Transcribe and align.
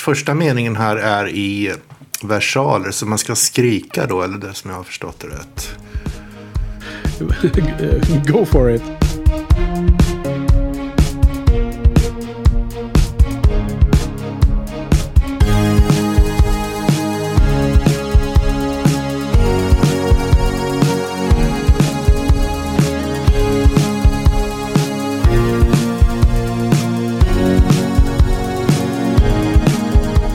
Första 0.00 0.34
meningen 0.34 0.76
här 0.76 0.96
är 0.96 1.28
i 1.28 1.74
versaler, 2.22 2.90
så 2.90 3.06
man 3.06 3.18
ska 3.18 3.34
skrika 3.34 4.06
då, 4.06 4.22
eller 4.22 4.38
det 4.38 4.54
som 4.54 4.70
jag 4.70 4.76
har 4.76 4.84
förstått 4.84 5.20
det 5.20 5.26
rätt. 5.26 5.76
Go 8.26 8.44
for 8.44 8.70
it. 8.70 8.99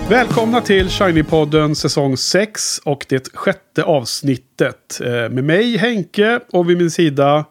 Välkomna 0.10 0.62
till 0.62 0.88
Shiny-podden 0.88 1.74
säsong 1.74 2.18
6 2.18 2.80
och 2.80 3.06
det 3.10 3.34
sjätte 3.34 3.84
avsnittet. 3.84 5.02
Eh, 5.04 5.10
med 5.12 5.44
mig 5.44 5.78
Henke 5.78 6.40
och 6.52 6.70
vid 6.70 6.78
min 6.78 6.92
sida 6.92 7.46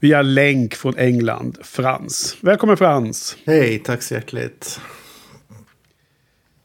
via 0.00 0.22
länk 0.22 0.74
från 0.74 0.98
England 0.98 1.58
Frans. 1.62 2.36
Välkommen 2.40 2.76
Frans! 2.76 3.36
Hej, 3.46 3.78
tack 3.78 4.02
så 4.02 4.14
hjärtligt. 4.14 4.80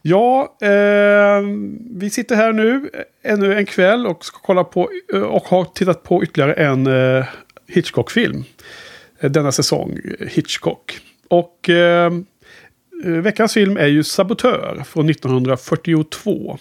Ja, 0.01 0.57
eh, 0.61 1.41
vi 1.91 2.09
sitter 2.09 2.35
här 2.35 2.53
nu 2.53 2.89
ännu 3.23 3.55
en 3.55 3.65
kväll 3.65 4.07
och 4.07 4.25
ska 4.25 4.39
kolla 4.39 4.63
på 4.63 4.89
eh, 5.13 5.21
och 5.21 5.43
har 5.43 5.65
tittat 5.65 6.03
på 6.03 6.23
ytterligare 6.23 6.53
en 6.53 6.87
eh, 6.87 7.25
Hitchcock-film. 7.67 8.43
Eh, 9.19 9.31
denna 9.31 9.51
säsong, 9.51 9.99
Hitchcock. 10.19 10.99
Och 11.29 11.69
eh, 11.69 12.11
Eh, 12.11 12.11
veckans 13.03 13.53
film 13.53 13.77
är 13.77 13.87
ju 13.87 14.03
Sabotör 14.03 14.83
från 14.85 15.09
1942. 15.09 16.57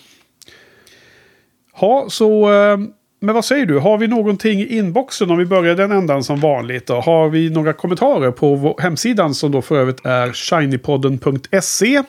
Ja, 1.80 2.06
så... 2.10 2.52
Eh, 2.52 2.79
men 3.20 3.34
vad 3.34 3.45
säger 3.45 3.66
du? 3.66 3.79
Har 3.79 3.98
vi 3.98 4.06
någonting 4.06 4.60
i 4.60 4.76
inboxen 4.76 5.30
om 5.30 5.38
vi 5.38 5.46
börjar 5.46 5.74
den 5.74 5.92
ändan 5.92 6.24
som 6.24 6.40
vanligt? 6.40 6.87
Då? 6.87 7.01
Har 7.01 7.29
vi 7.29 7.51
några 7.51 7.73
kommentarer 7.73 8.30
på 8.30 8.79
hemsidan 8.82 9.34
som 9.34 9.52
då 9.52 9.62
för 9.62 9.79
övrigt 9.79 10.07
är 10.07 10.32
shinypodden.se? 10.32 12.02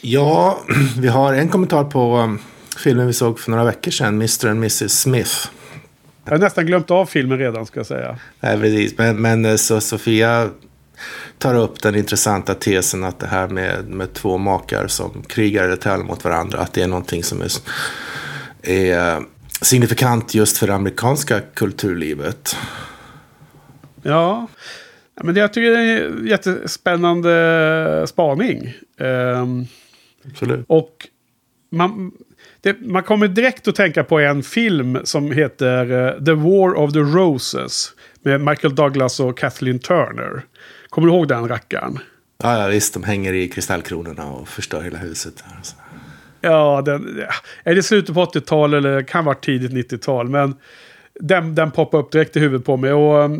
Ja, 0.00 0.58
vi 0.98 1.08
har 1.08 1.34
en 1.34 1.48
kommentar 1.48 1.84
på 1.84 2.16
um, 2.16 2.38
filmen 2.78 3.06
vi 3.06 3.12
såg 3.12 3.40
för 3.40 3.50
några 3.50 3.64
veckor 3.64 3.90
sedan, 3.90 4.14
Mr. 4.14 4.46
and 4.46 4.58
Mrs. 4.58 5.00
Smith. 5.00 5.48
Jag 6.24 6.32
har 6.32 6.38
nästan 6.38 6.66
glömt 6.66 6.90
av 6.90 7.06
filmen 7.06 7.38
redan 7.38 7.66
ska 7.66 7.78
jag 7.80 7.86
säga. 7.86 8.18
Nej, 8.40 8.60
precis. 8.60 8.98
Men, 8.98 9.22
men 9.22 9.44
eh, 9.44 9.56
så 9.56 9.80
Sofia 9.80 10.48
tar 11.38 11.54
upp 11.54 11.82
den 11.82 11.94
intressanta 11.94 12.54
tesen 12.54 13.04
att 13.04 13.20
det 13.20 13.26
här 13.26 13.48
med, 13.48 13.88
med 13.88 14.12
två 14.12 14.38
makar 14.38 14.86
som 14.86 15.22
krigar 15.22 15.64
eller 15.64 15.76
tävlar 15.76 16.06
mot 16.06 16.24
varandra, 16.24 16.58
att 16.58 16.72
det 16.72 16.82
är 16.82 16.88
någonting 16.88 17.24
som 17.24 17.42
är, 17.42 17.50
är 18.62 19.22
signifikant 19.60 20.34
just 20.34 20.58
för 20.58 20.66
det 20.66 20.74
amerikanska 20.74 21.40
kulturlivet. 21.40 22.56
Ja, 24.02 24.48
men 25.22 25.36
jag 25.36 25.52
tycker 25.52 25.70
det 25.70 25.78
är 25.78 26.04
en 26.04 26.26
jättespännande 26.26 28.04
spaning. 28.08 28.74
Um, 28.98 29.66
Absolut. 30.30 30.64
Och 30.68 31.08
man, 31.70 32.12
det, 32.60 32.80
man 32.80 33.02
kommer 33.02 33.28
direkt 33.28 33.68
att 33.68 33.74
tänka 33.74 34.04
på 34.04 34.18
en 34.18 34.42
film 34.42 34.98
som 35.04 35.32
heter 35.32 35.92
uh, 35.92 36.24
The 36.24 36.32
War 36.32 36.74
of 36.74 36.92
the 36.92 36.98
Roses. 36.98 37.92
Med 38.22 38.40
Michael 38.40 38.74
Douglas 38.74 39.20
och 39.20 39.38
Kathleen 39.38 39.78
Turner. 39.78 40.44
Kommer 40.94 41.08
du 41.08 41.14
ihåg 41.14 41.28
den 41.28 41.48
rackaren? 41.48 41.98
Ja, 42.42 42.58
ja 42.58 42.66
visst. 42.66 42.94
De 42.94 43.02
hänger 43.02 43.32
i 43.32 43.48
kristallkronorna 43.48 44.26
och 44.26 44.48
förstör 44.48 44.82
hela 44.82 44.98
huset. 44.98 45.44
Ja, 46.40 46.82
den, 46.84 47.22
är 47.64 47.74
det 47.74 47.82
slutet 47.82 48.14
på 48.14 48.24
80-tal 48.24 48.74
eller 48.74 49.02
kan 49.02 49.24
vara 49.24 49.34
tidigt 49.34 49.92
90-tal. 49.92 50.28
Men 50.28 50.54
den, 51.20 51.54
den 51.54 51.70
poppar 51.70 51.98
upp 51.98 52.12
direkt 52.12 52.36
i 52.36 52.40
huvudet 52.40 52.66
på 52.66 52.76
mig. 52.76 52.92
Och, 52.92 53.24
eh, 53.24 53.30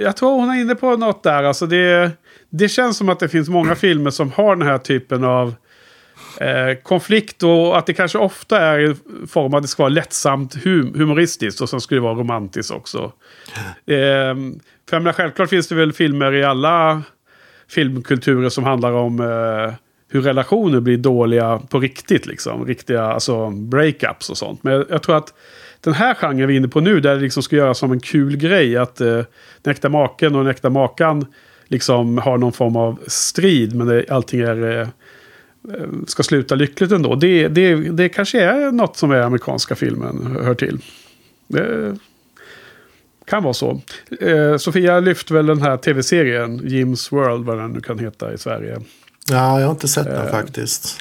jag 0.00 0.16
tror 0.16 0.30
hon 0.30 0.50
är 0.50 0.60
inne 0.60 0.74
på 0.74 0.96
något 0.96 1.22
där. 1.22 1.42
Alltså 1.42 1.66
det, 1.66 2.10
det 2.50 2.68
känns 2.68 2.96
som 2.96 3.08
att 3.08 3.20
det 3.20 3.28
finns 3.28 3.48
många 3.48 3.74
filmer 3.74 4.10
som 4.10 4.32
har 4.32 4.56
den 4.56 4.68
här 4.68 4.78
typen 4.78 5.24
av 5.24 5.54
eh, 6.40 6.74
konflikt. 6.82 7.42
Och 7.42 7.78
att 7.78 7.86
det 7.86 7.94
kanske 7.94 8.18
ofta 8.18 8.60
är 8.60 8.78
i 8.78 8.94
form 9.26 9.54
av 9.54 9.56
att 9.56 9.62
det 9.62 9.68
ska 9.68 9.82
vara 9.82 9.94
lättsamt 9.94 10.64
hum 10.64 10.94
humoristiskt. 10.94 11.60
Och 11.60 11.68
sen 11.68 11.80
skulle 11.80 12.00
det 12.00 12.04
vara 12.04 12.14
romantiskt 12.14 12.72
också. 12.72 13.12
Eh, 13.86 14.34
för 14.88 14.96
jag 14.96 15.02
menar, 15.02 15.12
självklart 15.12 15.50
finns 15.50 15.68
det 15.68 15.74
väl 15.74 15.92
filmer 15.92 16.34
i 16.34 16.44
alla 16.44 17.02
filmkulturer 17.68 18.48
som 18.48 18.64
handlar 18.64 18.92
om 18.92 19.20
eh, 19.20 19.74
hur 20.08 20.22
relationer 20.22 20.80
blir 20.80 20.96
dåliga 20.96 21.60
på 21.68 21.80
riktigt. 21.80 22.26
Liksom. 22.26 22.66
Riktiga 22.66 23.02
alltså 23.02 23.50
breakups 23.50 24.30
och 24.30 24.38
sånt. 24.38 24.62
Men 24.62 24.84
jag, 24.88 25.02
tror 25.02 25.16
att 25.16 25.34
den 25.80 25.94
här 25.94 26.14
genren 26.14 26.48
vi 26.48 26.54
är 26.54 26.56
inne 26.56 26.68
på 26.68 26.80
nu, 26.80 27.00
där 27.00 27.14
det 27.14 27.20
liksom 27.20 27.42
ska 27.42 27.56
göras 27.56 27.78
som 27.78 27.92
en 27.92 28.00
kul 28.00 28.36
grej. 28.36 28.76
Att 28.76 29.00
eh, 29.00 29.22
den 29.62 29.70
äkta 29.70 29.88
maken 29.88 30.34
och 30.34 30.44
den 30.44 30.50
äkta 30.50 30.70
makan 30.70 31.26
liksom 31.66 32.18
har 32.18 32.38
någon 32.38 32.52
form 32.52 32.76
av 32.76 32.98
strid. 33.06 33.74
Men 33.74 33.86
det, 33.86 34.10
allting 34.10 34.40
är, 34.40 34.70
eh, 34.70 34.80
eh 34.80 35.88
ska 36.06 36.22
sluta 36.22 36.54
lyckligt 36.54 36.92
ändå. 36.92 37.14
Det, 37.14 37.48
det, 37.48 37.74
det 37.74 38.08
kanske 38.08 38.40
är 38.40 38.72
något 38.72 38.96
som 38.96 39.10
är 39.10 39.20
amerikanska 39.20 39.74
filmen 39.74 40.38
hör 40.42 40.54
till. 40.54 40.78
Det, 41.48 41.96
kan 43.28 43.42
vara 43.42 43.54
så. 43.54 43.80
Eh, 44.20 44.56
Sofia 44.56 45.00
lyfte 45.00 45.34
väl 45.34 45.46
den 45.46 45.62
här 45.62 45.76
tv-serien, 45.76 46.60
Jims 46.64 47.12
World, 47.12 47.44
vad 47.44 47.58
den 47.58 47.72
nu 47.72 47.80
kan 47.80 47.98
heta 47.98 48.32
i 48.32 48.38
Sverige. 48.38 48.78
Ja, 49.30 49.60
jag 49.60 49.66
har 49.66 49.72
inte 49.72 49.88
sett 49.88 50.04
den 50.04 50.26
eh, 50.26 50.30
faktiskt. 50.30 51.00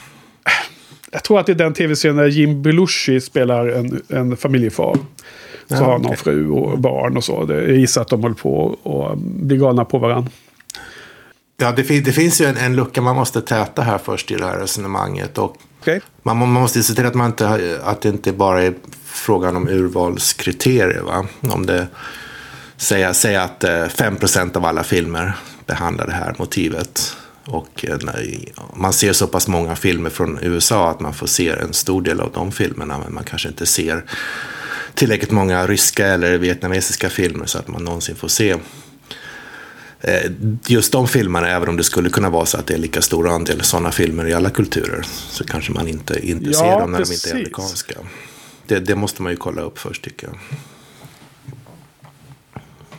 Jag 1.11 1.23
tror 1.23 1.39
att 1.39 1.45
det 1.45 1.51
är 1.51 1.55
den 1.55 1.73
tv-serien 1.73 2.17
där 2.17 2.27
Jim 2.27 2.61
Belushi 2.61 3.21
spelar 3.21 3.67
en, 3.67 4.01
en 4.07 4.37
familjefar. 4.37 4.97
Så 5.67 5.75
ja, 5.75 5.77
har 5.77 5.91
han 5.91 6.01
någon 6.01 6.17
fru 6.17 6.49
och 6.49 6.79
barn 6.79 7.17
och 7.17 7.23
så. 7.23 7.45
Jag 7.49 7.69
gissar 7.69 8.01
att 8.01 8.07
de 8.07 8.21
håller 8.21 8.35
på 8.35 8.77
och 8.83 9.17
blir 9.17 9.57
galna 9.57 9.85
på 9.85 9.97
varandra. 9.97 10.31
Ja, 11.57 11.71
det, 11.71 11.83
fin 11.83 12.03
det 12.03 12.11
finns 12.11 12.41
ju 12.41 12.45
en, 12.45 12.57
en, 12.57 12.75
lucka 12.75 13.01
man 13.01 13.15
måste 13.15 13.41
täta 13.41 13.81
här 13.81 13.97
först 13.97 14.31
i 14.31 14.35
det 14.35 14.45
här 14.45 14.59
resonemanget. 14.59 15.37
Och 15.37 15.57
okay. 15.87 15.99
man, 16.23 16.37
man, 16.37 16.49
måste 16.49 16.83
se 16.83 16.93
till 16.93 17.05
att, 17.05 17.13
man 17.13 17.27
inte, 17.29 17.79
att 17.83 18.01
det 18.01 18.09
inte 18.09 18.31
bara 18.31 18.63
är 18.63 18.73
frågan 19.05 19.55
om 19.55 19.67
urvalskriterier. 19.67 21.01
Va? 21.01 21.25
Om 21.41 21.65
det, 21.65 21.87
säga, 22.77 23.13
säga 23.13 23.41
att 23.43 23.63
eh, 23.63 23.87
5 23.87 24.17
av 24.53 24.65
alla 24.65 24.83
filmer 24.83 25.33
behandlar 25.65 26.07
det 26.07 26.13
här 26.13 26.35
motivet. 26.39 27.17
Och 27.45 27.85
eh, 27.87 27.97
man 28.73 28.93
ser 28.93 29.13
så 29.13 29.27
pass 29.27 29.47
många 29.47 29.75
filmer 29.75 30.09
från 30.09 30.39
USA 30.41 30.89
att 30.89 30.99
man 30.99 31.13
får 31.13 31.27
se 31.27 31.49
en 31.49 31.73
stor 31.73 32.01
del 32.01 32.19
av 32.19 32.31
de 32.31 32.51
filmerna. 32.51 32.99
Men 33.03 33.13
man 33.13 33.23
kanske 33.23 33.47
inte 33.47 33.65
ser 33.65 34.03
tillräckligt 34.93 35.31
många 35.31 35.67
ryska 35.67 36.07
eller 36.07 36.37
vietnamesiska 36.37 37.09
filmer 37.09 37.45
så 37.45 37.57
att 37.57 37.67
man 37.67 37.83
någonsin 37.83 38.15
får 38.15 38.27
se 38.27 38.55
just 40.67 40.91
de 40.91 41.07
filmerna, 41.07 41.49
även 41.49 41.69
om 41.69 41.77
det 41.77 41.83
skulle 41.83 42.09
kunna 42.09 42.29
vara 42.29 42.45
så 42.45 42.57
att 42.57 42.67
det 42.67 42.73
är 42.73 42.77
lika 42.77 43.01
stor 43.01 43.29
andel 43.29 43.61
sådana 43.61 43.91
filmer 43.91 44.27
i 44.27 44.33
alla 44.33 44.49
kulturer, 44.49 45.01
så 45.29 45.43
kanske 45.43 45.71
man 45.71 45.87
inte, 45.87 46.29
inte 46.29 46.45
ja, 46.45 46.59
ser 46.59 46.79
dem 46.79 46.91
när 46.91 46.99
precis. 46.99 47.23
de 47.23 47.29
inte 47.29 47.37
är 47.37 47.39
amerikanska. 47.39 47.95
Det, 48.67 48.79
det, 48.79 48.95
måste 48.95 49.21
man 49.21 49.31
ju 49.31 49.37
kolla 49.37 49.61
upp 49.61 49.79
först 49.79 50.03
tycker 50.03 50.27
jag. 50.27 50.37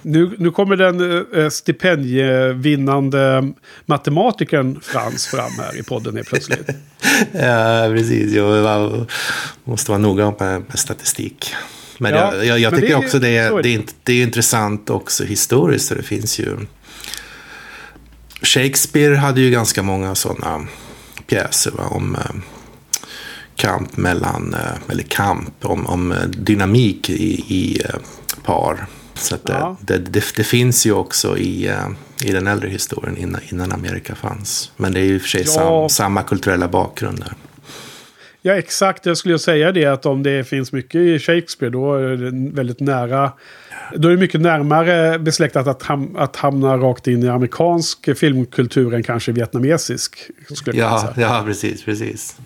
Nu, 0.02 0.30
nu 0.38 0.50
kommer 0.50 0.76
den 0.76 1.26
eh, 1.34 1.48
stipendievinnande 1.48 3.52
matematikern 3.86 4.80
Frans 4.82 5.26
fram 5.26 5.52
här 5.58 5.76
i 5.76 5.82
podden 5.82 6.16
helt 6.16 6.28
plötsligt. 6.28 6.68
ja, 7.32 7.90
precis. 7.94 8.36
Man 8.36 9.06
måste 9.64 9.90
vara 9.90 9.98
noga 9.98 10.34
med, 10.38 10.60
med 10.60 10.78
statistik. 10.78 11.54
Men 11.98 12.12
ja, 12.12 12.34
jag, 12.34 12.46
jag, 12.46 12.58
jag 12.58 12.72
men 12.72 12.80
tycker 12.80 12.94
det, 12.94 13.06
också 13.06 13.18
det 13.18 13.36
är, 13.36 13.62
det, 13.62 13.74
är, 13.74 13.82
det 14.02 14.12
är 14.12 14.22
intressant 14.22 14.90
också 14.90 15.24
historiskt. 15.24 15.96
det 15.96 16.02
finns 16.02 16.38
ju... 16.38 16.56
Shakespeare 18.42 19.16
hade 19.16 19.40
ju 19.40 19.50
ganska 19.50 19.82
många 19.82 20.14
sådana 20.14 20.66
pjäser 21.26 21.70
va, 21.70 21.86
om 21.86 22.14
eh, 22.14 22.20
kamp 23.56 23.96
mellan, 23.96 24.54
eh, 24.54 24.90
eller 24.92 25.02
kamp, 25.02 25.64
om, 25.64 25.86
om 25.86 26.12
eh, 26.12 26.22
dynamik 26.22 27.10
i, 27.10 27.54
i 27.54 27.82
par. 28.44 28.86
Så 29.14 29.36
ja. 29.44 29.76
det, 29.80 29.98
det, 29.98 30.24
det, 30.36 30.44
finns 30.44 30.86
ju 30.86 30.92
också 30.92 31.38
i, 31.38 31.74
i 32.24 32.32
den 32.32 32.46
äldre 32.46 32.68
historien 32.68 33.16
innan, 33.16 33.40
innan 33.48 33.72
Amerika 33.72 34.14
fanns. 34.14 34.72
Men 34.76 34.92
det 34.92 35.00
är 35.00 35.04
ju 35.04 35.14
i 35.14 35.18
och 35.18 35.22
för 35.22 35.28
sig 35.28 35.42
ja. 35.46 35.52
sam, 35.52 35.88
samma 35.88 36.22
kulturella 36.22 36.68
bakgrund 36.68 37.18
där. 37.18 37.34
Ja, 38.42 38.54
exakt. 38.54 39.06
Jag 39.06 39.16
skulle 39.16 39.38
säga 39.38 39.72
det 39.72 39.84
att 39.84 40.06
om 40.06 40.22
det 40.22 40.48
finns 40.48 40.72
mycket 40.72 40.94
i 40.94 41.18
Shakespeare 41.18 41.72
då 41.72 41.94
är 41.94 42.16
det 42.16 42.54
väldigt 42.54 42.80
nära. 42.80 43.32
Då 43.94 44.08
är 44.08 44.12
det 44.12 44.18
mycket 44.18 44.40
närmare 44.40 45.18
besläktat 45.18 45.66
att, 45.66 45.82
ham 45.82 46.16
att 46.16 46.36
hamna 46.36 46.76
rakt 46.76 47.06
in 47.06 47.22
i 47.22 47.28
amerikansk 47.28 48.18
filmkultur 48.18 48.94
än 48.94 49.02
kanske 49.02 49.32
vietnamesisk. 49.32 50.18
Ja, 50.64 51.12
ja, 51.16 51.42
precis, 51.46 51.84
precis. 51.84 52.36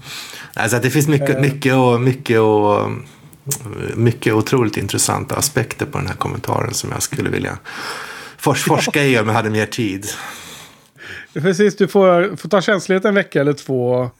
Alltså 0.54 0.78
det 0.78 0.90
finns 0.90 1.08
mycket, 1.08 1.40
mycket, 1.40 1.74
och, 1.74 2.00
mycket, 2.00 2.40
och, 2.40 2.90
mycket 3.94 4.34
otroligt 4.34 4.76
intressanta 4.76 5.36
aspekter 5.36 5.86
på 5.86 5.98
den 5.98 6.06
här 6.06 6.14
kommentaren 6.14 6.74
som 6.74 6.90
jag 6.92 7.02
skulle 7.02 7.30
vilja 7.30 7.58
forska 8.38 9.04
i 9.04 9.18
om 9.18 9.26
jag 9.26 9.34
hade 9.34 9.50
mer 9.50 9.66
tid. 9.66 10.06
Precis, 11.32 11.76
du 11.76 11.88
får, 11.88 12.36
får 12.36 12.48
ta 12.48 12.60
känslighet 12.60 13.04
en 13.04 13.14
vecka 13.14 13.40
eller 13.40 13.52
två 13.52 14.10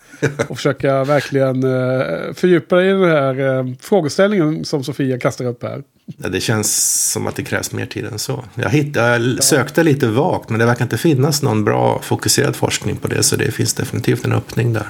och 0.49 0.57
försöka 0.57 1.05
verkligen 1.05 1.65
uh, 1.65 2.33
fördjupa 2.33 2.77
dig 2.77 2.89
i 2.89 2.93
den 2.93 3.11
här 3.11 3.41
uh, 3.41 3.75
frågeställningen 3.81 4.65
som 4.65 4.85
Sofia 4.85 5.19
kastar 5.19 5.45
upp 5.45 5.63
här. 5.63 5.83
Ja, 6.17 6.29
det 6.29 6.41
känns 6.41 7.11
som 7.13 7.27
att 7.27 7.37
det 7.37 7.43
krävs 7.43 7.73
mer 7.73 7.87
tid 7.87 8.05
än 8.05 8.19
så. 8.19 8.45
Jag, 8.55 8.71
hittade, 8.71 9.27
jag 9.27 9.45
sökte 9.45 9.83
lite 9.83 10.07
vagt, 10.07 10.51
men 10.51 10.59
det 10.59 10.67
verkar 10.67 10.85
inte 10.85 10.99
finnas 10.99 11.43
någon 11.43 11.65
bra 11.65 12.01
fokuserad 12.03 12.57
forskning 12.57 12.97
på 12.97 13.09
det, 13.09 13.23
så 13.23 13.37
det 13.37 13.51
finns 13.51 13.75
definitivt 13.75 14.25
en 14.25 14.33
öppning 14.33 14.73
där. 14.73 14.87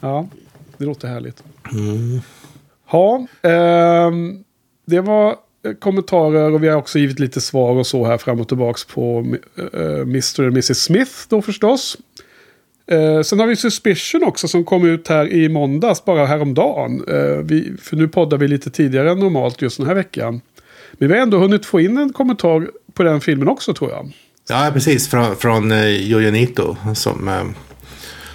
Ja, 0.00 0.28
det 0.76 0.84
låter 0.84 1.08
härligt. 1.08 1.42
Mm. 1.72 2.20
Ja, 2.92 3.26
eh, 3.42 4.10
det 4.86 5.00
var 5.00 5.36
Eh, 5.64 5.72
kommentarer 5.72 6.52
och 6.52 6.62
vi 6.62 6.68
har 6.68 6.76
också 6.76 6.98
givit 6.98 7.18
lite 7.18 7.40
svar 7.40 7.76
och 7.76 7.86
så 7.86 8.06
här 8.06 8.18
fram 8.18 8.40
och 8.40 8.48
tillbaks 8.48 8.84
på 8.84 9.34
eh, 9.56 9.80
uh, 9.80 10.00
Mr. 10.00 10.40
och 10.40 10.46
Mrs. 10.46 10.82
Smith 10.84 11.12
då 11.28 11.42
förstås. 11.42 11.96
Uh, 12.92 13.22
sen 13.22 13.40
har 13.40 13.46
vi 13.46 13.56
Suspicion 13.56 14.24
också 14.24 14.48
som 14.48 14.64
kom 14.64 14.86
ut 14.86 15.08
här 15.08 15.32
i 15.32 15.48
måndags, 15.48 16.04
bara 16.04 16.26
häromdagen. 16.26 17.04
Uh, 17.08 17.38
vi, 17.38 17.72
för 17.82 17.96
nu 17.96 18.08
poddar 18.08 18.38
vi 18.38 18.48
lite 18.48 18.70
tidigare 18.70 19.10
än 19.10 19.18
normalt 19.18 19.62
just 19.62 19.76
den 19.76 19.86
här 19.86 19.94
veckan. 19.94 20.40
Men 20.92 21.08
vi 21.08 21.14
har 21.14 21.22
ändå 21.22 21.38
hunnit 21.38 21.66
få 21.66 21.80
in 21.80 21.98
en 21.98 22.12
kommentar 22.12 22.70
på 22.94 23.02
den 23.02 23.20
filmen 23.20 23.48
också 23.48 23.74
tror 23.74 23.90
jag. 23.90 24.12
Ja, 24.48 24.70
precis. 24.72 25.08
Från, 25.08 25.36
från 25.36 25.72
uh, 25.72 25.96
Jojonito 25.96 26.76
som 26.94 27.48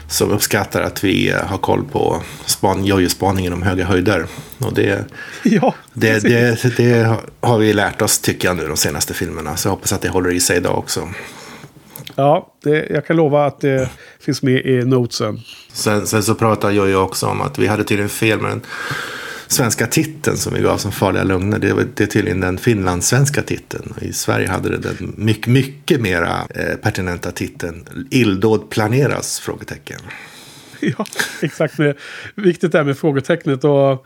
som 0.08 0.32
uppskattar 0.32 0.82
att 0.82 1.04
vi 1.04 1.34
har 1.46 1.58
koll 1.58 1.84
på 1.92 2.22
span, 2.46 2.86
jojo-spaningen 2.86 3.54
om 3.54 3.62
höga 3.62 3.86
höjder. 3.86 4.26
Och 4.58 4.74
det, 4.74 5.06
ja, 5.44 5.74
det, 5.94 6.20
det, 6.20 6.78
det, 6.78 7.18
har 7.42 7.58
vi 7.58 7.74
lärt 7.74 8.02
oss 8.02 8.20
tycker 8.20 8.48
jag 8.48 8.58
nu 8.58 8.68
de 8.68 8.78
senaste 8.78 9.14
filmerna. 9.14 9.58
Så 9.58 9.68
jag 9.68 9.72
hoppas 9.72 9.94
att 9.94 10.02
det 10.02 10.10
håller 10.10 10.34
i 10.34 10.40
sig 10.40 10.58
idag 10.58 10.78
också. 10.78 11.10
Ja, 12.16 12.54
det, 12.64 12.88
jag 12.90 13.06
kan 13.06 13.16
lova 13.16 13.46
att 13.46 13.62
det 13.62 13.90
finns 14.20 14.42
med 14.42 14.66
i 14.66 14.86
notesen. 14.86 15.40
Sen, 15.74 16.08
sen 16.08 16.24
så 16.24 16.36
pratar 16.36 16.72
Jojo 16.72 16.98
också 16.98 17.26
om 17.26 17.42
att 17.42 17.60
vi 17.60 17.68
hade 17.68 17.84
tydligen 17.84 18.10
fel 18.10 18.42
med 18.42 18.52
den 18.52 18.62
svenska 19.48 19.88
titeln 19.88 20.38
som 20.38 20.54
vi 20.54 20.62
gav 20.62 20.78
som 20.78 20.92
Farliga 20.92 21.24
Lugner. 21.24 21.60
Det, 21.60 21.88
det 21.96 22.04
är 22.04 22.08
tydligen 22.08 22.40
den 22.40 22.58
finlandssvenska 22.58 23.42
titeln. 23.42 23.94
I 24.02 24.14
Sverige 24.14 24.50
hade 24.50 24.70
det 24.70 24.78
den 24.78 25.14
mycket, 25.18 25.48
mycket 25.48 26.02
mera 26.02 26.48
eh, 26.50 26.76
pertinenta 26.76 27.32
titeln 27.32 28.08
Illdåd 28.12 28.70
planeras? 28.70 29.40
Frågetecken. 29.40 30.00
Ja, 30.98 31.06
exakt. 31.42 31.78
Med, 31.78 31.98
viktigt 32.36 32.72
där 32.72 32.84
med 32.84 32.98
frågetecknet. 32.98 33.64
Och 33.64 34.06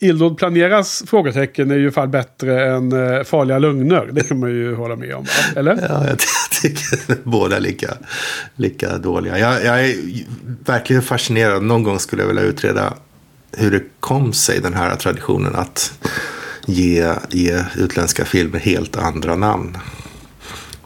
Illdåd 0.00 0.38
planeras? 0.38 1.04
Frågetecken 1.06 1.70
är 1.70 1.76
ju 1.76 1.90
fall 1.90 2.08
bättre 2.08 2.74
än 2.74 2.92
eh, 2.92 3.22
farliga 3.22 3.58
lögner. 3.58 4.08
Det 4.12 4.28
kan 4.28 4.38
man 4.40 4.50
ju 4.50 4.74
hålla 4.74 4.96
med 4.96 5.14
om. 5.14 5.26
Eller? 5.56 5.86
Ja, 5.88 6.06
jag 6.08 6.18
tycker 6.62 7.16
båda 7.22 7.58
lika, 7.58 7.94
lika 8.56 8.98
dåliga. 8.98 9.38
Jag, 9.38 9.64
jag, 9.64 9.84
är 9.84 9.96
verkligen 10.64 11.02
fascinerad. 11.02 11.62
Någon 11.62 11.82
gång 11.82 11.98
skulle 11.98 12.22
jag 12.22 12.28
vilja 12.28 12.42
utreda 12.42 12.94
hur 13.56 13.70
det 13.70 13.82
kom 14.00 14.32
sig, 14.32 14.60
den 14.60 14.74
här 14.74 14.96
traditionen 14.96 15.54
att 15.54 15.98
ge, 16.66 17.12
ge 17.30 17.64
utländska 17.76 18.24
filmer 18.24 18.58
helt 18.58 18.96
andra 18.96 19.36
namn. 19.36 19.78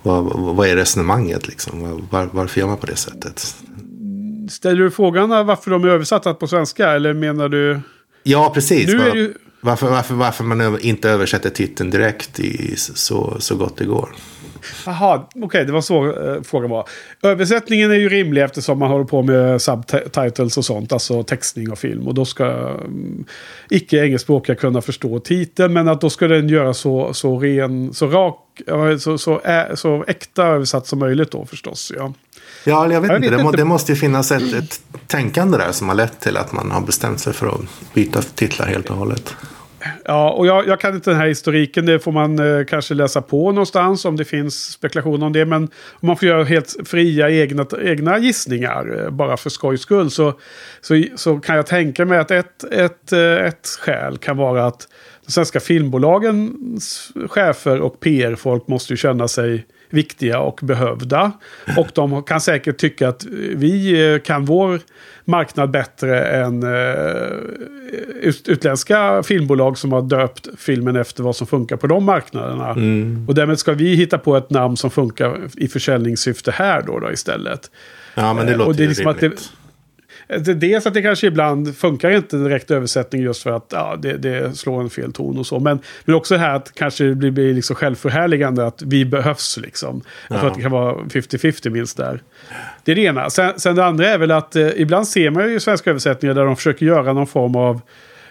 Vad, 0.03 0.25
vad 0.57 0.69
är 0.69 0.77
resonemanget 0.77 1.49
liksom? 1.49 2.07
Var, 2.11 2.29
varför 2.33 2.61
gör 2.61 2.69
man 2.69 2.77
på 2.77 2.87
det 2.87 2.97
sättet? 2.97 3.55
Ställer 4.51 4.83
du 4.83 4.91
frågan 4.91 5.47
varför 5.47 5.71
de 5.71 5.85
är 5.85 5.89
översatta 5.89 6.35
på 6.35 6.47
svenska 6.47 6.91
eller 6.91 7.13
menar 7.13 7.49
du? 7.49 7.81
Ja, 8.23 8.51
precis. 8.55 8.87
Nu 8.87 9.01
är 9.01 9.15
ju... 9.15 9.35
varför, 9.61 9.91
varför, 9.91 10.15
varför 10.15 10.45
man 10.45 10.81
inte 10.81 11.11
översätter 11.11 11.51
titeln 11.51 11.91
direkt 11.91 12.41
i 12.41 12.75
så, 12.77 13.37
så 13.39 13.57
gott 13.57 13.77
det 13.77 13.85
går. 13.85 14.09
Jaha, 14.87 15.27
okej, 15.29 15.45
okay, 15.45 15.65
det 15.65 15.73
var 15.73 15.81
så 15.81 16.07
eh, 16.07 16.43
frågan 16.43 16.71
var. 16.71 16.89
Översättningen 17.23 17.91
är 17.91 17.95
ju 17.95 18.09
rimlig 18.09 18.43
eftersom 18.43 18.79
man 18.79 18.91
håller 18.91 19.05
på 19.05 19.23
med 19.23 19.63
subtitles 19.63 20.59
och 20.59 20.65
sånt, 20.65 20.93
alltså 20.93 21.23
textning 21.23 21.71
och 21.71 21.79
film. 21.79 22.09
Och 22.09 22.15
då 22.15 22.25
ska 22.25 22.45
um, 22.45 23.25
icke 23.71 24.05
engelskspråkiga 24.05 24.57
kunna 24.57 24.83
förstå 24.83 25.19
titeln, 25.19 25.73
men 25.73 25.89
att 25.89 26.01
då 26.01 26.11
ska 26.11 26.29
den 26.29 26.49
göra 26.49 26.75
så, 26.75 27.15
så 27.15 27.39
ren, 27.39 27.95
så 27.95 28.07
rak, 28.07 28.37
så, 29.01 29.19
så, 29.19 29.41
ä, 29.45 29.77
så 29.77 30.05
äkta 30.09 30.47
översatt 30.47 30.87
som 30.87 30.99
möjligt 30.99 31.31
då 31.31 31.47
förstås. 31.47 31.93
Ja. 31.97 32.13
Ja, 32.65 32.93
jag 32.93 33.01
vet, 33.01 33.11
jag 33.11 33.19
inte. 33.19 33.31
vet 33.31 33.41
inte. 33.41 33.57
Det, 33.57 33.65
måste 33.65 33.93
ju 33.93 33.97
finnas 33.97 34.33
ett, 34.33 34.55
ett 34.55 34.81
tänkande 35.07 35.59
där 35.59 35.73
som 35.73 35.89
har 35.89 35.95
lett 35.95 36.21
till 36.21 36.37
att 36.37 36.53
man 36.53 36.71
har 36.71 36.81
bestämt 36.81 37.21
sig 37.21 37.33
för 37.33 37.47
att 37.47 37.95
byta 37.95 38.23
titlar 38.23 38.67
helt 38.67 38.91
och 38.91 38.97
hållet. 38.97 39.35
Ja, 40.05 40.31
och 40.31 40.47
jag, 40.47 40.67
jag, 40.67 40.81
kan 40.81 40.95
inte 40.95 41.11
den 41.11 41.19
här 41.19 41.27
historiken. 41.27 41.87
Det 41.87 41.99
får 41.99 42.13
man 42.13 42.39
eh, 42.39 42.65
kanske 42.65 42.95
läsa 42.95 43.23
på 43.23 43.53
någonstans 43.53 44.05
om 44.05 44.17
det 44.17 44.25
finns 44.25 44.73
spekulation 44.73 45.23
om 45.23 45.33
det. 45.33 45.47
Men 45.47 45.63
om 45.91 46.07
man 46.07 46.17
får 46.17 46.29
göra 46.29 46.45
helt 46.45 46.77
fria 46.85 47.31
egna, 47.31 47.67
egna 47.83 48.19
gissningar 48.19 49.05
eh, 49.05 49.11
bara 49.11 49.37
för 49.37 49.51
skojs 49.51 49.81
skull. 49.81 50.11
Så, 50.11 50.35
så, 50.81 51.03
så 51.17 51.41
kan 51.41 51.57
jag 51.57 51.67
tänka 51.67 52.05
mig 52.05 52.19
att 52.19 52.31
ett, 52.31 52.65
ett, 52.65 53.13
eh, 53.13 53.21
ett 53.21 53.69
skäl 53.81 54.19
kan 54.19 54.37
vara 54.37 54.67
att 54.67 54.89
de 55.27 55.33
svenska 55.33 55.61
filmbolagens 55.61 57.13
chefer 57.29 57.81
och 57.81 58.01
PR-folk 58.01 58.69
måste 58.69 58.93
ju 58.93 58.97
känna 58.97 59.29
sig 59.29 59.67
viktiga 59.91 60.41
och 60.41 60.61
behövda. 60.63 61.33
Och 61.77 61.89
de 61.95 62.23
kan 62.23 62.41
säkert 62.41 62.77
tycka 62.77 63.09
att 63.09 63.25
vi 63.55 64.05
eh, 64.13 64.21
kan 64.21 64.45
vår 64.45 64.81
marknad 65.25 65.71
bättre 65.71 66.25
än 66.25 66.63
uh, 66.63 67.41
utländska 68.47 69.23
filmbolag 69.23 69.79
som 69.79 69.93
har 69.93 70.03
döpt 70.03 70.49
filmen 70.59 70.97
efter 70.97 71.23
vad 71.23 71.37
som 71.37 71.47
funkar 71.47 71.77
på 71.77 71.87
de 71.87 72.05
marknaderna. 72.05 72.71
Mm. 72.71 73.25
Och 73.29 73.35
därmed 73.35 73.59
ska 73.59 73.73
vi 73.73 73.95
hitta 73.95 74.19
på 74.19 74.37
ett 74.37 74.51
namn 74.51 74.77
som 74.77 74.91
funkar 74.91 75.39
i 75.57 75.69
försäljningssyfte 75.69 76.51
här 76.51 76.83
då, 76.83 76.99
då 76.99 77.13
istället. 77.13 77.71
Ja, 78.15 78.35
men 78.35 78.47
det 78.47 78.53
låter 78.53 78.63
uh, 78.63 78.69
och 78.69 78.77
det 78.77 78.85
är 78.85 78.89
liksom 78.89 79.07
rimligt. 79.07 79.33
Att 79.33 79.39
det, 79.39 79.60
Eh, 80.31 80.41
dels 80.41 80.87
att 80.87 80.95
det 80.95 81.03
kanske 81.03 81.27
ibland 81.27 81.77
funkar 81.77 82.11
inte 82.11 82.37
direkt 82.37 82.71
översättning 82.71 83.23
just 83.23 83.43
för 83.43 83.51
att 83.51 83.67
ja, 83.73 83.97
det, 84.03 84.17
det 84.17 84.57
slår 84.57 84.81
en 84.81 84.91
fel 84.91 85.13
ton 85.13 85.39
och 85.39 85.47
så. 85.47 85.61
Men, 85.61 85.79
men 86.05 86.15
också 86.15 86.37
här 86.37 86.55
att 86.55 86.75
kanske 86.75 87.05
det 87.05 87.15
blir, 87.15 87.31
blir 87.31 87.55
liksom 87.55 87.77
självförhärligande 87.77 88.67
att 88.67 88.83
vi 88.83 89.05
behövs 89.05 89.59
liksom. 89.63 90.03
Jag 90.29 90.37
ja. 90.37 90.41
tror 90.41 90.51
att 90.51 90.57
det 90.57 90.63
kan 90.63 90.73
vara 90.73 90.95
50-50 90.95 91.71
minst 91.71 91.97
där. 91.97 92.23
Det 92.85 92.93
är 92.93 92.97
det 92.97 93.03
ena. 93.03 93.31
Sen, 93.31 93.53
sen 93.57 93.77
det 93.77 93.85
andra 93.85 94.09
är 94.09 94.19
väl 94.19 94.31
att 94.31 94.57
eh, 94.57 94.69
ibland 94.77 95.09
ser 95.09 95.31
man 95.31 95.53
ju 95.53 95.61
svenska 95.61 95.91
översättningar 95.91 96.35
där 96.35 96.45
de 96.45 96.57
försöker 96.57 96.87
göra 96.87 97.13
någon 97.13 97.27
form 97.27 97.57
av 97.57 97.81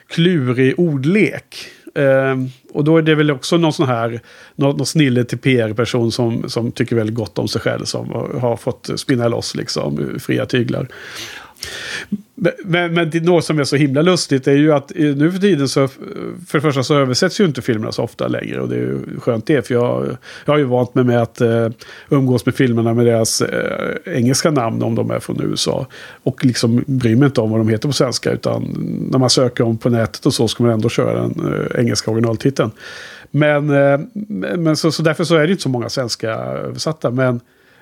klurig 0.08 0.80
ordlek. 0.80 1.70
Eh, 1.96 2.36
och 2.74 2.84
då 2.84 2.98
är 2.98 3.02
det 3.02 3.16
väl 3.16 3.32
också 3.32 3.58
någon 3.58 3.74
sån 3.74 3.88
här, 3.88 4.20
någon, 4.56 4.78
någon 4.78 4.86
snille 4.86 5.24
till 5.24 5.38
PR-person 5.38 6.12
som, 6.12 6.50
som 6.50 6.72
tycker 6.72 6.96
väldigt 6.96 7.16
gott 7.16 7.40
om 7.40 7.48
sig 7.48 7.62
själv. 7.62 7.86
Som 7.86 8.10
har 8.42 8.58
fått 8.58 8.90
spinna 8.96 9.28
loss 9.28 9.56
liksom 9.56 10.20
fria 10.20 10.46
tyglar. 10.46 10.88
Men, 12.64 12.94
men 12.94 13.10
det 13.10 13.24
något 13.24 13.46
som 13.46 13.60
är 13.60 13.64
så 13.64 13.76
himla 13.76 14.02
lustigt 14.02 14.48
är 14.48 14.56
ju 14.56 14.74
att 14.74 14.92
nu 14.96 15.32
för 15.32 15.40
tiden 15.40 15.70
så 15.70 15.88
för 15.88 16.58
det 16.58 16.62
första 16.62 16.84
så 16.84 16.96
översätts 16.96 17.40
ju 17.40 17.46
inte 17.46 17.62
filmerna 17.62 17.92
så 17.92 18.04
ofta 18.04 18.28
längre 18.28 18.62
och 18.62 18.70
det 18.70 18.76
är 18.76 18.80
ju 18.80 19.20
skönt 19.20 19.46
det 19.46 19.68
för 19.68 19.74
jag, 19.74 20.18
jag 20.46 20.54
har 20.54 20.58
ju 20.58 20.64
vant 20.64 20.96
mig 20.96 21.04
med 21.04 21.22
att 21.22 21.42
uh, 21.42 21.70
umgås 22.10 22.46
med 22.46 22.56
filmerna 22.56 22.94
med 22.94 23.06
deras 23.06 23.42
uh, 23.42 23.48
engelska 24.06 24.52
namn 24.52 24.84
om 24.84 24.96
de 24.96 25.12
är 25.12 25.20
från 25.20 25.42
USA. 25.42 25.88
Och 26.24 26.46
liksom 26.46 26.84
bryr 26.88 27.16
mig 27.16 27.26
inte 27.26 27.42
om 27.42 27.52
vad 27.52 27.60
de 27.60 27.70
heter 27.70 27.88
på 27.88 27.94
svenska 27.94 28.32
utan 28.32 28.64
när 29.12 29.20
man 29.20 29.30
söker 29.30 29.64
om 29.64 29.78
på 29.78 29.90
nätet 29.90 30.26
och 30.26 30.34
så 30.34 30.48
ska 30.48 30.64
man 30.64 30.74
ändå 30.74 30.90
köra 30.90 31.22
den 31.22 31.54
uh, 31.54 31.80
engelska 31.80 32.12
originaltiteln. 32.12 32.72
Men, 33.32 33.66
men 34.58 34.76
så, 34.76 34.92
så 34.92 35.04
därför 35.04 35.24
så 35.24 35.36
är 35.36 35.48
det 35.48 35.52
inte 35.52 35.64
så 35.64 35.70
många 35.70 35.90
svenska 35.90 36.32
översatta 36.34 37.12
men 37.12 37.40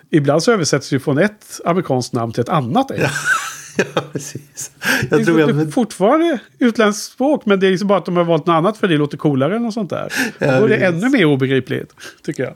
ibland 0.09 0.43
så 0.43 0.51
översätts 0.51 0.89
det 0.89 0.95
ju 0.95 0.99
från 0.99 1.17
ett 1.17 1.61
amerikanskt 1.65 2.13
namn 2.13 2.31
till 2.31 2.41
ett 2.41 2.49
annat. 2.49 2.91
ja, 2.97 3.09
precis. 4.13 4.71
Jag 5.09 5.19
det 5.19 5.25
tror 5.25 5.39
jag... 5.39 5.49
är 5.49 5.71
fortfarande 5.71 6.39
utländskt 6.59 7.11
språk, 7.13 7.45
men 7.45 7.59
det 7.59 7.67
är 7.67 7.71
liksom 7.71 7.87
bara 7.87 7.97
att 7.97 8.05
de 8.05 8.17
har 8.17 8.23
valt 8.23 8.45
något 8.45 8.53
annat 8.53 8.77
för 8.77 8.87
det 8.87 8.97
låter 8.97 9.17
coolare 9.17 9.55
än 9.55 9.63
något 9.63 9.73
sånt 9.73 9.89
där. 9.89 10.13
Ja, 10.39 10.59
då 10.59 10.65
är 10.65 10.69
det 10.69 10.75
ännu 10.75 11.09
mer 11.09 11.25
obegripligt, 11.25 11.93
tycker 12.23 12.43
jag. 12.43 12.53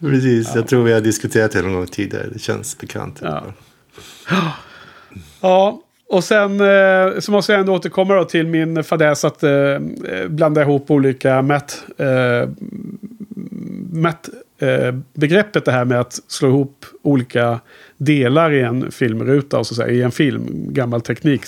Precis, 0.00 0.48
ja. 0.48 0.56
jag 0.56 0.68
tror 0.68 0.84
vi 0.84 0.92
har 0.92 1.00
diskuterat 1.00 1.52
det 1.52 1.62
någon 1.62 1.72
gång 1.72 1.86
tidigare. 1.86 2.26
Det 2.32 2.38
känns 2.38 2.78
bekant. 2.78 3.18
Ja, 3.22 3.42
ja 5.40 5.82
och 6.08 6.24
sen 6.24 6.60
eh, 6.60 7.18
så 7.18 7.32
måste 7.32 7.52
jag 7.52 7.60
ändå 7.60 7.74
återkomma 7.74 8.14
då 8.14 8.24
till 8.24 8.46
min 8.46 8.84
fadäs 8.84 9.24
att 9.24 9.42
eh, 9.42 9.50
blanda 10.28 10.62
ihop 10.62 10.90
olika 10.90 11.42
mätt... 11.42 11.84
Eh, 11.96 12.48
mätt 13.92 14.28
Eh, 14.58 14.94
begreppet 15.14 15.64
det 15.64 15.72
här 15.72 15.84
med 15.84 16.00
att 16.00 16.20
slå 16.28 16.48
ihop 16.48 16.86
olika 17.02 17.60
delar 17.96 18.52
i 18.52 18.60
en 18.60 18.90
filmruta, 18.90 19.58
och 19.58 19.66
så 19.66 19.74
säga, 19.74 19.88
i 19.88 20.02
en 20.02 20.10
film, 20.10 20.72
gammal 20.72 21.00
teknik. 21.00 21.42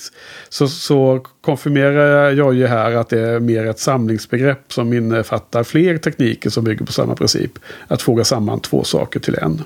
Så, 0.49 0.69
så 0.69 1.26
konfirmerar 1.40 2.31
jag 2.31 2.55
ju 2.55 2.67
här 2.67 2.93
att 2.93 3.09
det 3.09 3.21
är 3.21 3.40
mer 3.40 3.67
ett 3.67 3.79
samlingsbegrepp 3.79 4.73
som 4.73 4.93
innefattar 4.93 5.64
fler 5.64 5.99
tekniker 5.99 6.50
som 6.50 6.64
bygger 6.64 6.87
på 6.87 6.93
samma 6.93 7.14
princip. 7.14 7.52
Att 7.88 8.02
foga 8.02 8.25
samman 8.25 8.61
två 8.61 8.85
saker 8.85 9.21
till 9.21 9.35
en. 9.35 9.62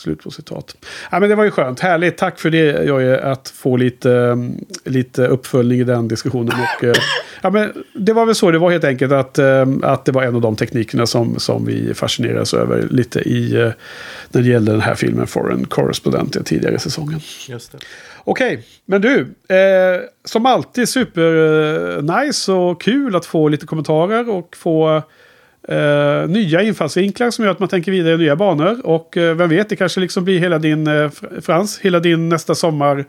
Slut 0.00 0.22
på 0.22 0.30
citat. 0.30 0.76
Ja, 1.10 1.20
men 1.20 1.28
det 1.28 1.34
var 1.34 1.44
ju 1.44 1.50
skönt. 1.50 1.80
Härligt. 1.80 2.16
Tack 2.16 2.38
för 2.38 2.50
det 2.50 2.84
Jojje. 2.84 3.20
Att 3.20 3.48
få 3.48 3.76
lite, 3.76 4.12
mm, 4.12 4.64
lite 4.84 5.26
uppföljning 5.26 5.80
i 5.80 5.84
den 5.84 6.08
diskussionen. 6.08 6.54
Och, 6.60 6.84
eh, 6.84 6.94
ja, 7.40 7.50
men 7.50 7.84
det 7.94 8.12
var 8.12 8.26
väl 8.26 8.34
så. 8.34 8.50
Det 8.50 8.58
var 8.58 8.70
helt 8.70 8.84
enkelt 8.84 9.12
att, 9.12 9.38
eh, 9.38 9.66
att 9.82 10.04
det 10.04 10.12
var 10.12 10.22
en 10.22 10.34
av 10.34 10.40
de 10.40 10.56
teknikerna 10.56 11.06
som, 11.06 11.38
som 11.38 11.64
vi 11.64 11.94
fascinerades 11.94 12.54
över 12.54 12.88
lite 12.90 13.20
i 13.20 13.54
eh, 13.54 13.70
när 14.30 14.42
det 14.42 14.48
gällde 14.48 14.72
den 14.72 14.80
här 14.80 14.94
filmen 14.94 15.26
Foreign 15.26 15.66
Correspondent 15.66 16.36
i 16.36 16.44
tidigare 16.44 16.78
säsongen. 16.78 17.20
Just 17.48 17.72
det. 17.72 17.78
Okej, 18.24 18.62
men 18.84 19.00
du. 19.00 19.20
Eh, 19.48 20.00
som 20.24 20.46
alltid 20.46 20.88
super 20.88 21.98
eh, 21.98 22.02
nice 22.02 22.52
och 22.52 22.82
kul 22.82 23.16
att 23.16 23.26
få 23.26 23.48
lite 23.48 23.66
kommentarer 23.66 24.30
och 24.30 24.56
få 24.56 25.02
eh, 25.68 26.28
nya 26.28 26.62
infallsvinklar 26.62 27.30
som 27.30 27.44
gör 27.44 27.52
att 27.52 27.58
man 27.58 27.68
tänker 27.68 27.92
vidare 27.92 28.14
i 28.14 28.18
nya 28.18 28.36
banor. 28.36 28.86
Och 28.86 29.16
eh, 29.16 29.34
vem 29.34 29.48
vet, 29.48 29.68
det 29.68 29.76
kanske 29.76 30.00
liksom 30.00 30.24
blir 30.24 30.38
hela 30.38 30.58
din, 30.58 30.86
eh, 30.86 30.92
Fr- 30.92 31.40
Frans, 31.40 31.78
hela 31.78 32.00
din 32.00 32.28
nästa 32.28 32.54
sommar 32.54 33.04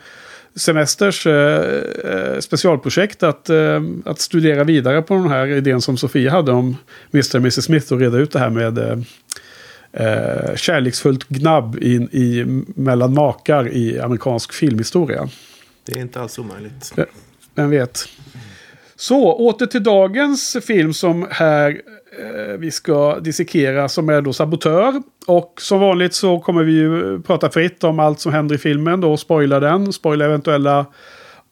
semesters 0.56 1.28
eh, 1.28 1.82
eh, 2.06 2.40
specialprojekt 2.40 3.24
att, 3.24 3.50
eh, 3.50 3.82
att 4.06 4.20
studera 4.20 4.64
vidare 4.64 5.02
på 5.02 5.14
den 5.14 5.30
här 5.30 5.48
idén 5.48 5.82
som 5.82 5.98
Sofia 5.98 6.32
hade 6.32 6.52
om 6.52 6.78
Mr. 7.14 7.36
och 7.36 7.42
Mrs. 7.42 7.64
Smith 7.64 7.94
och 7.94 8.00
reda 8.00 8.18
ut 8.18 8.32
det 8.32 8.40
här 8.40 8.50
med 8.50 8.78
eh, 8.78 8.98
eh, 9.94 10.56
kärleksfullt 10.56 11.28
gnabb 11.28 11.78
i, 11.82 11.96
i, 11.96 12.46
mellan 12.76 13.14
makar 13.14 13.68
i 13.70 14.00
amerikansk 14.00 14.54
filmhistoria. 14.54 15.30
Det 15.86 15.92
är 15.92 16.02
inte 16.02 16.22
alls 16.22 16.40
omöjligt. 16.40 16.94
Vem 17.56 17.70
vet. 17.70 18.06
Så, 18.96 19.34
åter 19.34 19.66
till 19.66 19.84
dagens 19.84 20.58
film 20.68 20.94
som 20.94 21.28
här 21.32 21.70
eh, 21.70 21.76
Eh, 22.20 22.58
vi 22.58 22.72
ska 22.72 23.20
dissekera 23.20 23.90
som 23.90 24.10
är 24.10 24.22
då 24.22 24.34
Sabotör. 24.34 25.02
Och 25.28 25.54
som 25.62 25.80
vanligt 25.80 26.14
så 26.14 26.40
kommer 26.40 26.64
vi 26.64 26.72
ju 26.72 27.22
prata 27.22 27.50
fritt 27.50 27.84
om 27.84 28.00
allt 28.00 28.20
som 28.20 28.34
händer 28.34 28.56
i 28.56 28.58
filmen 28.58 29.02
då, 29.02 29.18
spoila 29.18 29.60
den, 29.60 29.94
spoila 29.94 30.26
eventuella 30.26 30.86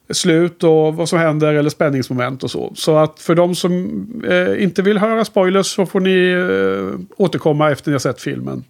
slut 0.09 0.63
och 0.63 0.95
vad 0.95 1.09
som 1.09 1.19
händer 1.19 1.53
eller 1.53 1.69
spänningsmoment 1.69 2.43
och 2.43 2.51
så. 2.51 2.71
Så 2.75 2.97
att 2.97 3.19
för 3.19 3.35
de 3.35 3.55
som 3.55 4.05
eh, 4.29 4.63
inte 4.63 4.81
vill 4.81 4.97
höra 4.97 5.25
spoilers 5.25 5.67
så 5.67 5.85
får 5.85 5.99
ni 5.99 6.31
eh, 6.31 6.99
återkomma 7.17 7.71
efter 7.71 7.91
ni 7.91 7.93
har 7.93 7.99
sett 7.99 8.21
filmen. 8.21 8.63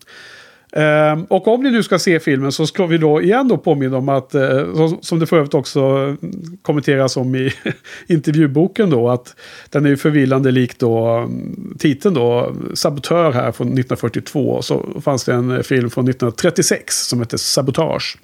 Ehm, 0.71 1.25
och 1.25 1.47
om 1.47 1.63
ni 1.63 1.71
nu 1.71 1.83
ska 1.83 1.99
se 1.99 2.19
filmen 2.19 2.51
så 2.51 2.67
ska 2.67 2.85
vi 2.85 2.97
då 2.97 3.21
igen 3.21 3.47
då 3.47 3.57
påminna 3.57 3.97
om 3.97 4.09
att, 4.09 4.35
eh, 4.35 4.73
som, 4.73 4.97
som 5.01 5.19
det 5.19 5.25
för 5.25 5.37
övrigt 5.37 5.53
också 5.53 6.15
kommenteras 6.61 7.17
om 7.17 7.35
i 7.35 7.53
intervjuboken 8.07 8.89
då, 8.89 9.09
att 9.09 9.35
den 9.69 9.85
är 9.85 9.89
ju 9.89 9.97
förvillande 9.97 10.51
lik 10.51 10.79
då 10.79 11.07
mm, 11.07 11.75
titeln 11.79 12.15
då, 12.15 12.55
Sabotör 12.73 13.31
här 13.31 13.51
från 13.51 13.67
1942. 13.67 14.49
Och 14.49 14.65
så 14.65 15.01
fanns 15.01 15.23
det 15.23 15.33
en 15.33 15.51
eh, 15.51 15.61
film 15.61 15.89
från 15.89 16.05
1936 16.07 17.07
som 17.07 17.19
hette 17.19 17.37
Sabotage. 17.37 18.17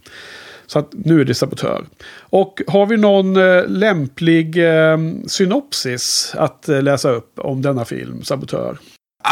Så 0.68 0.80
att 0.80 0.90
nu 0.92 1.22
är 1.22 1.26
det 1.26 1.34
Sabotör. 1.34 1.86
Och 2.20 2.62
har 2.68 2.86
vi 2.86 2.98
någon 2.98 3.38
eh, 3.38 3.68
lämplig 3.68 4.58
eh, 4.58 4.98
synopsis 5.28 6.34
att 6.38 6.70
eh, 6.70 6.82
läsa 6.82 7.10
upp 7.10 7.40
om 7.40 7.62
denna 7.62 7.86
film, 7.86 8.24
Sabotör? 8.24 8.78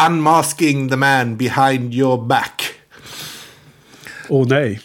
Unmasking 0.10 0.89
the 0.89 0.96
man 0.96 1.38
behind 1.38 1.93
your 1.93 2.27
back. 2.27 2.83
Åh 4.30 4.48
nej. 4.48 4.82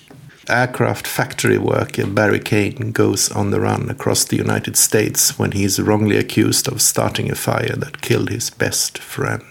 Aircraft 0.46 1.06
factory 1.06 1.58
worker 1.58 2.06
Barry 2.06 2.40
Kane 2.40 2.92
goes 2.92 3.30
on 3.36 3.52
the 3.52 3.58
run 3.58 3.90
across 3.90 4.24
the 4.24 4.36
United 4.36 4.76
States 4.76 5.40
when 5.40 5.52
he 5.52 5.60
is 5.60 5.78
wrongly 5.78 6.18
accused 6.18 6.72
of 6.72 6.80
starting 6.80 7.30
a 7.30 7.34
fire 7.34 7.76
that 7.76 8.00
killed 8.00 8.30
his 8.30 8.58
best 8.58 8.98
friend. 8.98 9.42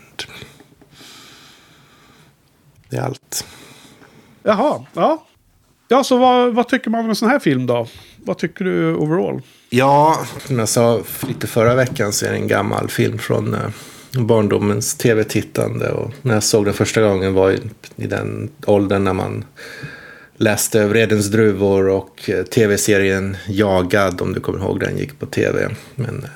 Det 2.89 2.97
är 2.97 3.01
allt. 3.01 3.45
Jaha, 4.43 4.85
ja. 4.93 5.27
Ja, 5.87 6.03
så 6.03 6.17
vad, 6.17 6.53
vad 6.53 6.67
tycker 6.67 6.89
man 6.89 6.99
om 6.99 7.09
en 7.09 7.15
sån 7.15 7.29
här 7.29 7.39
film 7.39 7.65
då? 7.65 7.87
Vad 8.25 8.37
tycker 8.37 8.65
du 8.65 8.95
overall? 8.95 9.41
Ja, 9.69 10.25
som 10.45 10.59
jag 10.59 10.69
sa 10.69 11.01
lite 11.27 11.47
förra 11.47 11.75
veckan 11.75 12.13
så 12.13 12.25
är 12.25 12.29
det 12.29 12.37
en 12.37 12.47
gammal 12.47 12.89
film 12.89 13.17
från 13.17 13.53
eh, 13.53 13.69
barndomens 14.25 14.95
tv-tittande. 14.95 15.89
Och 15.89 16.11
när 16.21 16.33
jag 16.33 16.43
såg 16.43 16.65
den 16.65 16.73
första 16.73 17.01
gången 17.01 17.33
var 17.33 17.51
i, 17.51 17.59
i 17.95 18.07
den 18.07 18.49
åldern 18.65 19.03
när 19.03 19.13
man 19.13 19.45
läste 20.37 20.85
Vredens 20.87 21.27
druvor 21.27 21.89
och 21.89 22.29
eh, 22.29 22.43
tv-serien 22.43 23.37
Jagad, 23.47 24.21
om 24.21 24.33
du 24.33 24.39
kommer 24.39 24.59
ihåg 24.59 24.79
den, 24.79 24.97
gick 24.97 25.19
på 25.19 25.25
tv. 25.25 25.69
Men, 25.95 26.23
eh, 26.23 26.29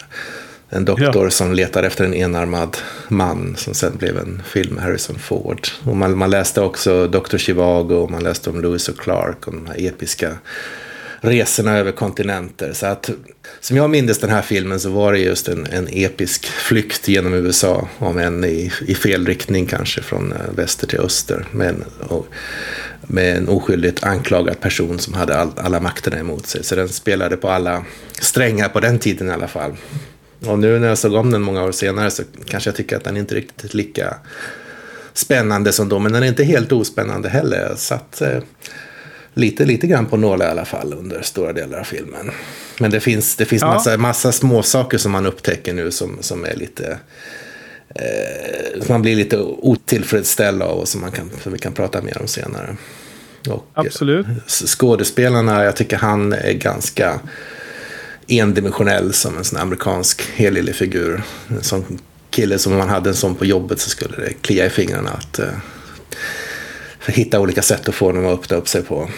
en 0.74 0.86
doktor 0.86 1.24
Ja. 1.24 1.30
som 1.30 1.54
letar 1.54 1.84
efter 1.84 2.06
en 2.06 2.14
enarmad 2.14 2.78
man 3.08 3.56
som 3.58 3.74
sen 3.74 3.98
blev 3.98 4.18
en 4.18 4.42
film 4.46 4.76
med 4.76 4.84
Harrison 4.84 5.20
Ford. 5.20 5.68
Och 5.84 5.98
man, 5.98 6.18
man 6.18 6.30
läste 6.30 6.62
också 6.62 7.08
Dr. 7.08 7.38
Chivago 7.38 7.94
och 7.96 8.12
man 8.12 8.24
läste 8.24 8.50
om 8.50 8.62
Lewis 8.62 8.90
och 8.90 8.98
Clark 8.98 9.48
och 9.48 9.54
de 9.54 9.68
här 9.68 9.76
episka 9.88 10.38
resorna 11.22 11.78
över 11.78 11.92
kontinenter. 11.92 12.74
Så 12.74 12.86
att, 12.86 13.10
som 13.60 13.78
jag 13.78 13.90
minns 13.90 14.20
den 14.20 14.30
här 14.30 14.42
filmen 14.42 14.80
så 14.80 14.90
var 14.90 15.14
det 15.14 15.20
just 15.20 15.48
en, 15.48 15.68
en 15.72 15.88
episk 15.92 16.46
flykt 16.46 17.08
genom 17.08 17.34
USA. 17.34 17.88
Om 17.98 18.18
än 18.18 18.44
i, 18.44 18.72
i 18.88 18.96
fel 18.96 19.26
riktning 19.26 19.66
kanske 19.66 20.02
från 20.02 20.32
eh, 20.32 20.38
väster 20.56 20.88
till 20.88 21.00
öster. 21.00 21.46
Men, 21.52 21.84
och, 22.00 22.28
med 23.02 23.38
en 23.38 23.50
oskyldigt 23.50 24.04
anklagad 24.04 24.60
person 24.60 25.00
som 25.00 25.14
hade 25.14 25.38
all, 25.38 25.52
alla 25.56 25.80
makterna 25.80 26.20
emot 26.20 26.48
sig. 26.48 26.64
Så 26.64 26.76
den 26.76 26.90
spelade 26.90 27.38
på 27.38 27.50
alla 27.50 27.86
strängar 28.20 28.70
på 28.70 28.80
den 28.80 29.00
tiden 29.00 29.30
i 29.30 29.32
alla 29.32 29.48
fall. 29.48 29.76
Och 30.46 30.60
nu 30.60 30.80
när 30.80 30.88
jag 30.88 30.98
såg 30.98 31.14
om 31.14 31.32
den 31.32 31.42
många 31.42 31.64
år 31.64 31.72
senare 31.72 32.12
så 32.12 32.24
kanske 32.46 32.68
jag 32.68 32.76
tycker 32.76 32.98
att 32.98 33.04
den 33.04 33.18
inte 33.18 33.36
riktigt 33.36 33.74
är 33.74 33.78
lika 33.78 34.16
spännande 35.14 35.72
som 35.72 35.90
då. 35.90 36.00
Men 36.00 36.12
den 36.12 36.24
är 36.24 36.28
inte 36.28 36.44
helt 36.44 36.72
ospännande 36.72 37.30
heller. 37.30 37.74
Så 37.76 37.94
att, 37.94 38.22
eh, 38.22 38.40
lite, 39.34 39.66
lite 39.66 39.88
grann 39.88 40.06
på 40.06 40.18
nålar 40.18 40.46
i 40.48 40.50
alla 40.50 40.66
fall 40.66 40.94
under 40.94 41.22
stora 41.22 41.54
delar 41.54 41.80
av 41.80 41.84
filmen. 41.84 42.32
Men 42.80 42.92
det 42.92 43.00
finns, 43.00 43.36
det 43.36 43.46
finns 43.46 43.62
Ja. 43.62 43.68
massa, 43.74 43.98
massa 43.98 44.32
små 44.32 44.64
saker 44.64 44.98
som 44.98 45.12
man 45.12 45.26
upptäcker 45.26 45.74
nu 45.74 45.92
som, 45.92 46.18
som 46.22 46.46
är 46.46 46.56
lite... 46.56 46.98
Eh, 47.96 48.82
som 48.82 48.94
man 48.94 49.02
blir 49.02 49.16
lite 49.16 49.38
otillfredsställd 49.40 50.62
av 50.62 50.78
och 50.80 50.88
som, 50.88 51.02
man 51.02 51.12
kan, 51.12 51.30
som 51.44 51.52
vi 51.52 51.58
kan 51.60 51.74
prata 51.74 52.02
mer 52.02 52.18
om 52.22 52.28
senare. 52.28 52.78
Och, 53.48 53.52
eh, 53.52 53.60
Absolut. 53.74 54.26
skådespelarna, 54.48 55.64
jag 55.64 55.76
tycker 55.76 55.98
han 55.98 56.34
är 56.34 56.54
ganska 56.54 57.20
endimensionell 58.28 59.14
som 59.14 59.38
en 59.38 59.44
sån 59.44 59.60
amerikansk 59.60 60.22
helylle 60.36 60.74
figur. 60.74 61.22
En 61.48 61.64
sån 61.64 62.00
kille 62.30 62.60
som 62.60 62.72
om 62.72 62.78
man 62.80 62.90
hade 62.90 63.10
en 63.10 63.16
sån 63.16 63.36
på 63.36 63.46
jobbet 63.46 63.80
så 63.80 63.90
skulle 63.90 64.16
det 64.18 64.34
klia 64.42 64.66
i 64.66 64.70
fingrarna 64.70 65.10
att 65.10 65.40
eh, 65.40 65.48
hitta 67.08 67.40
olika 67.40 67.62
sätt 67.62 67.90
att 67.90 67.96
få 67.96 68.06
honom 68.06 68.26
att 68.26 68.40
öppna 68.40 68.58
upp 68.58 68.68
sig 68.68 68.84
på. 68.84 69.10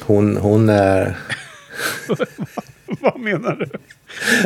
Hon, 0.00 0.36
hon 0.36 0.68
är... 0.68 1.18
Vad 3.00 3.20
menar 3.20 3.56
du? 3.56 3.78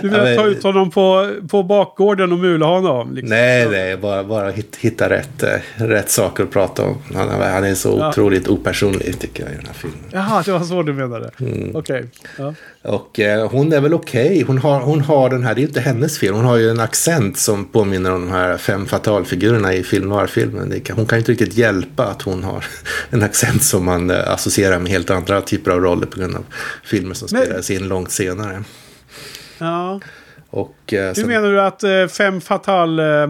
Du 0.03 0.09
vill 0.09 0.19
Ja, 0.19 0.25
men- 0.25 0.37
ta 0.37 0.47
ut 0.47 0.63
honom 0.63 0.91
på, 0.91 1.31
på 1.51 1.63
bakgården 1.63 2.33
och 2.33 2.39
mula 2.39 2.67
honom? 2.67 3.15
Liksom. 3.15 3.29
Nej, 3.29 3.69
nej, 3.71 3.97
bara, 3.97 4.25
bara 4.25 4.51
hit- 4.51 4.77
hitta 4.81 5.11
rätt, 5.11 5.43
eh, 5.43 5.51
rätt 5.77 6.11
saker 6.11 6.45
att 6.45 6.51
prata 6.51 6.83
om. 6.83 6.97
Han, 7.15 7.29
är- 7.29 7.51
han 7.53 7.65
är 7.65 7.75
så 7.75 7.97
Ja. 7.99 8.09
otroligt 8.09 8.49
opersonlig 8.49 9.19
tycker 9.19 9.43
jag 9.43 9.53
i 9.53 9.57
den 9.57 9.67
här 9.67 9.75
filmen. 9.75 9.99
Jaha, 10.13 10.43
det 10.47 10.53
var 10.53 10.61
så 10.61 10.83
du 10.83 10.93
menade. 10.93 11.31
Mm. 11.41 11.77
Okej. 11.77 12.05
Ja. 12.39 12.55
Och 12.83 13.21
eh, 13.21 13.51
hon 13.51 13.73
är 13.73 13.81
väl 13.81 13.95
okej. 13.95 14.45
Hon, 14.47 14.59
har, 14.59 14.81
hon 14.81 15.01
har 15.01 15.31
den 15.31 15.45
här, 15.45 15.55
det 15.55 15.59
är 15.59 15.63
ju 15.63 15.69
inte 15.69 15.81
hennes 15.81 16.19
fel. 16.19 16.35
Hon 16.35 16.45
har 16.45 16.57
ju 16.57 16.71
en 16.71 16.81
accent 16.81 17.39
som 17.39 17.65
påminner 17.65 18.13
om 18.13 18.21
de 18.27 18.31
här 18.33 18.57
fem 18.57 18.87
fatalfigurerna 18.87 19.75
i 19.75 19.83
film 19.83 20.09
noir-filmen. 20.09 20.73
Hon 20.93 21.07
kan 21.07 21.17
ju 21.17 21.21
inte 21.21 21.33
riktigt 21.33 21.55
hjälpa 21.55 22.05
att 22.07 22.23
hon 22.23 22.45
har 22.45 22.65
en 23.11 23.23
accent 23.23 23.63
som 23.63 23.85
man 23.85 24.11
eh, 24.11 24.31
associerar 24.33 24.79
med 24.79 24.93
helt 24.93 25.11
andra 25.11 25.41
typer 25.41 25.71
av 25.71 25.81
roller 25.81 26.07
på 26.07 26.19
grund 26.21 26.37
av 26.37 26.45
filmer 26.85 27.15
som 27.15 27.29
Men- 27.33 27.43
spelades 27.43 27.71
in 27.71 27.89
långt 27.89 28.11
senare. 28.11 28.63
Ja. 29.59 30.01
Och, 30.51 30.93
eh, 30.93 31.15
Hur 31.17 31.27
menar 31.27 31.49
du 31.49 31.61
att 31.61 31.83
eh, 31.83 32.07
fem 32.07 32.41
fatal... 32.41 32.99
Eh, 32.99 33.27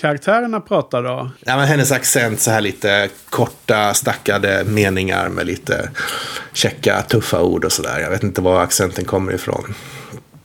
karaktärerna 0.00 0.60
pratar 0.60 1.02
då? 1.02 1.30
Ja, 1.40 1.56
men 1.56 1.66
hennes 1.66 1.92
accent, 1.92 2.40
så 2.40 2.50
här 2.50 2.60
lite 2.60 3.08
korta, 3.30 3.94
stackade 3.94 4.64
meningar 4.64 5.28
med 5.28 5.46
lite 5.46 5.90
checka, 6.52 7.02
tuffa 7.02 7.42
ord 7.42 7.64
och 7.64 7.72
sådär. 7.72 8.00
Jag 8.00 8.10
vet 8.10 8.22
inte 8.22 8.40
var 8.40 8.62
accenten 8.62 9.04
kommer 9.04 9.32
ifrån. 9.32 9.74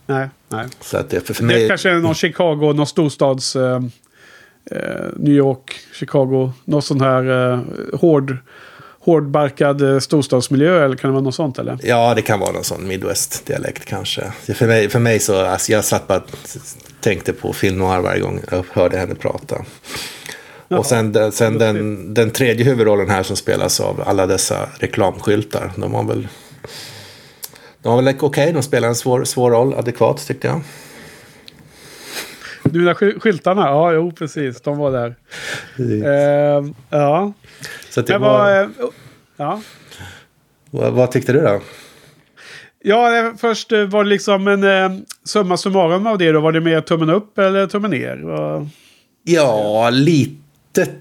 Nej, 0.06 0.30
nej. 0.50 0.68
Så 0.82 0.98
att 0.98 1.10
det, 1.10 1.28
för, 1.28 1.34
för 1.34 1.44
Det 1.44 1.48
mig, 1.48 1.68
kanske 1.68 1.90
är 1.90 1.96
någon 1.96 2.16
Chicago, 2.16 2.74
någon 2.74 2.88
storstads... 2.88 3.56
Eh, 3.56 3.80
eh, 4.72 5.06
New 5.16 5.34
York, 5.34 5.76
Chicago. 5.94 6.52
Någon 6.66 6.82
sån 6.82 7.02
här 7.02 7.52
eh, 7.54 7.60
hård, 8.00 8.38
hårdbarkad 9.06 9.82
eh, 9.82 10.00
storstadsmiljö. 10.00 10.86
Eller 10.86 10.96
kan 10.96 11.10
det 11.10 11.14
vara 11.14 11.24
något 11.24 11.36
sånt 11.36 11.60
eller? 11.60 11.80
Ja, 11.84 12.14
det 12.16 12.22
kan 12.22 12.40
vara 12.40 12.52
någon 12.52 12.64
sån 12.64 12.88
Midwest-dialekt 12.88 13.86
kanske. 13.86 14.32
För 14.56 14.68
mig, 14.68 14.90
för 14.90 15.00
mig 15.00 15.20
så, 15.20 15.46
alltså, 15.46 15.72
jag 15.72 15.86
satt 15.86 16.08
bara 16.08 16.18
och 16.18 16.30
tänkte 17.02 17.34
på 17.34 17.54
film 17.54 17.78
noir 17.78 18.00
varje 18.00 18.22
gång 18.22 18.42
jag 18.52 18.66
hörde 18.72 18.98
henne 18.98 19.16
prata. 19.16 19.66
Jaha, 20.68 20.80
och 20.80 20.86
sen, 20.86 21.32
sen 21.32 21.58
den, 21.58 22.14
den 22.14 22.32
tredje 22.32 22.66
huvudrollen 22.66 23.10
här 23.10 23.24
som 23.24 23.36
spelas 23.36 23.80
av 23.80 24.04
alla 24.06 24.28
dessa 24.28 24.70
reklamskyltar. 24.80 25.72
De 25.76 25.92
var 25.92 26.04
väl... 26.04 26.28
De 27.82 27.96
var 27.96 28.02
väl 28.02 28.16
okej, 28.20 28.54
de 28.54 28.64
spelar 28.64 28.88
en 28.88 28.96
svår, 28.96 29.24
svår 29.24 29.52
roll, 29.52 29.74
adekvat 29.74 30.28
tyckte 30.28 30.48
jag. 30.48 30.62
Du 32.70 32.80
menar 32.80 32.94
sky- 32.94 33.20
skyltarna? 33.20 33.62
Ja, 33.62 33.92
jo 33.94 34.12
precis. 34.12 34.62
De 34.62 34.78
var 34.78 34.92
där. 34.92 35.16
Eh, 35.78 36.66
ja. 36.90 37.34
Så 37.90 38.02
det 38.02 38.14
Men 38.14 38.22
var... 38.22 38.38
vad, 38.40 38.62
eh, 38.62 38.68
Ja. 39.38 39.62
Vad, 40.72 40.94
vad 40.94 41.12
tyckte 41.12 41.34
du 41.34 41.42
då? 41.42 41.62
Ja, 42.84 43.34
först 43.38 43.72
eh, 43.72 43.84
var 43.84 44.04
det 44.04 44.10
liksom 44.10 44.48
en 44.48 44.64
eh, 44.64 45.00
summa 45.24 45.58
summarum 45.58 46.08
av 46.08 46.18
det 46.18 46.32
då. 46.32 46.40
Var 46.42 46.52
det 46.52 46.62
mer 46.62 46.82
tummen 46.82 47.10
upp 47.10 47.38
eller 47.40 47.68
tummen 47.68 47.92
ner? 47.92 48.18
Vad- 48.24 48.70
Ja, 49.24 49.90
lite 49.90 50.42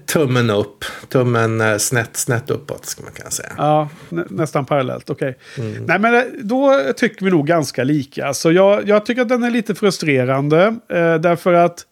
tummen 0.05 0.49
upp. 0.49 0.85
Tummen 1.09 1.61
eh, 1.61 1.77
snett, 1.77 2.17
snett 2.17 2.49
uppåt, 2.49 2.85
ska 2.85 3.03
man 3.03 3.11
kunna 3.11 3.29
säga. 3.29 3.51
Ja, 3.57 3.89
nä 4.09 4.23
nästan 4.29 4.65
parallellt. 4.65 5.09
Okej. 5.09 5.37
Nej, 5.85 5.99
men 5.99 6.15
eh, 6.15 6.23
då 6.39 6.81
tycker 6.95 7.25
vi 7.25 7.31
nog 7.31 7.47
ganska 7.47 7.83
lika. 7.83 8.33
Så 8.33 8.51
jag, 8.51 8.87
jag 8.87 9.05
tycker 9.05 9.21
att 9.21 9.29
den 9.29 9.43
är 9.43 9.51
lite 9.51 9.75
frustrerande. 9.75 10.75
Eh, 10.89 11.15
därför 11.15 11.53
att 11.53 11.85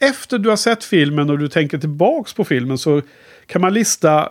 efter 0.00 0.38
du 0.38 0.48
har 0.48 0.56
sett 0.56 0.84
filmen 0.84 1.30
och 1.30 1.38
du 1.38 1.48
tänker 1.48 1.78
tillbaks 1.78 2.34
på 2.34 2.44
filmen 2.44 2.78
så 2.78 3.02
kan 3.46 3.60
man 3.60 3.74
lista 3.74 4.28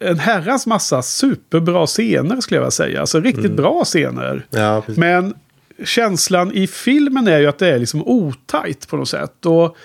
en 0.00 0.18
herrans 0.18 0.66
massa 0.66 1.02
superbra 1.02 1.86
scener 1.86 2.40
skulle 2.40 2.56
jag 2.56 2.62
vilja 2.62 2.70
säga. 2.70 3.00
Alltså 3.00 3.20
riktigt 3.20 3.52
bra 3.52 3.84
scener. 3.84 4.46
Ja. 4.50 4.82
Men 4.86 5.34
känslan 5.84 6.52
i 6.52 6.66
filmen 6.66 7.28
är 7.28 7.38
ju 7.38 7.46
att 7.46 7.58
det 7.58 7.68
är 7.68 7.78
liksom 7.78 8.02
otajt 8.06 8.88
på 8.88 8.96
något 8.96 9.08
sätt. 9.08 9.46
Och, 9.46 9.76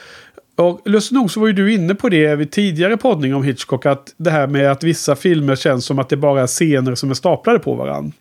och 0.55 0.81
lustigt 0.85 1.15
nog 1.15 1.31
så 1.31 1.39
var 1.39 1.47
ju 1.47 1.53
du 1.53 1.73
inne 1.73 1.95
på 1.95 2.09
det 2.09 2.35
vid 2.35 2.51
tidigare 2.51 2.97
poddning 2.97 3.35
om 3.35 3.43
Hitchcock. 3.43 3.85
Att 3.85 4.13
det 4.17 4.31
här 4.31 4.47
med 4.47 4.71
att 4.71 4.83
vissa 4.83 5.15
filmer 5.15 5.55
känns 5.55 5.85
som 5.85 5.99
att 5.99 6.09
det 6.09 6.17
bara 6.17 6.41
är 6.41 6.47
scener 6.47 6.95
som 6.95 7.09
är 7.09 7.13
staplade 7.13 7.59
på 7.59 7.75
varandra. 7.75 8.11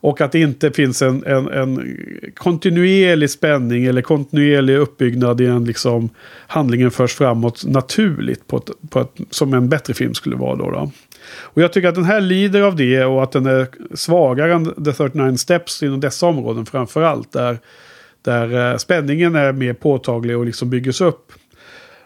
Och 0.00 0.20
att 0.20 0.32
det 0.32 0.40
inte 0.40 0.70
finns 0.70 1.02
en, 1.02 1.24
en, 1.26 1.48
en 1.48 1.98
kontinuerlig 2.34 3.30
spänning 3.30 3.84
eller 3.84 4.02
kontinuerlig 4.02 4.76
uppbyggnad 4.76 5.40
i 5.40 5.46
en 5.46 5.64
liksom 5.64 6.10
handlingen 6.46 6.90
förs 6.90 7.14
framåt 7.14 7.64
naturligt 7.66 8.46
på 8.46 8.56
ett, 8.56 8.70
på 8.90 9.00
ett, 9.00 9.14
som 9.30 9.54
en 9.54 9.68
bättre 9.68 9.94
film 9.94 10.14
skulle 10.14 10.36
vara 10.36 10.56
då. 10.56 10.70
då. 10.70 10.90
Och 11.40 11.62
jag 11.62 11.72
tycker 11.72 11.88
att 11.88 11.94
den 11.94 12.04
här 12.04 12.20
lider 12.20 12.62
av 12.62 12.76
det 12.76 13.04
och 13.04 13.22
att 13.22 13.32
den 13.32 13.46
är 13.46 13.66
svagare 13.94 14.54
än 14.54 14.84
The 14.84 14.92
39 14.92 15.36
Steps 15.36 15.82
inom 15.82 16.00
dessa 16.00 16.26
områden 16.26 16.66
framför 16.66 17.02
allt. 17.02 17.32
Där, 17.32 17.58
där 18.22 18.72
eh, 18.72 18.76
spänningen 18.76 19.34
är 19.34 19.52
mer 19.52 19.72
påtaglig 19.72 20.38
och 20.38 20.46
liksom 20.46 20.70
byggs 20.70 21.00
upp. 21.00 21.32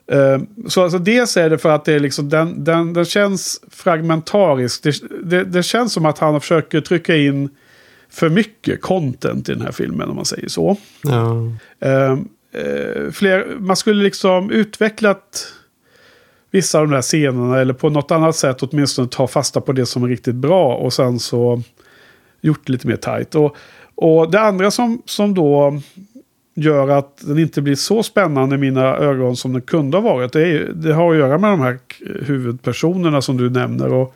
Eh, 0.07 0.39
Så 0.69 0.83
alltså 0.83 0.99
dels 0.99 1.37
är 1.37 1.51
det 1.51 1.59
för 1.59 1.69
att 1.69 1.85
det 1.85 1.93
är 1.93 2.01
liksom, 2.01 2.29
den, 2.29 2.65
den, 2.65 2.93
den 2.93 3.05
känns 3.05 3.61
fragmentarisk. 3.71 4.83
Det, 4.83 4.95
det, 5.25 5.45
det 5.45 5.63
känns 5.63 5.93
som 5.93 6.07
att 6.07 6.19
han 6.19 6.41
försöker 6.41 6.81
trycka 6.81 7.17
in 7.17 7.51
för 8.11 8.29
mycket 8.29 8.83
content 8.83 9.49
i 9.49 9.53
den 9.53 9.63
här 9.63 9.73
filmen 9.73 10.09
om 10.11 10.17
man 10.17 10.25
säger 10.25 10.49
så. 10.49 10.77
Ja. 11.03 11.53
Eh, 11.81 12.13
eh, 12.63 13.11
fler, 13.13 13.57
man 13.59 13.77
skulle 13.77 14.03
liksom 14.03 14.51
utvecklat 14.51 15.47
vissa 16.51 16.79
av 16.79 16.89
de 16.89 16.95
där 16.95 17.03
scenerna 17.03 17.61
eller 17.61 17.75
på 17.75 17.91
något 17.91 18.11
annat 18.11 18.37
sätt 18.37 18.63
åtminstone 18.63 19.09
ta 19.09 19.27
fasta 19.27 19.61
på 19.61 19.73
det 19.73 19.87
som 19.87 20.05
är 20.05 20.09
riktigt 20.09 20.35
bra 20.35 20.75
och 20.75 20.93
sen 20.93 21.19
så 21.19 21.63
gjort 22.41 22.67
det 22.67 22.73
lite 22.73 22.87
mer 22.87 22.97
tajt. 22.97 23.35
Och, 23.35 23.57
och 23.95 24.31
det 24.31 24.41
andra 24.41 24.71
som, 24.71 25.03
som 25.07 25.35
då 25.35 25.81
gör 26.55 26.89
att 26.89 27.17
den 27.21 27.39
inte 27.39 27.63
blir 27.63 27.75
så 27.75 28.03
spännande 28.03 28.55
i 28.55 28.59
mina 28.59 28.97
ögon 28.97 29.37
som 29.37 29.53
den 29.53 29.63
kunde 29.63 29.97
ha 29.97 30.03
varit. 30.03 30.33
Det, 30.33 30.49
är, 30.49 30.73
det 30.75 30.93
har 30.95 31.13
att 31.13 31.19
göra 31.19 31.39
med 31.39 31.51
de 31.51 31.61
här 31.61 31.79
huvudpersonerna 32.27 33.23
som 33.23 33.37
du 33.37 33.51
nämner. 33.51 33.93
Och 33.93 34.15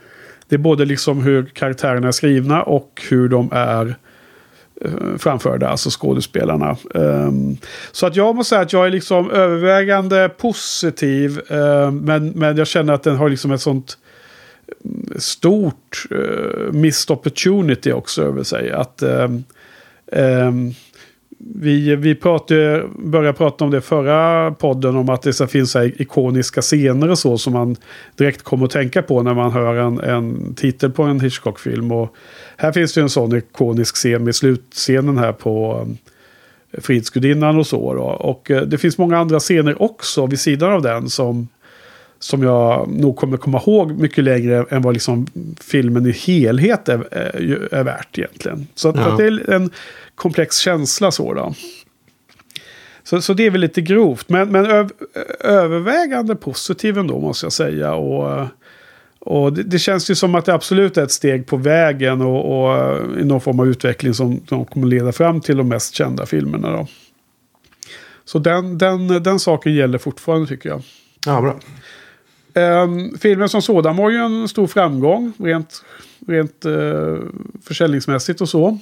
det 0.49 0.57
är 0.57 0.59
både 0.59 0.85
liksom 0.85 1.23
hur 1.23 1.45
karaktärerna 1.47 2.09
är 2.09 2.13
skrivna 2.13 2.63
och 2.63 3.03
hur 3.11 3.29
de 3.29 3.49
är 3.53 3.97
eh, 4.81 5.17
framförda, 5.19 5.69
alltså 5.69 5.91
skådespelarna. 5.91 6.77
Um, 6.95 7.57
så 7.93 8.07
att 8.07 8.17
jag 8.17 8.37
måste 8.37 8.49
säga 8.49 8.61
att 8.61 8.73
jag 8.73 8.87
är 8.87 8.91
liksom 8.91 9.31
övervägande 9.31 10.29
positiv. 10.29 11.41
eh, 11.49 11.91
men, 11.91 12.29
men 12.29 12.57
jag 12.57 12.67
känner 12.67 12.93
att 12.93 13.03
den 13.03 13.17
har 13.17 13.29
liksom 13.29 13.53
ett 13.53 13.61
sånt 13.61 13.99
mm, 14.85 15.21
stort 15.21 16.07
uh, 16.11 16.73
missed 16.73 17.11
opportunity 17.17 17.93
också 17.93 18.23
över 18.23 18.43
sig. 18.43 18.73
Att 18.73 19.03
um, 19.03 19.45
um, 20.13 20.75
vi, 21.39 21.97
vi 21.97 22.15
pratade, 22.15 22.85
började 22.99 23.39
prata 23.39 23.65
om 23.65 23.71
det 23.71 23.81
förra 23.81 24.51
podden 24.51 24.97
om 24.97 25.09
att 25.09 25.23
det 25.23 25.33
så 25.33 25.47
finns 25.47 25.71
så 25.71 25.79
här 25.79 26.03
ikoniska 26.03 26.61
scener 26.61 27.11
och 27.11 27.19
så 27.19 27.39
som 27.39 27.53
man 27.53 27.77
direkt 28.17 28.43
kommer 28.43 28.65
att 28.65 28.71
tänka 28.71 29.03
på 29.03 29.23
när 29.23 29.35
man 29.35 29.53
hör 29.53 29.75
en, 29.75 30.01
en 30.01 30.55
titel 30.55 30.91
på 30.91 31.03
en 31.03 31.21
Hitchcock-film. 31.21 31.93
Och 31.93 32.15
här 32.57 32.73
finns 32.73 32.95
det 32.95 33.01
en 33.01 33.09
sån 33.09 33.37
ikonisk 33.37 33.95
scen 33.95 34.25
med 34.25 34.35
slutscenen 34.35 35.19
här 35.19 35.33
på 35.33 35.81
um, 35.83 35.97
Fridsgudinnan 36.83 37.59
och 37.59 37.67
så. 37.67 37.95
Då. 37.95 38.03
Och 38.03 38.51
eh, 38.51 38.63
det 38.63 38.79
finns 38.79 38.99
många 38.99 39.19
andra 39.19 39.39
scener 39.39 39.83
också 39.83 40.27
vid 40.27 40.41
sidan 40.41 40.73
av 40.73 40.83
den 40.83 41.11
som, 41.11 41.49
som 42.19 42.43
jag 42.43 42.89
nog 42.89 43.17
kommer 43.17 43.37
komma 43.37 43.59
ihåg 43.67 43.93
mycket 43.93 44.25
längre 44.25 44.67
än 44.71 44.83
vad 44.83 44.95
liksom 44.95 45.27
filmen 45.61 46.07
i 46.07 46.11
helhet 46.13 46.89
är, 46.89 47.15
är, 47.15 47.41
ju- 47.41 47.69
är 47.73 47.85
värt 47.85 48.19
egentligen. 48.19 48.67
Så 48.75 48.89
att, 48.89 48.97
Ja. 48.97 49.03
att 49.03 49.19
det 49.19 49.25
är 49.27 49.51
en 49.51 49.71
komplex 50.15 50.59
känsla 50.59 51.11
så 51.11 51.35
då. 51.35 51.55
Så, 53.05 53.21
så 53.23 53.33
det 53.35 53.47
är 53.47 53.51
väl 53.51 53.61
lite 53.61 53.81
grovt, 53.81 54.29
men, 54.29 54.49
men 54.53 54.67
öv, 54.67 54.91
övervägande 55.41 56.37
positiv 56.37 56.99
ändå 56.99 57.21
måste 57.21 57.47
jag 57.47 57.53
säga. 57.53 57.95
Och, 57.95 58.47
och 59.19 59.53
det, 59.53 59.63
det 59.63 59.79
känns 59.79 60.11
ju 60.11 60.15
som 60.15 60.35
att 60.35 60.45
det 60.45 60.55
absolut 60.55 60.97
är 60.97 61.03
ett 61.03 61.11
steg 61.13 61.47
på 61.47 61.57
vägen 61.57 62.21
och, 62.23 62.71
och 62.71 62.99
i 63.21 63.25
någon 63.25 63.41
form 63.41 63.61
av 63.61 63.67
utveckling 63.69 64.15
som, 64.15 64.41
som 64.49 64.65
kommer 64.65 64.87
leda 64.87 65.13
fram 65.13 65.41
till 65.41 65.57
de 65.57 65.69
mest 65.69 65.95
kända 65.95 66.27
filmerna. 66.27 66.71
Då. 66.71 66.87
Så 68.25 68.39
den, 68.39 68.79
den, 68.79 69.07
den 69.23 69.39
saken 69.39 69.75
gäller 69.75 69.99
fortfarande 69.99 70.47
tycker 70.47 70.69
jag. 70.69 70.83
ja, 71.27 71.41
bra. 71.41 71.57
Ehm, 72.57 73.19
filmen 73.19 73.49
som 73.49 73.63
sådan 73.63 73.97
var 73.97 74.11
ju 74.11 74.17
en 74.17 74.49
stor 74.49 74.67
framgång 74.67 75.33
rent, 75.39 75.85
rent 76.27 76.67
uh, 76.67 77.19
försäljningsmässigt 77.65 78.41
och 78.41 78.49
så. 78.49 78.79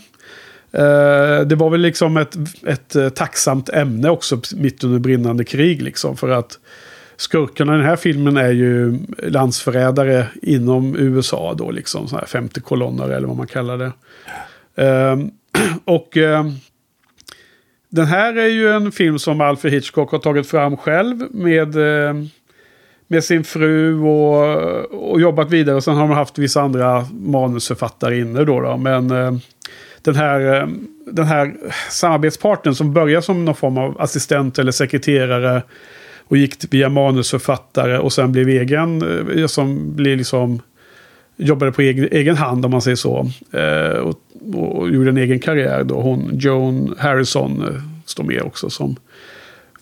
Eh, 0.75 1.41
det 1.47 1.55
var 1.55 1.71
väl 1.71 1.81
liksom 1.81 2.17
ett, 2.17 2.37
ett 2.67 2.97
eh, 2.97 3.09
tacksamt 3.09 3.69
ämne 3.69 4.11
också 4.11 4.41
mitt 4.57 4.85
under 4.85 4.99
brinnande 4.99 5.45
krig 5.45 5.83
liksom. 5.83 6.17
För 6.17 6.29
att 6.29 6.59
skurkarna 7.17 7.75
i 7.75 7.77
den 7.77 7.87
här 7.87 7.97
filmen 7.97 8.37
är 8.37 8.51
ju 8.51 8.99
landsförrädare 9.19 10.27
inom 10.43 10.97
USA 10.97 11.55
då 11.59 11.71
liksom. 11.71 12.09
Så 12.09 12.17
här 12.17 12.27
50 12.27 12.61
kolonner 12.61 13.09
eller 13.09 13.29
vad 13.29 13.37
man 13.37 13.47
kallar 13.47 13.79
det. 13.79 13.93
Ehm, 14.83 15.31
och 15.85 16.17
ehm, 16.17 16.53
den 17.89 18.07
här 18.07 18.37
är 18.37 18.49
ju 18.49 18.71
en 18.71 18.93
film 18.93 19.19
som 19.19 19.41
Alfred 19.41 19.73
Hitchcock 19.73 20.11
har 20.11 20.19
tagit 20.19 20.47
fram 20.47 20.77
själv 20.77 21.25
med, 21.31 21.77
eh, 21.77 22.15
med 23.07 23.25
sin 23.25 23.45
fru 23.45 24.01
och, 24.01 25.13
och 25.13 25.21
jobbat 25.21 25.51
vidare. 25.51 25.77
Och 25.77 25.85
sen 25.85 25.95
har 25.95 26.09
de 26.09 26.11
haft 26.11 26.39
vissa 26.39 26.63
andra 26.63 27.07
manusförfattare 27.13 28.19
inne 28.19 28.45
då. 28.45 28.61
då. 28.61 28.77
Men 28.77 29.11
eh, 29.11 29.33
den, 30.03 30.15
här, 30.15 30.61
eh, 30.61 30.69
den 31.07 31.25
här 31.25 31.55
samarbetspartnern 31.91 32.75
som 32.75 32.93
börjar 32.93 33.21
som 33.21 33.45
någon 33.45 33.55
form 33.55 33.79
av 33.79 34.01
assistent 34.01 34.59
eller 34.59 34.73
sekreterare 34.73 35.63
och 36.29 36.37
gick 36.37 36.75
via 36.75 36.89
manusförfattare 36.89 37.99
och 37.99 38.13
sen 38.13 38.33
blev 38.33 38.49
egen, 38.49 39.03
eh, 39.39 39.47
som 39.47 39.97
blir 39.97 40.17
liksom 40.17 40.61
jobbade 41.37 41.73
på 41.73 41.83
egen, 41.83 42.09
egen 42.11 42.37
hand 42.37 42.65
om 42.65 42.71
man 42.71 42.83
säger 42.83 42.97
så. 42.97 43.31
Eh, 43.53 43.99
och, 43.99 44.21
och 44.55 44.91
gjorde 44.91 45.11
en 45.11 45.17
egen 45.17 45.41
karriär 45.41 45.85
då. 45.85 46.01
Hon, 46.01 46.31
Joan 46.33 46.95
Harrison, 46.99 47.63
eh, 47.63 47.81
står 48.05 48.25
med 48.25 48.43
också 48.43 48.71
som 48.71 48.97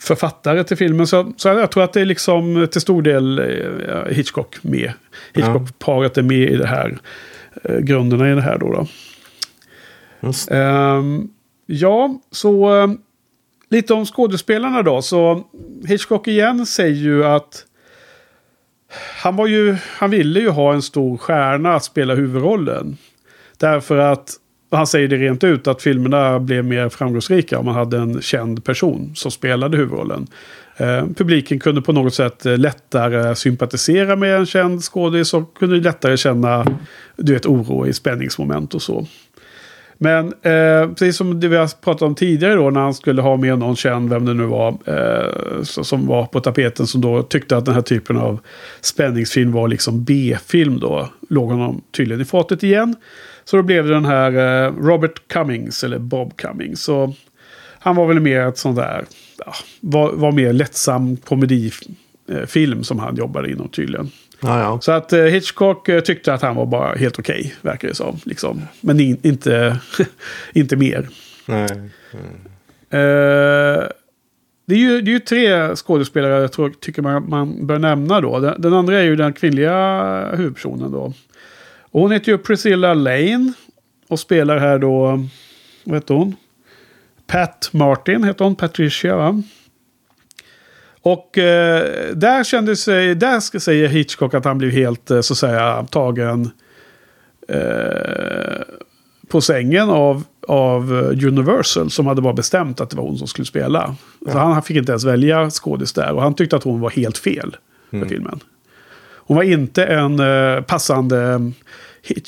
författare 0.02 0.64
till 0.64 0.76
filmen. 0.76 1.06
Så, 1.06 1.32
så 1.36 1.48
jag 1.48 1.70
tror 1.70 1.84
att 1.84 1.92
det 1.92 2.00
är 2.00 2.04
liksom 2.04 2.68
till 2.72 2.80
stor 2.80 3.02
del 3.02 3.38
eh, 3.38 4.14
Hitchcock 4.14 4.56
med. 4.62 4.92
Hitchcock-paret 5.34 6.18
är 6.18 6.22
med 6.22 6.50
i 6.50 6.56
det 6.56 6.66
här. 6.66 6.98
Eh, 7.64 7.78
grunderna 7.78 8.32
i 8.32 8.34
det 8.34 8.42
här 8.42 8.58
då. 8.58 8.72
då. 8.72 8.86
Ehm, 10.50 11.28
ja, 11.66 12.20
så 12.30 12.82
eh, 12.82 12.88
lite 13.70 13.94
om 13.94 14.06
skådespelarna 14.06 14.82
då. 14.82 15.02
Så 15.02 15.42
Hitchcock 15.86 16.28
igen 16.28 16.66
säger 16.66 16.96
ju 16.96 17.24
att 17.24 17.66
han, 19.22 19.36
var 19.36 19.46
ju, 19.46 19.76
han 19.98 20.10
ville 20.10 20.40
ju 20.40 20.48
ha 20.48 20.72
en 20.72 20.82
stor 20.82 21.16
stjärna 21.16 21.74
att 21.74 21.84
spela 21.84 22.14
huvudrollen. 22.14 22.96
Därför 23.58 23.96
att, 23.96 24.30
han 24.76 24.86
säger 24.86 25.08
det 25.08 25.16
rent 25.16 25.44
ut, 25.44 25.66
att 25.66 25.82
filmerna 25.82 26.38
blev 26.38 26.64
mer 26.64 26.88
framgångsrika 26.88 27.58
om 27.58 27.64
man 27.64 27.74
hade 27.74 27.98
en 27.98 28.22
känd 28.22 28.64
person 28.64 29.12
som 29.14 29.30
spelade 29.30 29.76
huvudrollen. 29.76 30.26
Eh, 30.76 31.06
publiken 31.16 31.60
kunde 31.60 31.82
på 31.82 31.92
något 31.92 32.14
sätt 32.14 32.46
eh, 32.46 32.58
lättare 32.58 33.34
sympatisera 33.34 34.16
med 34.16 34.36
en 34.36 34.46
känd 34.46 34.82
skådis 34.82 35.34
och 35.34 35.56
kunde 35.58 35.76
lättare 35.76 36.16
känna 36.16 36.66
du 37.16 37.32
vet, 37.32 37.46
oro 37.46 37.86
i 37.86 37.92
spänningsmoment 37.92 38.74
och 38.74 38.82
så. 38.82 39.06
Men 40.02 40.26
eh, 40.26 40.88
precis 40.88 41.16
som 41.16 41.40
det 41.40 41.48
vi 41.48 41.56
har 41.56 41.80
pratat 41.80 42.02
om 42.02 42.14
tidigare 42.14 42.54
då 42.54 42.70
när 42.70 42.80
han 42.80 42.94
skulle 42.94 43.22
ha 43.22 43.36
med 43.36 43.58
någon 43.58 43.76
känd, 43.76 44.10
vem 44.10 44.24
det 44.24 44.34
nu 44.34 44.44
var, 44.44 44.68
eh, 44.86 45.62
som 45.62 46.06
var 46.06 46.26
på 46.26 46.40
tapeten 46.40 46.86
som 46.86 47.00
då 47.00 47.22
tyckte 47.22 47.56
att 47.56 47.64
den 47.64 47.74
här 47.74 47.82
typen 47.82 48.16
av 48.16 48.40
spänningsfilm 48.80 49.52
var 49.52 49.68
liksom 49.68 50.04
B-film 50.04 50.80
då. 50.80 51.08
Låg 51.28 51.50
honom 51.50 51.82
tydligen 51.96 52.20
i 52.20 52.24
fatet 52.24 52.62
igen. 52.62 52.96
Så 53.44 53.56
då 53.56 53.62
blev 53.62 53.86
det 53.86 53.94
den 53.94 54.04
här 54.04 54.32
eh, 54.32 54.72
Robert 54.72 55.28
Cummings, 55.28 55.84
eller 55.84 55.98
Bob 55.98 56.36
Cummings. 56.36 56.82
Så 56.82 57.14
han 57.78 57.96
var 57.96 58.06
väl 58.06 58.20
mer 58.20 58.40
ett 58.40 58.58
sånt 58.58 58.76
där, 58.76 59.04
ja, 59.38 59.54
var, 59.80 60.12
var 60.12 60.32
mer 60.32 60.52
lättsam 60.52 61.16
komedifilm 61.16 62.84
som 62.84 62.98
han 62.98 63.16
jobbade 63.16 63.50
inom 63.50 63.68
tydligen. 63.68 64.10
Ja, 64.40 64.60
ja. 64.60 64.80
Så 64.80 64.92
att 64.92 65.12
eh, 65.12 65.22
Hitchcock 65.22 65.88
eh, 65.88 66.00
tyckte 66.00 66.34
att 66.34 66.42
han 66.42 66.56
var 66.56 66.66
bara 66.66 66.94
helt 66.94 67.18
okej, 67.18 67.54
verkar 67.60 67.88
det 67.88 67.94
som. 67.94 68.18
Liksom. 68.24 68.62
Men 68.80 69.00
in, 69.00 69.18
inte, 69.22 69.78
inte 70.52 70.76
mer. 70.76 71.08
Nej. 71.46 71.68
Eh, 72.90 73.88
det, 74.66 74.74
är 74.74 74.78
ju, 74.78 75.00
det 75.00 75.10
är 75.10 75.12
ju 75.12 75.18
tre 75.18 75.76
skådespelare 75.76 76.40
jag 76.40 76.52
tror, 76.52 76.70
tycker 76.80 77.02
man, 77.02 77.28
man 77.28 77.66
bör 77.66 77.78
nämna 77.78 78.20
då. 78.20 78.38
Den, 78.38 78.60
den 78.60 78.74
andra 78.74 78.98
är 78.98 79.02
ju 79.02 79.16
den 79.16 79.32
kvinnliga 79.32 80.36
huvudpersonen 80.36 80.92
då. 80.92 81.12
Och 81.92 82.00
hon 82.00 82.12
heter 82.12 82.32
ju 82.32 82.38
Priscilla 82.38 82.94
Lane. 82.94 83.52
Och 84.08 84.20
spelar 84.20 84.58
här 84.58 84.78
då, 84.78 85.26
vad 85.84 85.96
heter 85.96 86.14
hon? 86.14 86.36
Pat 87.26 87.70
Martin 87.72 88.24
heter 88.24 88.44
hon, 88.44 88.56
Patricia 88.56 89.16
va? 89.16 89.42
Och 91.02 91.38
eh, 91.38 92.14
där 92.14 92.44
kände 92.44 92.76
sig, 92.76 93.14
där 93.14 93.40
ska 93.40 93.60
säga 93.60 93.88
Hitchcock 93.88 94.34
att 94.34 94.44
han 94.44 94.58
blev 94.58 94.70
helt 94.70 95.10
eh, 95.10 95.20
så 95.20 95.34
att 95.34 95.38
säga 95.38 95.86
tagen 95.90 96.50
eh, 97.48 98.62
på 99.28 99.40
sängen 99.40 99.90
av, 99.90 100.24
av 100.48 100.92
Universal 101.26 101.90
som 101.90 102.06
hade 102.06 102.22
bara 102.22 102.32
bestämt 102.32 102.80
att 102.80 102.90
det 102.90 102.96
var 102.96 103.04
hon 103.04 103.18
som 103.18 103.28
skulle 103.28 103.46
spela. 103.46 103.96
Så 104.26 104.38
han 104.38 104.62
fick 104.62 104.76
inte 104.76 104.92
ens 104.92 105.04
välja 105.04 105.50
skådis 105.50 105.92
där 105.92 106.12
och 106.12 106.22
han 106.22 106.34
tyckte 106.34 106.56
att 106.56 106.64
hon 106.64 106.80
var 106.80 106.90
helt 106.90 107.18
fel 107.18 107.56
för 107.90 108.06
filmen. 108.06 108.40
Hon 109.24 109.36
var 109.36 109.44
inte 109.44 109.84
en 109.84 110.20
eh, 110.20 110.60
passande 110.62 111.52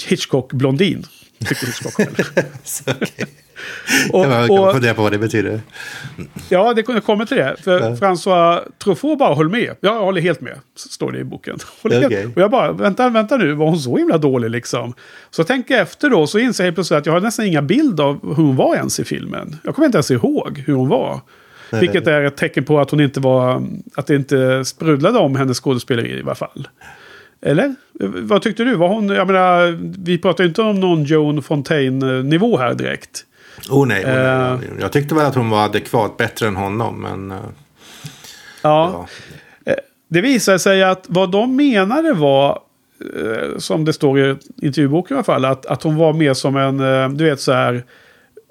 Hitchcock-blondin. 0.09 1.07
Tyckte 1.49 1.67
Hitchcock 1.67 1.93
själv. 1.95 2.15
Och- 4.13 4.21
jag 4.27 4.49
kan 4.49 4.73
fundera 4.73 4.95
på 4.95 5.03
vad 5.03 5.13
det 5.13 5.19
betyder. 5.19 5.61
Ja, 6.49 6.75
det 6.75 6.83
kommer 6.83 7.25
till 7.27 7.37
det. 7.37 7.57
För 7.63 7.81
François 7.97 8.61
Truffaut 8.85 9.19
bara 9.19 9.35
höll 9.35 9.49
med. 9.49 9.75
Jag 9.81 10.01
håller 10.01 10.21
helt 10.21 10.41
med, 10.41 10.59
står 10.77 11.13
det 11.13 11.19
i 11.19 11.25
boken. 11.25 11.59
Okej. 11.83 12.27
Och 12.27 12.43
jag 12.43 12.51
bara, 12.51 12.73
vänta, 12.73 13.09
vänta 13.09 13.37
nu, 13.37 13.53
var 13.53 13.67
hon 13.67 13.79
så 13.79 13.97
himla 13.97 14.19
dålig 14.19 14.51
liksom? 14.51 14.95
Så 15.31 15.45
tänker 15.45 15.75
jag 15.75 15.83
efter 15.83 16.11
då, 16.11 16.27
så 16.27 16.39
inser 16.39 16.65
jag 16.65 16.67
helt 16.67 16.77
plötsligt 16.77 16.99
att 16.99 17.07
jag 17.07 17.13
har 17.13 17.21
nästan 17.21 17.45
inga 17.47 17.63
bild 17.63 18.01
av 18.01 18.37
hur 18.37 18.43
hon 18.45 18.57
var 18.57 18.75
ens 18.77 19.01
i 19.01 19.05
filmen. 19.05 19.57
Jag 19.65 19.75
kommer 19.75 19.87
inte 19.87 19.99
ens 19.99 20.11
ihåg 20.11 20.63
hur 20.67 20.75
hon 20.75 20.89
var. 20.89 21.21
Vilket 21.81 22.07
är 22.07 22.23
ett 22.25 22.37
tecken 22.37 22.65
på 22.65 22.81
att 22.81 22.91
hon 22.91 23.01
inte 23.01 23.21
var, 23.21 23.63
att 23.95 24.07
det 24.07 24.15
inte 24.15 24.65
sprudlade 24.65 25.19
om 25.19 25.37
hennes 25.37 25.61
skådespeleri 25.61 26.19
i 26.19 26.23
alla 26.23 26.35
fall. 26.35 26.69
Eller? 27.43 27.75
Vad 28.01 28.43
tyckte 28.43 28.65
du? 28.65 28.75
Var 28.75 28.89
hon, 28.89 29.09
jag 29.09 29.27
menar, 29.27 29.79
vi 30.05 30.19
pratar 30.19 30.45
ju 30.45 30.49
inte 30.49 30.63
om 30.63 30.81
någon 30.81 31.05
Joan 31.05 31.43
Fontaine-nivå 31.43 32.59
här 32.59 32.75
direkt. 32.75 33.25
Oh 33.71 33.87
nej, 33.87 34.05
oh, 34.05 34.09
nej. 34.09 34.17
Eh. 34.17 34.59
Jag 34.81 34.93
tyckte 34.93 35.15
väl 35.15 35.27
att 35.27 35.35
hon 35.35 35.51
var 35.51 35.65
adekvat 35.65 36.17
bättre 36.17 36.47
än 36.47 36.57
honom. 36.57 37.01
Men 37.03 37.31
eh, 37.31 37.37
Ja. 38.63 39.07
ja. 39.65 39.75
Det 40.09 40.21
visade 40.21 40.59
sig 40.59 40.83
att 40.83 41.05
vad 41.09 41.31
de 41.31 41.57
menade 41.57 42.13
var, 42.13 42.59
eh, 43.17 43.59
som 43.59 43.85
det 43.85 43.93
står 43.93 44.21
i 44.21 44.37
intervjuboken 44.63 45.15
i 45.15 45.17
alla 45.17 45.25
fall, 45.25 45.45
att, 45.45 45.67
att 45.67 45.83
hon 45.83 45.97
var 45.97 46.13
mer 46.13 46.35
som 46.35 46.57
en, 46.57 46.81
eh, 46.81 47.09
du 47.09 47.25
vet 47.25 47.41
så 47.41 47.53
här, 47.53 47.85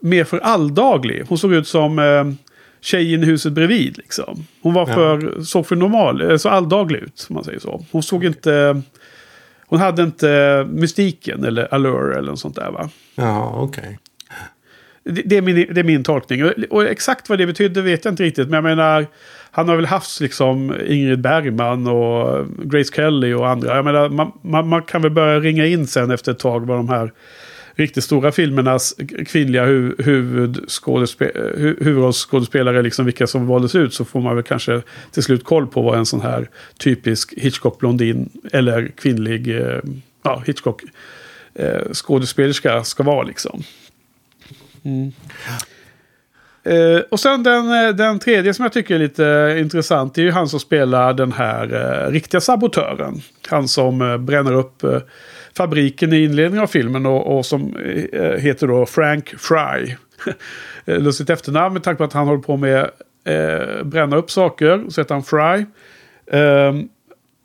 mer 0.01 0.23
för 0.23 0.39
alldaglig. 0.39 1.23
Hon 1.29 1.37
såg 1.37 1.53
ut 1.53 1.67
som 1.67 1.99
eh, 1.99 2.23
tjejen 2.83 3.23
i 3.23 3.25
huset 3.25 3.53
bredvid 3.53 3.97
liksom. 3.97 4.45
Hon 4.61 4.73
var 4.73 4.87
Ja. 4.89 4.93
för, 4.93 5.41
såg 5.41 5.67
för 5.67 5.75
normal, 5.75 6.21
eh, 6.31 6.37
så 6.37 6.49
alldaglig 6.49 6.99
ut, 6.99 7.25
om 7.29 7.33
man 7.33 7.43
säger 7.43 7.59
så. 7.59 7.85
Hon 7.91 8.03
såg 8.03 8.25
inte, 8.25 8.81
hon 9.67 9.79
hade 9.79 10.03
inte 10.03 10.65
mystiken 10.69 11.43
eller 11.43 11.73
allure 11.73 12.17
eller 12.17 12.29
något 12.29 12.39
sånt 12.39 12.55
där 12.55 12.71
va. 12.71 12.89
Ja, 13.15 13.53
okej. 13.57 13.99
Det, 15.03 15.21
det, 15.25 15.37
är 15.37 15.41
min, 15.41 15.55
det 15.55 15.79
är 15.79 15.83
min 15.83 16.03
tolkning. 16.03 16.43
Och, 16.45 16.51
och 16.69 16.83
exakt 16.83 17.29
vad 17.29 17.37
det 17.37 17.45
betyder 17.45 17.81
vet 17.81 18.05
jag 18.05 18.11
inte 18.11 18.23
riktigt. 18.23 18.47
Men 18.49 18.53
jag 18.53 18.63
menar, 18.63 19.05
han 19.51 19.69
har 19.69 19.75
väl 19.75 19.85
haft 19.85 20.19
liksom 20.19 20.73
Ingrid 20.87 21.21
Bergman 21.21 21.87
och 21.87 22.45
Grace 22.63 22.93
Kelly 22.95 23.33
och 23.33 23.49
andra. 23.49 23.75
Jag 23.75 23.85
menar, 23.85 24.09
man, 24.09 24.31
man, 24.41 24.67
man 24.67 24.81
kan 24.81 25.01
väl 25.01 25.11
börja 25.11 25.39
ringa 25.39 25.65
in 25.65 25.87
sen 25.87 26.11
efter 26.11 26.31
ett 26.31 26.39
tag 26.39 26.65
vad 26.67 26.77
de 26.77 26.89
här 26.89 27.11
riktigt 27.75 28.03
stora 28.03 28.31
filmernas 28.31 28.95
kvinnliga 29.27 29.65
hu, 29.65 29.95
hu, 29.97 30.45
huvudrollsskådespelare, 31.79 32.81
liksom 32.81 33.05
vilka 33.05 33.27
som 33.27 33.47
valdes 33.47 33.75
ut, 33.75 33.93
så 33.93 34.05
får 34.05 34.21
man 34.21 34.35
väl 34.35 34.43
kanske 34.43 34.81
till 35.11 35.23
slut 35.23 35.43
koll 35.43 35.67
på 35.67 35.81
vad 35.81 35.97
en 35.97 36.05
sån 36.05 36.21
här 36.21 36.49
typisk 36.77 37.33
Hitchcock-blondin 37.37 38.29
eller 38.51 38.87
kvinnlig 38.87 39.59
eh, 39.59 39.79
ja, 40.23 40.43
Hitchcock 40.45 40.81
eh, 41.55 41.91
ska 42.83 43.03
vara 43.03 43.23
liksom. 43.23 43.63
Eh, 46.63 46.99
och 47.11 47.19
sen 47.19 47.43
den, 47.43 47.85
eh, 47.85 47.95
den 47.95 48.19
tredje 48.19 48.53
som 48.53 48.63
jag 48.63 48.73
tycker 48.73 48.95
är 48.95 48.99
lite 48.99 49.57
intressant. 49.59 50.15
Det 50.15 50.21
är 50.21 50.25
ju 50.25 50.31
han 50.31 50.49
som 50.49 50.59
spelar 50.59 51.13
den 51.13 51.31
här 51.31 51.73
eh, 51.73 52.11
riktiga 52.11 52.41
sabotören. 52.41 53.21
Han 53.49 53.67
som 53.67 54.01
eh, 54.01 54.17
bränner 54.17 54.53
upp 54.53 54.83
fabriken 55.57 56.13
i 56.13 56.23
inledningen 56.23 56.63
av 56.63 56.67
filmen 56.67 57.05
och, 57.05 57.37
och 57.37 57.45
som 57.45 57.75
eh, 58.13 58.39
heter 58.39 58.67
då 58.67 58.85
Frank 58.85 59.33
Fry. 59.37 59.95
Eh, 60.85 60.99
Lustigt 60.99 61.29
efternamn 61.29 61.73
med 61.73 61.83
tanke 61.83 61.97
på 61.97 62.03
att 62.03 62.13
han 62.13 62.27
håller 62.27 62.41
på 62.41 62.57
med 62.57 62.89
eh, 63.23 63.83
bränna 63.83 64.15
upp 64.15 64.31
saker. 64.31 64.83
Så 64.89 65.01
heter 65.01 65.15
han 65.15 65.23
Fry. 65.23 65.65
Eh, 66.39 66.73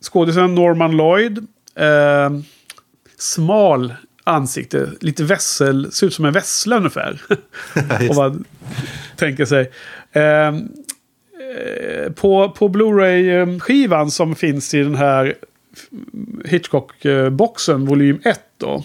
skådisen 0.01 0.55
Norman 0.55 0.97
Lloyd. 0.97 1.37
Eh, 1.75 2.29
smal 3.17 3.93
ansikte, 4.23 4.89
lite 5.01 5.23
vässel, 5.23 5.91
ser 5.91 6.07
ut 6.07 6.13
som 6.13 6.25
en 6.25 6.33
vessla 6.33 6.77
ungefär. 6.77 7.21
Om 8.09 8.15
man 8.15 8.43
tänker 9.15 9.45
sig. 9.45 9.71
Eh, 10.11 10.47
eh, 10.47 12.11
på 12.15 12.49
på 12.49 12.67
Blu-ray-skivan 12.67 14.11
som 14.11 14.35
finns 14.35 14.73
i 14.73 14.83
den 14.83 14.95
här 14.95 15.35
Hitchcock-boxen, 16.45 17.85
volym 17.85 18.19
1 18.23 18.39
då. 18.57 18.83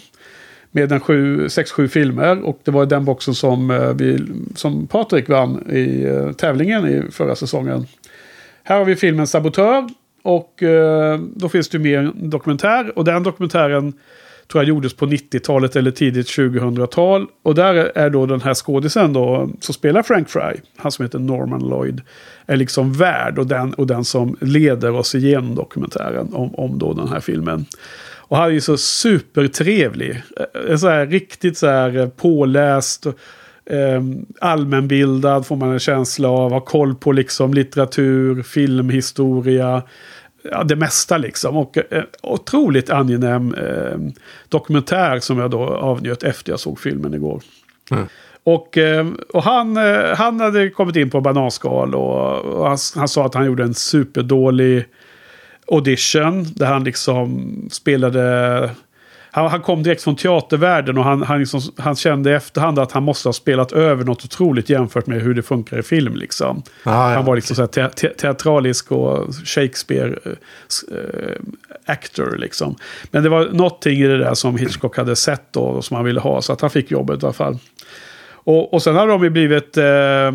Med 0.71 0.93
en 0.93 1.01
6-7 1.01 1.89
filmer. 1.89 2.43
Och 2.43 2.61
det 2.65 2.71
var 2.71 2.87
den 2.87 3.05
boxen 3.05 3.35
som, 3.35 3.71
eh, 3.71 3.93
vi, 3.95 4.19
som 4.55 4.87
Patrik 4.87 5.29
vann 5.29 5.71
i 5.71 6.05
eh, 6.05 6.33
tävlingen 6.33 6.89
i 6.89 7.11
förra 7.11 7.37
säsongen. 7.37 7.87
Här 8.63 8.79
har 8.79 8.85
vi 8.85 8.97
filmen 8.97 9.27
Sabotör. 9.27 9.89
Och 10.23 10.63
eh, 10.63 11.21
då 11.21 11.49
finns 11.49 11.69
det 11.69 11.79
ju 11.79 11.85
mer 11.85 11.99
en 11.99 12.31
dokumentär. 12.31 12.99
Och 12.99 13.05
den 13.05 13.23
dokumentären 13.23 13.93
tror 14.49 14.63
jag 14.63 14.69
gjordes 14.69 14.95
på 14.95 15.07
90-talet 15.07 15.77
eller 15.77 15.91
tidigt 15.91 16.27
2000-tal. 16.27 17.27
Och 17.43 17.55
där 17.55 17.75
är 17.95 18.11
då 18.11 18.27
den 18.27 18.41
här 18.41 18.55
skådisen 18.55 19.13
då, 19.13 19.51
som 19.61 19.75
spelar 19.75 20.03
Frank 20.03 20.29
Fry, 20.29 20.61
han 20.77 20.93
som 20.93 21.05
heter 21.05 21.19
Norman 21.19 21.69
Lloyd, 21.69 22.01
är 22.47 22.57
liksom 22.57 22.93
värd 22.93 23.39
och 23.39 23.47
den, 23.47 23.75
och 23.75 23.87
den 23.87 24.05
som 24.05 24.37
leder 24.41 24.91
oss 24.91 25.15
igenom 25.15 25.55
dokumentären 25.55 26.29
om, 26.33 26.55
om 26.55 26.79
då 26.79 26.93
den 26.93 27.09
här 27.09 27.21
filmen. 27.21 27.67
Och 28.27 28.37
han 28.37 28.47
är 28.47 28.53
ju 28.53 28.61
så 28.61 28.77
supertrevlig. 28.77 30.11
Eh, 30.11 30.71
eh, 30.71 30.77
så 30.77 30.89
här, 30.89 31.07
riktigt 31.07 31.59
så 31.59 31.67
här 31.67 31.97
eh, 31.97 32.09
påläst. 32.09 33.07
Ehm, 33.71 34.27
allmänbildad 34.41 35.47
får 35.47 35.57
man 35.57 35.73
en 35.73 35.79
känsla 35.79 36.29
av. 36.29 36.53
Har 36.53 36.61
koll 36.61 36.95
på 36.95 37.13
liksom 37.13 37.55
litteratur, 37.55 38.43
filmhistoria. 38.43 39.83
Ja, 40.51 40.65
det 40.65 40.77
mesta 40.77 41.19
liksom. 41.19 41.57
Och 41.57 41.79
eh, 41.93 42.03
otroligt 42.23 42.91
angenäm 42.91 43.55
eh, 43.55 43.99
dokumentär 44.49 45.21
som 45.21 45.39
jag 45.39 45.51
då 45.51 45.59
avnjöt 45.65 46.23
efter 46.23 46.53
jag 46.53 46.61
såg 46.61 46.81
filmen 46.81 47.15
igår. 47.15 47.43
Mm. 47.91 48.07
Och, 48.45 48.79
eh, 48.79 49.07
och 49.33 49.43
han, 49.43 49.77
eh, 49.77 50.17
han 50.17 50.41
hade 50.41 50.71
kommit 50.71 50.97
in 50.97 51.11
på 51.11 51.21
bananskal 51.21 51.95
och, 51.95 52.39
och 52.39 52.69
han, 52.69 52.79
han 52.95 53.09
sa 53.09 53.27
att 53.27 53.35
han 53.35 53.47
gjorde 53.47 53.63
en 53.63 53.75
superdålig 53.75 54.85
audition. 55.67 56.45
Där 56.55 56.67
han 56.67 56.85
liksom 56.85 57.51
spelade... 57.71 58.71
Han, 59.35 59.51
han 59.51 59.63
kom 59.63 59.83
direkt 59.83 60.03
från 60.03 60.17
teatervärlden 60.17 60.99
och 60.99 61.05
han, 61.05 61.23
han, 61.23 61.39
liksom, 61.39 61.61
han 61.77 61.97
kände 61.97 62.31
i 62.31 62.35
efterhand 62.35 62.79
att 62.79 62.93
han 62.93 63.03
måste 63.03 63.29
ha 63.29 63.33
spelat 63.33 63.73
över 63.73 64.05
något 64.05 64.25
otroligt 64.25 64.71
jämfört 64.71 65.07
med 65.07 65.23
hur 65.23 65.35
det 65.35 65.43
funkar 65.43 65.79
i 65.79 65.83
film. 65.83 66.17
Liksom. 66.17 66.63
Ah, 66.83 67.11
ja, 67.11 67.17
han 67.17 67.25
var 67.25 67.37
liksom 67.37 67.57
så 67.57 67.67
te 67.67 67.89
te 67.89 68.09
teatralisk 68.09 68.93
och 68.93 69.35
Shakespeare 69.45 70.19
eh, 70.25 70.99
eh, 70.99 71.37
actor 71.87 72.37
liksom. 72.39 72.77
Men 73.11 73.23
det 73.23 73.29
var 73.29 73.49
någonting 73.53 73.99
i 73.99 74.07
det 74.07 74.19
där 74.19 74.35
som 74.35 74.57
Hitchcock 74.57 74.97
hade 74.97 75.17
sett 75.17 75.53
då 75.53 75.61
och 75.61 75.85
som 75.85 75.97
han 75.97 76.05
ville 76.05 76.21
ha. 76.21 76.43
Så 76.43 76.53
att 76.53 76.61
han 76.61 76.71
fick 76.71 76.91
jobbet 76.91 77.23
i 77.23 77.27
alla 77.27 77.33
fall. 77.33 77.59
Och, 78.33 78.75
och 78.75 78.83
sen 78.83 78.97
har 78.97 79.07
de 79.07 79.25
ju 79.25 79.31
blivit 79.31 79.77
eh, 79.77 80.33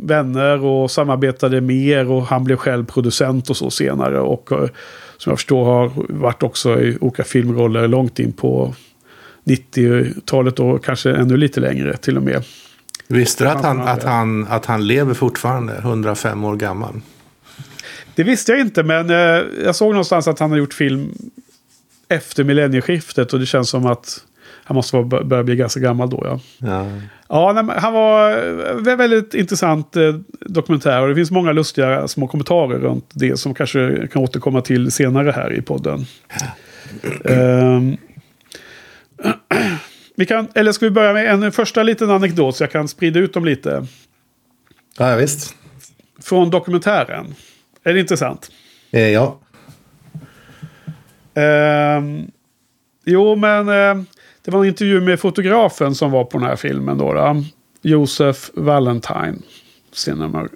vänner 0.00 0.64
och 0.64 0.90
samarbetade 0.90 1.60
mer 1.60 2.10
och 2.10 2.26
han 2.26 2.44
blev 2.44 2.56
själv 2.56 2.86
producent 2.86 3.50
och 3.50 3.56
så 3.56 3.70
senare. 3.70 4.20
Och 4.20 4.52
eh, 4.52 4.68
som 5.16 5.30
jag 5.30 5.38
förstår 5.38 5.64
har 5.64 5.92
varit 6.08 6.42
också 6.42 6.80
i 6.80 6.98
olika 7.00 7.24
filmroller 7.24 7.88
långt 7.88 8.18
in 8.18 8.32
på 8.32 8.74
90-talet 9.44 10.60
och 10.60 10.84
kanske 10.84 11.10
ännu 11.10 11.36
lite 11.36 11.60
längre 11.60 11.96
till 11.96 12.16
och 12.16 12.22
med. 12.22 12.44
Visste 13.08 13.44
du 13.44 13.50
att 13.50 13.62
han, 13.62 13.80
att, 13.80 14.02
han, 14.02 14.46
att 14.46 14.66
han 14.66 14.86
lever 14.86 15.14
fortfarande, 15.14 15.76
105 15.76 16.44
år 16.44 16.56
gammal? 16.56 17.00
Det 18.14 18.22
visste 18.22 18.52
jag 18.52 18.60
inte 18.60 18.82
men 18.82 19.10
eh, 19.10 19.42
jag 19.64 19.76
såg 19.76 19.90
någonstans 19.90 20.28
att 20.28 20.38
han 20.38 20.50
har 20.50 20.58
gjort 20.58 20.74
film 20.74 21.12
efter 22.08 22.44
millennieskiftet 22.44 23.32
och 23.32 23.40
det 23.40 23.46
känns 23.46 23.68
som 23.68 23.86
att 23.86 24.24
han 24.64 24.74
måste 24.74 24.96
vara, 24.96 25.24
börja 25.24 25.44
bli 25.44 25.56
ganska 25.56 25.80
gammal 25.80 26.10
då 26.10 26.22
ja. 26.24 26.40
Ja. 26.58 26.86
Ja, 27.28 27.52
nej, 27.52 27.76
han 27.78 27.92
var 27.92 28.30
eh, 28.90 28.96
väldigt 28.96 29.34
intressant 29.34 29.96
eh, 29.96 30.14
dokumentär 30.40 31.02
och 31.02 31.08
det 31.08 31.14
finns 31.14 31.30
många 31.30 31.52
lustiga 31.52 32.08
små 32.08 32.28
kommentarer 32.28 32.78
runt 32.78 33.10
det 33.14 33.36
som 33.36 33.54
kanske 33.54 34.08
kan 34.12 34.22
återkomma 34.22 34.60
till 34.60 34.92
senare 34.92 35.30
här 35.30 35.52
i 35.52 35.62
podden. 35.62 36.06
Ehm, 37.24 37.96
vi 40.16 40.26
kan, 40.26 40.48
eller 40.54 40.72
ska 40.72 40.86
vi 40.86 40.90
börja 40.90 41.12
med 41.12 41.26
en 41.26 41.52
första 41.52 41.82
liten 41.82 42.10
anekdot 42.10 42.56
så 42.56 42.62
jag 42.62 42.70
kan 42.70 42.88
sprida 42.88 43.20
ut 43.20 43.34
dem 43.34 43.44
lite. 43.44 43.86
Ja, 44.98 45.16
visst. 45.16 45.54
Från 46.22 46.50
dokumentären. 46.50 47.34
Är 47.84 47.94
det 47.94 48.00
intressant? 48.00 48.50
Eh, 48.90 49.08
ja. 49.08 49.40
Ehm, 51.34 52.30
jo, 53.04 53.36
men 53.36 53.68
eh, 53.68 54.04
det 54.44 54.50
var 54.50 54.60
en 54.60 54.68
intervju 54.68 55.00
med 55.00 55.20
fotografen 55.20 55.94
som 55.94 56.10
var 56.10 56.24
på 56.24 56.38
den 56.38 56.46
här 56.46 56.56
filmen. 56.56 56.98
Då, 56.98 57.12
då. 57.12 57.44
Josef 57.82 58.50
Valentine. 58.54 59.38
Cinema, 59.92 60.48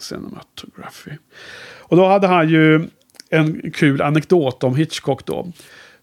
cinematography. 0.00 1.10
Och 1.78 1.96
då 1.96 2.06
hade 2.06 2.26
han 2.26 2.48
ju 2.48 2.88
en 3.30 3.72
kul 3.74 4.02
anekdot 4.02 4.64
om 4.64 4.76
Hitchcock 4.76 5.26
då. 5.26 5.52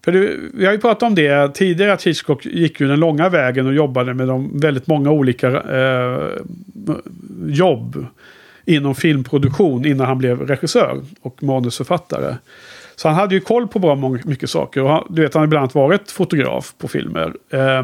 För 0.04 0.12
det, 0.12 0.36
vi 0.54 0.66
har 0.66 0.72
ju 0.72 0.78
pratat 0.78 1.02
om 1.02 1.14
det 1.14 1.54
tidigare 1.54 1.92
att 1.92 2.02
Hitchcock 2.02 2.46
gick 2.46 2.80
ju 2.80 2.88
den 2.88 3.00
långa 3.00 3.28
vägen 3.28 3.66
och 3.66 3.74
jobbade 3.74 4.14
med 4.14 4.28
de 4.28 4.60
väldigt 4.60 4.86
många 4.86 5.10
olika 5.10 5.48
eh, 5.60 6.28
jobb 7.46 8.06
inom 8.64 8.94
filmproduktion 8.94 9.86
innan 9.86 10.06
han 10.06 10.18
blev 10.18 10.40
regissör 10.40 11.02
och 11.22 11.42
manusförfattare. 11.42 12.36
Så 12.96 13.08
han 13.08 13.16
hade 13.16 13.34
ju 13.34 13.40
koll 13.40 13.68
på 13.68 13.78
bra 13.78 13.94
många, 13.94 14.20
mycket 14.24 14.50
saker. 14.50 14.82
Och 14.82 14.90
han, 14.90 15.06
du 15.08 15.22
vet, 15.22 15.34
han 15.34 15.40
har 15.40 15.46
ibland 15.46 15.72
varit 15.72 16.10
fotograf 16.10 16.74
på 16.78 16.88
filmer. 16.88 17.34
Eh, 17.50 17.82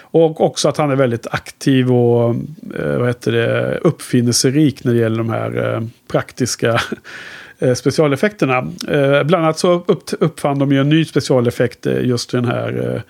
och 0.00 0.40
också 0.40 0.68
att 0.68 0.76
han 0.76 0.90
är 0.90 0.96
väldigt 0.96 1.26
aktiv 1.26 1.92
och 1.92 2.34
eh, 2.78 2.98
vad 2.98 3.06
heter 3.06 3.32
det, 3.32 3.78
uppfinningsrik 3.78 4.84
när 4.84 4.92
det 4.92 4.98
gäller 4.98 5.18
de 5.18 5.30
här 5.30 5.74
eh, 5.74 5.82
praktiska 6.08 6.80
eh, 7.58 7.74
specialeffekterna. 7.74 8.58
Eh, 8.88 9.22
bland 9.22 9.44
annat 9.44 9.58
så 9.58 9.72
upp, 9.86 10.02
uppfann 10.20 10.58
de 10.58 10.72
ju 10.72 10.80
en 10.80 10.88
ny 10.88 11.04
specialeffekt 11.04 11.86
eh, 11.86 12.04
just 12.04 12.30
den 12.30 12.44
här 12.44 12.94
eh, 12.94 13.00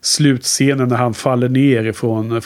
slutscenen 0.00 0.88
när 0.88 0.96
han 0.96 1.14
faller 1.14 1.48
ner 1.48 1.84
ifrån 1.84 2.42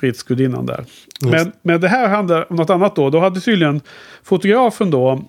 Fridsgudinnan 0.00 0.66
där. 0.66 0.84
Men, 1.20 1.52
men 1.62 1.80
det 1.80 1.88
här 1.88 2.08
handlar 2.08 2.50
om 2.50 2.56
något 2.56 2.70
annat 2.70 2.96
då. 2.96 3.10
Då 3.10 3.20
hade 3.20 3.40
tydligen 3.40 3.80
fotografen 4.22 4.90
då 4.90 5.24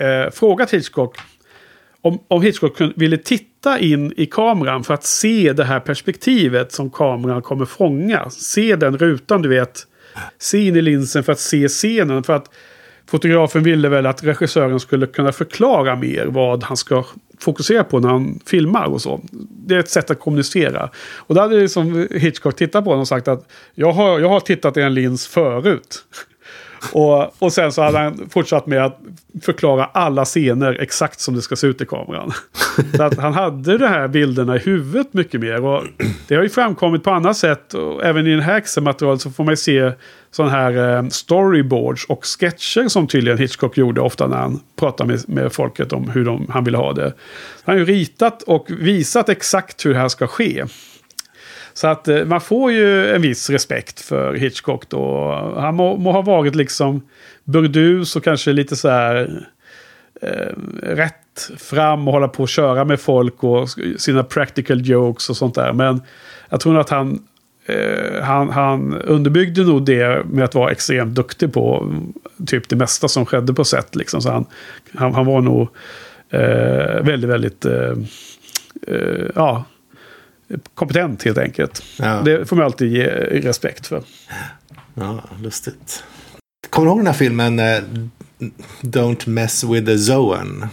eh, 0.00 0.30
frågat 0.30 0.70
Hitchcock 0.70 1.16
om, 2.02 2.18
om 2.28 2.42
Hitchcock 2.42 2.80
ville 2.96 3.16
titta 3.16 3.78
in 3.78 4.12
i 4.16 4.26
kameran 4.26 4.84
för 4.84 4.94
att 4.94 5.04
se 5.04 5.52
det 5.52 5.64
här 5.64 5.80
perspektivet 5.80 6.72
som 6.72 6.90
kameran 6.90 7.42
kommer 7.42 7.64
fånga. 7.64 8.30
Se 8.30 8.76
den 8.76 8.98
rutan, 8.98 9.42
du 9.42 9.48
vet. 9.48 9.86
Se 10.38 10.66
in 10.66 10.76
i 10.76 10.82
linsen 10.82 11.24
för 11.24 11.32
att 11.32 11.40
se 11.40 11.68
scenen. 11.68 12.22
För 12.22 12.32
att 12.32 12.50
fotografen 13.06 13.62
ville 13.62 13.88
väl 13.88 14.06
att 14.06 14.24
regissören 14.24 14.80
skulle 14.80 15.06
kunna 15.06 15.32
förklara 15.32 15.96
mer 15.96 16.26
vad 16.26 16.62
han 16.62 16.76
ska 16.76 17.04
fokusera 17.38 17.84
på 17.84 18.00
när 18.00 18.08
han 18.08 18.40
filmar 18.46 18.84
och 18.84 19.02
så. 19.02 19.20
Det 19.66 19.74
är 19.74 19.78
ett 19.78 19.90
sätt 19.90 20.10
att 20.10 20.20
kommunicera. 20.20 20.90
Och 21.16 21.34
då 21.34 21.40
hade 21.40 21.60
liksom 21.60 22.08
Hitchcock 22.10 22.56
tittat 22.56 22.84
på 22.84 22.90
honom 22.90 23.00
och 23.00 23.08
sagt 23.08 23.28
att 23.28 23.52
jag 23.74 23.92
har, 23.92 24.20
jag 24.20 24.28
har 24.28 24.40
tittat 24.40 24.76
i 24.76 24.80
en 24.80 24.94
lins 24.94 25.26
förut. 25.26 26.04
Och, 26.92 27.42
och 27.42 27.52
sen 27.52 27.72
så 27.72 27.82
hade 27.82 27.98
han 27.98 28.28
fortsatt 28.30 28.66
med 28.66 28.84
att 28.84 28.98
förklara 29.42 29.84
alla 29.84 30.24
scener 30.24 30.78
exakt 30.80 31.20
som 31.20 31.34
det 31.34 31.42
ska 31.42 31.56
se 31.56 31.66
ut 31.66 31.80
i 31.80 31.86
kameran. 31.86 32.32
Så 32.96 33.02
att 33.02 33.18
han 33.18 33.34
hade 33.34 33.78
de 33.78 33.86
här 33.86 34.08
bilderna 34.08 34.56
i 34.56 34.58
huvudet 34.58 35.14
mycket 35.14 35.40
mer. 35.40 35.64
Och 35.64 35.84
det 36.28 36.34
har 36.34 36.42
ju 36.42 36.48
framkommit 36.48 37.04
på 37.04 37.10
annat 37.10 37.36
sätt. 37.36 37.74
Och 37.74 38.04
även 38.04 38.26
i 38.26 38.30
den 38.30 38.40
här 38.40 38.56
Excel-materialet 38.56 39.20
så 39.20 39.30
får 39.30 39.44
man 39.44 39.52
ju 39.52 39.56
se 39.56 39.92
sådana 40.30 40.52
här 40.52 40.96
eh, 40.96 41.08
storyboards 41.08 42.04
och 42.04 42.24
sketcher 42.24 42.88
som 42.88 43.06
tydligen 43.06 43.38
Hitchcock 43.38 43.76
gjorde 43.76 44.00
ofta 44.00 44.26
när 44.26 44.36
han 44.36 44.60
pratade 44.76 45.12
med, 45.12 45.28
med 45.28 45.52
folket 45.52 45.92
om 45.92 46.10
hur 46.10 46.24
de, 46.24 46.46
han 46.50 46.64
ville 46.64 46.78
ha 46.78 46.92
det. 46.92 47.12
Han 47.64 47.74
har 47.74 47.78
ju 47.78 47.84
ritat 47.84 48.42
och 48.42 48.66
visat 48.70 49.28
exakt 49.28 49.86
hur 49.86 49.92
det 49.92 49.98
här 49.98 50.08
ska 50.08 50.26
ske. 50.26 50.64
Så 51.72 51.88
att 51.88 52.08
eh, 52.08 52.24
man 52.24 52.40
får 52.40 52.72
ju 52.72 53.14
en 53.14 53.22
viss 53.22 53.50
respekt 53.50 54.00
för 54.00 54.34
Hitchcock 54.34 54.88
då. 54.88 55.32
Han 55.56 55.74
må, 55.74 55.96
må 55.96 56.12
ha 56.12 56.22
varit 56.22 56.54
liksom 56.54 57.02
burdus 57.44 58.16
och 58.16 58.24
kanske 58.24 58.52
lite 58.52 58.76
så 58.76 58.88
här 58.88 59.46
eh, 60.22 60.56
rätt 60.82 61.14
fram 61.58 62.08
och 62.08 62.14
hålla 62.14 62.28
på 62.28 62.42
och 62.42 62.48
köra 62.48 62.84
med 62.84 63.00
folk 63.00 63.44
och 63.44 63.68
sina 63.98 64.22
practical 64.22 64.86
jokes 64.86 65.30
och 65.30 65.36
sånt 65.36 65.54
där. 65.54 65.72
Men 65.72 66.02
jag 66.48 66.60
tror 66.60 66.72
nog 66.72 66.80
att 66.80 66.90
han, 66.90 67.22
eh, 67.66 68.22
han, 68.22 68.50
han 68.50 68.94
underbyggde 68.94 69.64
nog 69.64 69.84
det 69.84 70.26
med 70.26 70.44
att 70.44 70.54
vara 70.54 70.70
extremt 70.70 71.14
duktig 71.14 71.52
på 71.52 71.80
mm, 71.82 72.12
typ 72.46 72.68
det 72.68 72.76
mesta 72.76 73.08
som 73.08 73.26
skedde 73.26 73.54
på 73.54 73.64
set. 73.64 73.96
Liksom. 73.96 74.22
Så 74.22 74.30
han, 74.30 74.46
han, 74.94 75.14
han 75.14 75.26
var 75.26 75.40
nog 75.40 75.68
eh, 76.30 77.02
väldigt, 77.02 77.30
väldigt 77.30 77.64
eh, 77.64 77.94
eh 78.86 79.26
ja, 79.34 79.64
kompetent 80.74 81.22
helt 81.22 81.38
enkelt. 81.38 81.82
Ja. 81.98 82.22
Det 82.24 82.48
får 82.48 82.56
man 82.56 82.64
alltid 82.64 82.92
ge 82.92 83.06
respekt 83.40 83.86
för. 83.86 84.02
Ja, 84.94 85.24
lustigt. 85.42 86.04
Kommer 86.70 86.86
du 86.86 86.90
ihåg 86.90 86.98
den 86.98 87.06
här 87.06 87.14
filmen 87.14 87.58
uh, 87.58 87.82
Don't 88.80 89.28
mess 89.28 89.64
with 89.64 89.86
the 89.86 90.12
zone? 90.12 90.68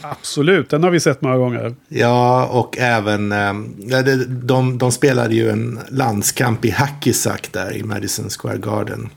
Absolut, 0.00 0.70
den 0.70 0.82
har 0.82 0.90
vi 0.90 1.00
sett 1.00 1.22
några 1.22 1.36
gånger. 1.36 1.74
Ja, 1.88 2.46
och 2.46 2.78
även... 2.78 3.28
De, 3.28 4.26
de, 4.28 4.78
de 4.78 4.92
spelade 4.92 5.34
ju 5.34 5.50
en 5.50 5.80
landskamp 5.88 6.64
i 6.64 6.70
Hackisack 6.70 7.48
där 7.52 7.76
i 7.76 7.82
Madison 7.82 8.30
Square 8.30 8.58
Garden. 8.58 9.08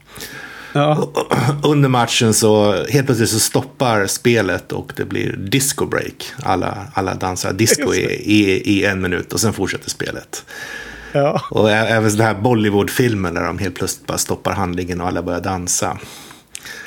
Ja. 0.73 1.09
Under 1.63 1.89
matchen 1.89 2.33
så 2.33 2.83
helt 2.89 3.05
plötsligt 3.05 3.29
så 3.29 3.39
stoppar 3.39 4.07
spelet 4.07 4.71
och 4.71 4.93
det 4.95 5.05
blir 5.05 5.37
disco 5.37 5.85
break. 5.85 6.33
Alla, 6.43 6.77
alla 6.93 7.15
dansar 7.15 7.53
disco 7.53 7.93
i, 7.93 8.03
i, 8.05 8.61
i, 8.77 8.85
en 8.85 9.01
minut 9.01 9.33
och 9.33 9.39
sen 9.39 9.53
fortsätter 9.53 9.89
spelet. 9.89 10.45
Ja. 11.11 11.41
Och 11.49 11.71
även 11.71 12.09
den 12.09 12.25
här 12.25 12.33
Bollywood-filmen 12.33 13.33
där 13.33 13.43
de 13.43 13.57
helt 13.57 13.75
plötsligt 13.75 14.07
bara 14.07 14.17
stoppar 14.17 14.51
handlingen 14.51 15.01
och 15.01 15.07
alla 15.07 15.21
börjar 15.21 15.41
dansa. 15.41 15.97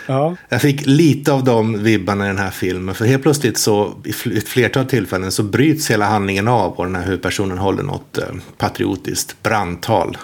Ja. 0.06 0.36
Jag 0.48 0.62
fick 0.62 0.86
lite 0.86 1.32
av 1.32 1.44
de 1.44 1.82
vibbarna 1.82 2.24
i 2.24 2.28
den 2.28 2.38
här 2.38 2.50
filmen. 2.50 2.94
För 2.94 3.04
helt 3.04 3.22
plötsligt 3.22 3.58
så 3.58 3.94
i 4.04 4.38
ett 4.38 4.48
flertal 4.48 4.84
tillfällen 4.84 5.32
så 5.32 5.42
bryts 5.42 5.90
hela 5.90 6.04
handlingen 6.04 6.48
av 6.48 6.72
och 6.72 6.84
den 6.84 6.96
här 6.96 7.04
huvudpersonen 7.04 7.58
håller 7.58 7.82
något 7.82 8.18
eh, 8.18 8.24
patriotiskt 8.58 9.42
brandtal. 9.42 10.16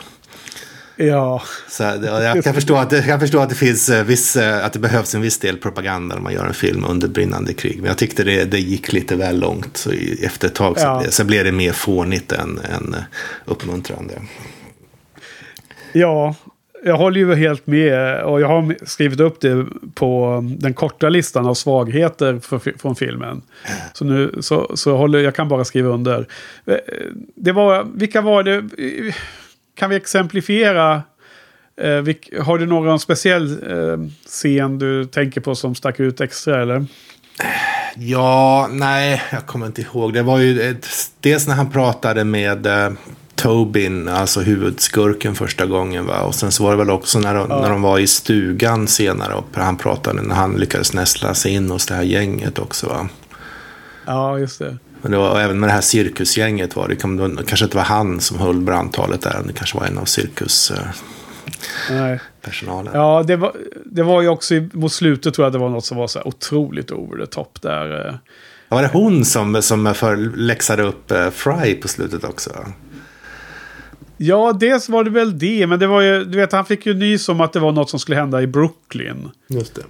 Ja. 1.00 1.42
Så 1.68 1.82
jag 1.82 2.44
kan 2.44 2.54
förstå 2.54 2.76
att 2.76 2.90
det, 2.90 3.02
kan 3.02 3.20
förstå 3.20 3.38
att 3.38 3.48
det 3.48 3.54
finns 3.54 3.88
eh, 3.88 4.04
viss, 4.04 4.36
eh, 4.36 4.64
att 4.64 4.72
det 4.72 4.78
behövs 4.78 5.14
en 5.14 5.20
viss 5.20 5.38
del 5.38 5.56
propaganda 5.56 6.14
när 6.14 6.22
man 6.22 6.32
gör 6.32 6.46
en 6.46 6.54
film 6.54 6.84
under 6.88 7.08
brinnande 7.08 7.52
krig. 7.52 7.76
Men 7.76 7.86
jag 7.86 7.98
tyckte 7.98 8.24
det, 8.24 8.44
det 8.44 8.58
gick 8.58 8.92
lite 8.92 9.16
väl 9.16 9.40
långt. 9.40 9.76
Så 9.76 9.90
efter 10.22 10.48
ett 10.48 10.54
tag 10.54 10.78
så, 10.78 10.84
ja. 10.84 11.02
så 11.10 11.24
blev 11.24 11.44
det 11.44 11.52
mer 11.52 11.72
fånigt 11.72 12.32
än, 12.32 12.58
än 12.58 12.96
uppmuntrande. 13.44 14.14
Ja, 15.92 16.34
jag 16.84 16.96
håller 16.96 17.20
ju 17.20 17.34
helt 17.34 17.66
med. 17.66 18.22
Och 18.22 18.40
jag 18.40 18.48
har 18.48 18.76
skrivit 18.86 19.20
upp 19.20 19.40
det 19.40 19.66
på 19.94 20.40
den 20.58 20.74
korta 20.74 21.08
listan 21.08 21.46
av 21.46 21.54
svagheter 21.54 22.38
för, 22.38 22.78
från 22.78 22.96
filmen. 22.96 23.42
Så 23.92 24.04
nu 24.04 24.34
så, 24.40 24.76
så 24.76 24.96
håller 24.96 25.18
jag 25.18 25.34
kan 25.34 25.48
bara 25.48 25.64
skriva 25.64 25.88
under. 25.88 26.26
Eh, 26.66 26.76
det 27.34 27.52
var, 27.52 27.86
vilka 27.94 28.20
var 28.20 28.42
det? 28.42 28.64
Kan 29.78 29.90
vi 29.90 29.96
exemplifiera? 29.96 31.02
Eh, 31.80 31.94
vilk, 31.94 32.30
har 32.40 32.58
du 32.58 32.66
någon 32.66 33.00
speciell 33.00 33.70
eh, 33.70 33.98
scen 34.26 34.78
du 34.78 35.04
tänker 35.04 35.40
på 35.40 35.54
som 35.54 35.74
stack 35.74 36.00
ut 36.00 36.20
extra 36.20 36.62
eller? 36.62 36.86
Ja, 37.96 38.68
nej, 38.70 39.22
jag 39.32 39.46
kommer 39.46 39.66
inte 39.66 39.82
ihåg. 39.82 40.14
Det 40.14 40.22
var 40.22 40.38
ju 40.38 40.70
ett, 40.70 40.86
dels 41.20 41.48
när 41.48 41.54
han 41.54 41.70
pratade 41.70 42.24
med 42.24 42.66
eh, 42.66 42.90
Tobin, 43.34 44.08
alltså 44.08 44.40
huvudskurken 44.40 45.34
första 45.34 45.66
gången. 45.66 46.06
Va? 46.06 46.20
Och 46.20 46.34
sen 46.34 46.52
så 46.52 46.64
var 46.64 46.70
det 46.70 46.76
väl 46.76 46.90
också 46.90 47.18
när 47.18 47.34
de, 47.34 47.46
ja. 47.50 47.60
när 47.60 47.70
de 47.70 47.82
var 47.82 47.98
i 47.98 48.06
stugan 48.06 48.86
senare. 48.86 49.34
Och 49.34 49.46
han 49.52 49.76
pratade 49.76 50.22
när 50.22 50.34
han 50.34 50.54
lyckades 50.54 50.92
nästla 50.92 51.34
sig 51.34 51.52
in 51.52 51.70
hos 51.70 51.86
det 51.86 51.94
här 51.94 52.02
gänget 52.02 52.58
också. 52.58 52.86
Va? 52.86 53.08
Ja, 54.06 54.38
just 54.38 54.58
det. 54.58 54.76
Men 55.02 55.10
det 55.10 55.18
var, 55.18 55.40
även 55.40 55.60
med 55.60 55.68
det 55.68 55.72
här 55.72 55.80
cirkusgänget 55.80 56.76
var 56.76 56.88
det, 56.88 56.96
kanske 56.96 57.64
inte 57.64 57.76
var 57.76 57.84
han 57.84 58.20
som 58.20 58.38
höll 58.38 58.60
brandtalet 58.60 59.22
där, 59.22 59.42
det 59.46 59.52
kanske 59.52 59.78
var 59.78 59.86
en 59.86 59.98
av 59.98 60.04
cirkuspersonalen. 60.04 62.92
Ja, 62.94 63.24
det 63.26 63.36
var, 63.36 63.52
det 63.84 64.02
var 64.02 64.22
ju 64.22 64.28
också 64.28 64.54
mot 64.72 64.92
slutet 64.92 65.34
tror 65.34 65.46
jag 65.46 65.52
det 65.52 65.58
var 65.58 65.68
något 65.68 65.84
som 65.84 65.96
var 65.96 66.06
så 66.06 66.18
här 66.18 66.28
otroligt 66.28 66.90
over 66.90 67.18
the 67.18 67.26
top 67.26 67.62
där. 67.62 68.08
Eh. 68.08 68.14
Var 68.68 68.82
det 68.82 68.88
hon 68.88 69.24
som, 69.24 69.62
som 69.62 69.94
läxade 70.36 70.82
upp 70.82 71.10
eh, 71.10 71.30
Fry 71.30 71.74
på 71.74 71.88
slutet 71.88 72.24
också? 72.24 72.50
Ja, 74.16 74.52
dels 74.52 74.88
var 74.88 75.04
det 75.04 75.10
väl 75.10 75.38
det, 75.38 75.66
men 75.66 75.78
det 75.78 75.86
var 75.86 76.00
ju, 76.00 76.24
du 76.24 76.38
vet, 76.38 76.52
han 76.52 76.64
fick 76.64 76.86
ju 76.86 76.94
nys 76.94 77.28
om 77.28 77.40
att 77.40 77.52
det 77.52 77.60
var 77.60 77.72
något 77.72 77.90
som 77.90 78.00
skulle 78.00 78.16
hända 78.16 78.42
i 78.42 78.46
Brooklyn. 78.46 79.30
Just 79.48 79.74
det. 79.74 79.82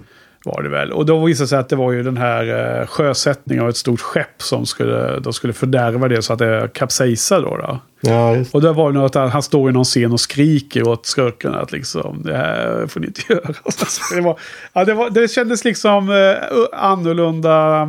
Var 0.45 0.61
det 0.61 0.69
väl. 0.69 0.91
Och 0.91 1.05
då 1.05 1.25
visade 1.25 1.43
det 1.43 1.47
sig 1.47 1.59
att 1.59 1.69
det 1.69 1.75
var 1.75 1.91
ju 1.91 2.03
den 2.03 2.17
här 2.17 2.79
eh, 2.79 2.87
sjösättningen 2.87 3.63
av 3.63 3.69
ett 3.69 3.77
stort 3.77 3.99
skepp 3.99 4.41
som 4.41 4.65
skulle, 4.65 5.19
de 5.19 5.33
skulle 5.33 5.53
fördärva 5.53 6.07
det 6.07 6.21
så 6.21 6.33
att 6.33 6.39
det 6.39 6.69
kapsejsade 6.73 7.41
då. 7.41 7.57
då. 7.57 7.79
Ja. 8.01 8.35
Och 8.51 8.61
då 8.61 8.73
var 8.73 8.91
det 8.91 8.99
något 8.99 9.15
att 9.15 9.31
han 9.31 9.43
står 9.43 9.69
i 9.69 9.73
någon 9.73 9.83
scen 9.83 10.11
och 10.11 10.19
skriker 10.19 10.87
åt 10.87 11.05
skurkarna 11.05 11.59
att 11.59 11.71
liksom, 11.71 12.21
det 12.23 12.37
här 12.37 12.87
får 12.87 12.99
ni 12.99 13.07
inte 13.07 13.21
göra. 13.33 13.53
Det, 14.15 14.21
var, 14.21 14.39
ja, 14.73 14.85
det, 14.85 14.93
var, 14.93 15.09
det 15.09 15.31
kändes 15.31 15.65
liksom 15.65 16.09
eh, 16.09 16.79
annorlunda, 16.81 17.85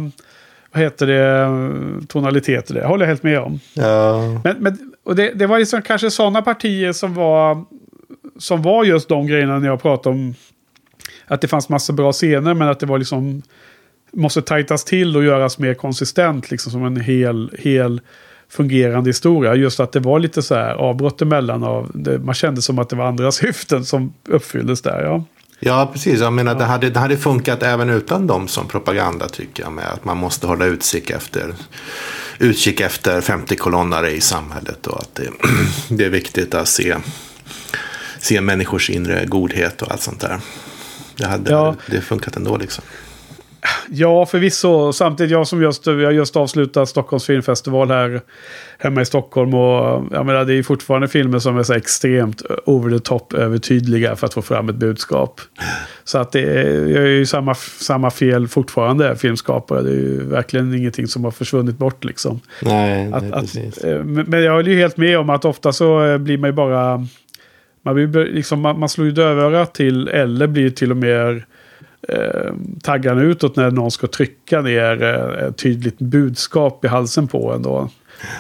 vad 0.73 0.83
heter 0.83 1.07
det, 1.07 2.07
tonaliteter. 2.07 2.75
Det 2.75 2.87
håller 2.87 3.05
jag 3.05 3.09
helt 3.09 3.23
med 3.23 3.39
om. 3.39 3.61
Ja. 3.75 4.19
Men, 4.45 4.57
men, 4.59 4.93
och 5.05 5.17
det, 5.17 5.33
det 5.35 5.47
var 5.47 5.59
liksom 5.59 5.83
kanske 5.83 6.11
sådana 6.11 6.43
partier 6.43 6.93
som 6.93 7.15
var, 7.15 7.65
som 8.39 8.63
var 8.63 8.85
just 8.85 9.09
de 9.09 9.27
grejerna 9.27 9.59
när 9.59 9.67
jag 9.67 9.83
pratade 9.83 10.15
om 10.17 10.35
att 11.31 11.41
det 11.41 11.49
fanns 11.49 11.69
massa 11.69 11.93
bra 11.93 12.13
scener 12.13 12.55
men 12.55 12.69
att 12.69 12.81
det 12.81 12.87
var 12.87 12.99
liksom 12.99 13.43
måste 14.13 14.43
tajtas 14.43 14.85
till 14.85 15.17
och 15.17 15.25
göras 15.25 15.59
mer 15.59 15.75
konsistent 15.75 16.51
liksom 16.51 16.73
som 16.73 16.85
en 16.85 17.01
hel, 17.01 17.51
hel 17.59 18.01
fungerande 18.49 19.11
historia. 19.11 19.55
Just 19.55 19.81
att 19.81 19.93
det 19.93 20.01
var 20.01 20.19
lite 20.19 20.43
så 20.43 20.55
här 20.55 20.75
avbrott 20.75 21.23
emellan 21.23 21.65
av, 21.65 21.91
det, 21.95 22.19
man 22.19 22.35
kände 22.35 22.63
som 22.63 22.79
att 22.79 22.89
det 22.89 22.97
var 22.97 23.05
andra 23.05 23.33
syften 23.43 23.85
som 23.85 24.13
uppfylldes 24.29 24.83
där. 24.83 25.03
Ja. 25.03 25.25
Ja, 25.63 25.91
precis. 25.93 26.21
Jag 26.21 26.33
menar, 26.33 26.55
det, 26.55 26.65
hade, 26.65 26.91
det 26.91 27.01
hade 27.01 27.17
funkat 27.17 27.63
även 27.63 27.91
utan 27.91 28.27
dem 28.27 28.49
som 28.49 28.69
propaganda 28.69 29.29
tycker 29.29 29.63
jag. 29.63 29.73
Med 29.73 29.87
att 29.87 30.05
man 30.05 30.17
måste 30.17 30.47
hålla 30.47 30.65
utkik 30.67 31.11
efter, 31.11 31.55
utkik 32.39 32.81
efter 32.81 33.21
50-kolonnare 33.21 34.09
i 34.09 34.21
samhället. 34.21 34.87
Och 34.87 35.01
att 35.01 35.15
det, 35.15 35.29
det 35.97 36.05
är 36.05 36.11
viktigt 36.11 36.55
att 36.55 36.69
se, 36.69 36.97
se 38.19 38.41
människors 38.41 38.91
inre 38.91 39.25
godhet 39.27 39.83
och 39.83 39.93
allt 39.93 40.03
sånt 40.03 40.21
där. 40.21 40.41
Det 41.21 41.27
hade 41.27 41.51
Ja. 41.51 41.75
det 41.87 42.01
funkat 42.01 42.37
ändå 42.37 42.57
liksom. 42.57 42.85
Ja, 43.91 44.27
förvisso. 44.27 44.93
Samtidigt, 44.93 45.33
jag 45.33 45.47
som 45.47 45.63
just, 45.63 45.87
har 45.87 45.93
just 46.11 46.37
avslutat 46.37 46.89
Stockholms 46.89 47.27
filmfestival 47.27 47.91
här 47.91 48.21
hemma 48.79 49.01
i 49.03 49.05
Stockholm. 49.05 49.55
Och 49.55 50.05
jag 50.13 50.27
menar, 50.27 50.45
det 50.45 50.55
är 50.55 50.63
fortfarande 50.63 51.09
filmer 51.09 51.39
som 51.39 51.59
är 51.59 51.63
så 51.63 51.73
extremt 51.75 52.43
over 52.67 52.91
the 52.91 52.99
top 53.05 53.33
övertydliga 53.33 54.17
för 54.17 54.27
att 54.27 54.35
få 54.35 54.43
fram 54.43 54.69
ett 54.69 54.75
budskap. 54.77 55.41
Så 56.05 56.19
att 56.19 56.33
det 56.33 56.41
är, 56.43 56.87
jag 56.87 57.03
är 57.03 57.07
ju 57.07 57.27
samma, 57.27 57.55
samma 57.55 58.11
fel 58.11 58.49
fortfarande, 58.49 59.17
filmskapare. 59.17 59.83
Det 59.83 59.91
är 59.91 59.95
ju 59.95 60.23
verkligen 60.27 60.75
ingenting 60.75 61.07
som 61.07 61.25
har 61.25 61.31
försvunnit 61.31 61.79
bort 61.79 62.05
liksom. 62.05 62.41
Nej, 62.63 63.13
Att, 63.13 63.23
nej 63.23 63.33
att, 63.33 63.41
precis. 63.41 63.79
eh, 63.79 64.05
men 64.05 64.25
men 64.29 64.43
jag 64.43 64.53
håller 64.53 64.71
ju 64.71 64.79
helt 64.79 64.97
med 64.97 65.19
om 65.19 65.31
att 65.31 65.45
ofta 65.45 65.73
så 65.73 66.05
eh, 66.05 66.19
blir 66.19 66.39
man 66.39 66.49
ju 66.51 66.55
bara... 66.55 67.07
Man, 67.83 67.95
blir, 67.95 68.25
liksom, 68.27 68.61
man, 68.61 68.79
man 68.79 68.89
slår 68.89 69.07
ju 69.07 69.13
dövörat 69.13 69.75
till 69.75 70.09
eller 70.09 70.47
blir 70.47 70.71
till 70.71 70.91
och 70.91 70.97
med 70.97 71.43
eh, 72.09 72.53
taggarna 72.83 73.23
utåt 73.23 73.57
när 73.57 73.71
någon 73.71 73.91
ska 73.91 74.07
trycka 74.07 74.61
ner 74.61 75.03
eh, 75.03 75.47
ett 75.49 75.57
tydligt 75.57 75.99
budskap 75.99 76.85
i 76.85 76.89
halsen 76.89 77.29
på 77.29 77.53
en. 77.53 77.63
Då. 77.63 77.91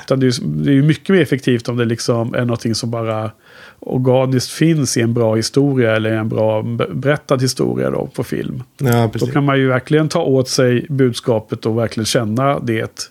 Utan 0.04 0.20
det, 0.20 0.26
är, 0.26 0.40
ju- 0.40 0.46
det 0.46 0.72
är 0.72 0.82
mycket 0.82 1.08
mer 1.08 1.22
effektivt 1.22 1.68
om 1.68 1.76
det 1.76 1.84
liksom 1.84 2.34
är 2.34 2.40
någonting 2.44 2.74
som 2.74 2.90
bara 2.90 3.30
organiskt 3.78 4.50
finns 4.50 4.96
i 4.96 5.00
en 5.00 5.14
bra 5.14 5.34
historia 5.34 5.96
eller 5.96 6.10
en 6.12 6.28
bra 6.28 6.62
be- 6.62 6.88
berättad 6.94 7.36
historia 7.38 7.90
då 7.90 8.06
på 8.06 8.24
film. 8.24 8.62
Ja, 8.78 9.10
Då 9.14 9.26
kan 9.26 9.44
man 9.44 9.58
ju 9.58 9.68
verkligen 9.68 10.08
ta 10.08 10.22
åt 10.22 10.48
sig 10.48 10.86
budskapet 10.88 11.66
och 11.66 11.78
verkligen 11.78 12.04
känna 12.06 12.58
det. 12.58 13.10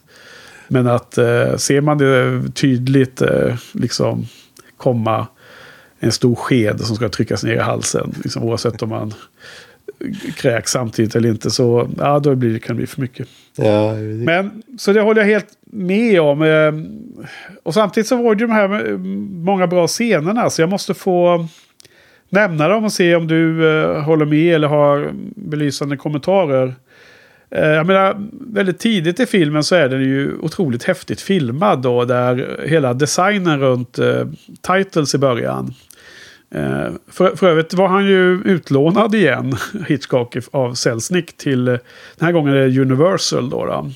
Men 0.67 0.87
att 0.87 1.17
eh, 1.17 1.55
ser 1.55 1.81
man 1.81 1.97
det 1.97 2.41
tydligt 2.55 3.21
eh, 3.21 3.55
liksom 3.73 4.25
komma 4.77 5.27
en 5.99 6.11
stor 6.11 6.35
sked 6.35 6.81
som 6.81 6.95
ska 6.95 7.09
tryckas 7.09 7.43
ner 7.43 7.53
i 7.53 7.59
halsen, 7.59 8.13
liksom, 8.23 8.43
oavsett 8.43 8.81
om 8.81 8.89
man 8.89 9.13
kräks 10.35 10.71
samtidigt 10.71 11.15
eller 11.15 11.29
inte, 11.29 11.51
så 11.51 11.89
ja, 11.97 12.19
då 12.19 12.35
blir 12.35 12.53
det, 12.53 12.59
kan 12.59 12.75
det 12.75 12.77
bli 12.77 12.87
för 12.87 13.01
mycket. 13.01 13.27
Ja, 13.55 13.93
Men, 14.25 14.63
så 14.77 14.93
det 14.93 15.01
håller 15.01 15.21
jag 15.21 15.27
helt 15.27 15.47
med 15.71 16.21
om. 16.21 16.41
Eh, 16.41 16.73
Och 17.63 17.73
samtidigt 17.73 18.07
så 18.07 18.23
var 18.23 18.35
det 18.35 18.41
ju 18.41 18.47
de 18.47 18.53
här 18.53 18.97
många 19.45 19.67
bra 19.67 19.87
scenerna, 19.87 20.49
så 20.49 20.61
jag 20.61 20.69
måste 20.69 20.93
få 20.93 21.47
nämna 22.29 22.67
dem 22.67 22.83
och 22.85 22.91
se 22.93 23.15
om 23.15 23.27
du 23.27 23.69
eh, 23.81 24.01
håller 24.01 24.25
med 24.25 24.55
eller 24.55 24.67
har 24.67 25.11
belysande 25.35 25.97
kommentarer. 25.97 26.75
Eh, 27.51 27.67
Jag 27.69 27.87
menar, 27.87 28.27
väldigt 28.31 28.79
tidigt 28.79 29.19
i 29.19 29.25
filmen 29.25 29.63
så 29.63 29.75
är 29.75 29.89
den 29.89 30.01
ju 30.01 30.37
otroligt 30.41 30.83
häftigt 30.83 31.21
filmad 31.21 31.81
då, 31.81 32.05
där 32.05 32.59
hela 32.65 32.93
designen 32.93 33.59
runt 33.59 33.99
eh, 33.99 34.27
titles 34.61 35.15
i 35.15 35.17
början. 35.17 35.73
Eh, 36.51 36.91
för, 37.07 37.35
för 37.35 37.47
övrigt 37.49 37.73
var 37.73 37.87
han 37.87 38.05
ju 38.05 38.41
utlånad 38.45 39.15
igen, 39.15 39.55
Hitchcock, 39.87 40.37
av 40.51 40.73
Selznick 40.73 41.37
till, 41.37 41.65
den 41.65 41.79
här 42.19 42.31
gången 42.31 42.53
är 42.53 42.67
det 42.67 42.81
Universal 42.81 43.49
då. 43.49 43.65
då. 43.65 43.91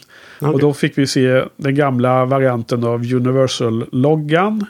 Och 0.48 0.60
då 0.60 0.74
fick 0.74 0.98
vi 0.98 1.08
se 1.08 1.44
den 1.58 1.76
gamla 1.76 2.26
varianten 2.26 2.84
av 2.84 3.13
Universal-loggan. 3.13 4.66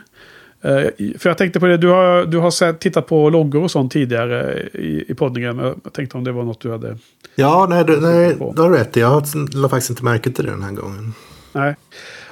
Eh, 0.62 0.82
för 1.18 1.30
jag 1.30 1.38
tänkte 1.38 1.60
på 1.60 1.66
det, 1.66 1.76
du 1.76 1.88
har, 1.88 2.24
du 2.24 2.38
har 2.38 2.50
sett, 2.50 2.80
tittat 2.80 3.06
på 3.06 3.30
loggor 3.30 3.62
och 3.62 3.70
sånt 3.70 3.92
tidigare 3.92 4.60
i, 4.72 5.04
i 5.08 5.14
poddningen. 5.14 5.58
Jag 5.84 5.92
tänkte 5.92 6.16
om 6.18 6.24
det 6.24 6.32
var 6.32 6.44
något 6.44 6.60
du 6.60 6.70
hade... 6.70 6.98
Ja, 7.34 7.66
nej, 7.70 7.84
du, 7.84 8.00
nej, 8.00 8.36
du 8.56 8.62
har 8.62 8.70
rätt. 8.70 8.96
Jag 8.96 9.06
har- 9.08 9.56
la 9.62 9.68
faktiskt 9.68 9.90
inte 9.90 10.04
märke 10.04 10.30
till 10.30 10.44
det 10.44 10.50
den 10.50 10.62
här 10.62 10.72
gången. 10.72 11.12
Nej. 11.52 11.76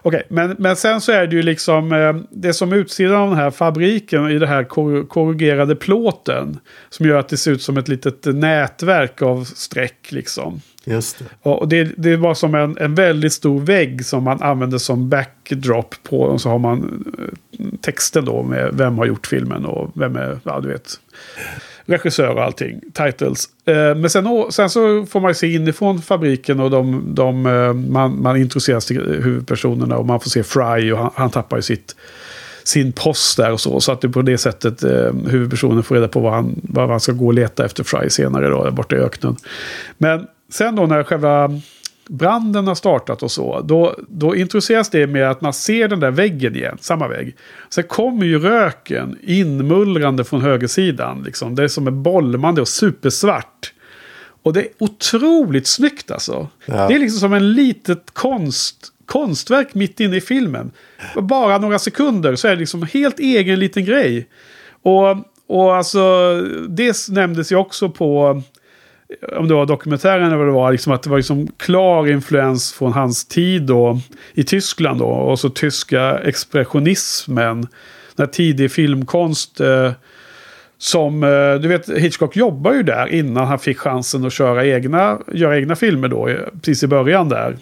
Okej, 0.04 0.22
men, 0.28 0.56
men 0.58 0.76
sen 0.76 1.00
så 1.00 1.12
är 1.12 1.26
det 1.26 1.36
ju 1.36 1.42
liksom 1.42 1.92
eh, 1.92 2.14
det 2.30 2.52
som 2.52 2.72
utsidan 2.72 3.16
av 3.16 3.28
den 3.28 3.38
här 3.38 3.50
fabriken 3.50 4.30
i 4.30 4.38
den 4.38 4.48
här 4.48 4.64
kor 4.64 5.04
korrugerade 5.06 5.76
plåten. 5.76 6.60
Som 6.90 7.06
gör 7.06 7.18
att 7.18 7.28
det 7.28 7.36
ser 7.36 7.50
ut 7.50 7.62
som 7.62 7.76
ett 7.76 7.88
litet 7.88 8.26
eh, 8.26 8.34
nätverk 8.34 9.22
av 9.22 9.44
streck 9.44 10.12
liksom. 10.12 10.60
Just 10.84 11.18
det. 11.18 11.24
Och 11.42 11.68
det, 11.68 11.84
det 11.84 12.16
var 12.16 12.34
som 12.34 12.54
en, 12.54 12.78
en 12.78 12.94
väldigt 12.94 13.32
stor 13.32 13.60
vägg 13.60 14.04
som 14.04 14.24
man 14.24 14.42
använde 14.42 14.78
som 14.78 15.08
backdrop 15.08 15.94
på. 16.02 16.20
Och 16.20 16.40
så 16.40 16.48
har 16.48 16.58
man 16.58 17.04
eh, 17.18 17.64
texten 17.80 18.24
då 18.24 18.42
med 18.42 18.70
vem 18.72 18.98
har 18.98 19.06
gjort 19.06 19.26
filmen 19.26 19.64
och 19.64 19.90
vem 19.94 20.16
är, 20.16 20.38
ja 20.44 20.60
du 20.60 20.68
vet, 20.68 20.90
regissör 21.84 22.34
och 22.34 22.42
allting. 22.42 22.80
Titles. 22.92 23.48
Eh, 23.64 23.94
men 23.94 24.10
sen, 24.10 24.44
sen 24.50 24.70
så 24.70 25.06
får 25.06 25.20
man 25.20 25.34
se 25.34 25.54
inifrån 25.54 26.02
fabriken 26.02 26.60
och 26.60 26.70
de, 26.70 27.04
de, 27.14 27.46
eh, 27.46 27.72
man, 27.72 28.22
man 28.22 28.36
introduceras 28.36 28.86
till 28.86 29.00
huvudpersonerna 29.22 29.96
och 29.96 30.06
man 30.06 30.20
får 30.20 30.30
se 30.30 30.42
Fry 30.42 30.92
och 30.92 30.98
han, 30.98 31.10
han 31.14 31.30
tappar 31.30 31.56
ju 31.56 31.62
sitt 31.62 31.96
sin 32.64 32.92
post 32.92 33.36
där 33.36 33.52
och 33.52 33.60
så. 33.60 33.80
Så 33.80 33.92
att 33.92 34.00
det 34.00 34.08
på 34.08 34.22
det 34.22 34.38
sättet 34.38 34.84
eh, 34.84 35.12
huvudpersonen 35.26 35.82
får 35.82 35.94
reda 35.94 36.08
på 36.08 36.20
vad 36.20 36.32
han, 36.32 36.60
vad 36.62 36.88
han 36.88 37.00
ska 37.00 37.12
gå 37.12 37.26
och 37.26 37.34
leta 37.34 37.64
efter 37.64 37.84
Fry 37.84 38.10
senare 38.10 38.48
då, 38.48 38.64
där 38.64 38.70
borta 38.70 38.96
i 38.96 38.98
öknen. 38.98 39.36
Men 39.98 40.26
sen 40.52 40.76
då 40.76 40.86
när 40.86 41.02
själva 41.02 41.60
branden 42.08 42.66
har 42.66 42.74
startat 42.74 43.22
och 43.22 43.30
så, 43.30 43.60
då, 43.60 43.96
då 44.08 44.36
introduceras 44.36 44.90
det 44.90 45.06
med 45.06 45.30
att 45.30 45.40
man 45.40 45.52
ser 45.52 45.88
den 45.88 46.00
där 46.00 46.10
väggen 46.10 46.56
igen, 46.56 46.78
samma 46.80 47.08
vägg. 47.08 47.36
Sen 47.70 47.84
kommer 47.84 48.26
ju 48.26 48.38
röken 48.38 49.18
inmullrande 49.22 50.24
från 50.24 50.40
högersidan, 50.40 51.22
liksom. 51.22 51.54
det 51.54 51.64
är 51.64 51.68
som 51.68 51.86
en 51.86 52.02
bolmande 52.02 52.60
och 52.60 52.68
supersvart. 52.68 53.72
Och 54.42 54.52
det 54.52 54.60
är 54.60 54.68
otroligt 54.78 55.66
snyggt 55.66 56.10
alltså. 56.10 56.48
Ja. 56.66 56.88
Det 56.88 56.94
är 56.94 56.98
liksom 56.98 57.20
som 57.20 57.32
en 57.32 57.52
litet 57.52 58.10
konst, 58.12 58.92
konstverk 59.06 59.74
mitt 59.74 60.00
inne 60.00 60.16
i 60.16 60.20
filmen. 60.20 60.70
Bara 61.16 61.58
några 61.58 61.78
sekunder 61.78 62.36
så 62.36 62.48
är 62.48 62.52
det 62.52 62.60
liksom 62.60 62.82
helt 62.82 63.18
egen 63.18 63.58
liten 63.58 63.84
grej. 63.84 64.28
Och, 64.82 65.16
och 65.46 65.76
alltså, 65.76 66.00
det 66.68 67.08
nämndes 67.08 67.52
ju 67.52 67.56
också 67.56 67.88
på, 67.88 68.42
om 69.36 69.48
det 69.48 69.54
var 69.54 69.66
dokumentären 69.66 70.26
eller 70.26 70.36
vad 70.36 70.46
det 70.46 70.52
var, 70.52 70.72
liksom 70.72 70.92
att 70.92 71.02
det 71.02 71.10
var 71.10 71.16
liksom 71.16 71.48
klar 71.56 72.10
influens 72.10 72.72
från 72.72 72.92
hans 72.92 73.24
tid 73.24 73.62
då, 73.62 74.00
i 74.34 74.44
Tyskland 74.44 74.98
då. 74.98 75.06
Och 75.06 75.40
så 75.40 75.48
tyska 75.48 76.18
expressionismen. 76.18 77.60
Den 78.16 78.26
här 78.26 78.32
tidig 78.32 78.72
filmkonst. 78.72 79.60
Eh, 79.60 79.92
som, 80.82 81.22
eh, 81.22 81.54
du 81.54 81.68
vet, 81.68 81.88
Hitchcock 81.88 82.36
jobbar 82.36 82.72
ju 82.72 82.82
där 82.82 83.06
innan 83.06 83.46
han 83.46 83.58
fick 83.58 83.78
chansen 83.78 84.26
att 84.26 84.32
köra 84.32 84.66
egna, 84.66 85.18
göra 85.32 85.56
egna 85.56 85.76
filmer 85.76 86.08
då. 86.08 86.28
Eh, 86.28 86.36
precis 86.62 86.82
i 86.82 86.86
början 86.86 87.28
där. 87.28 87.56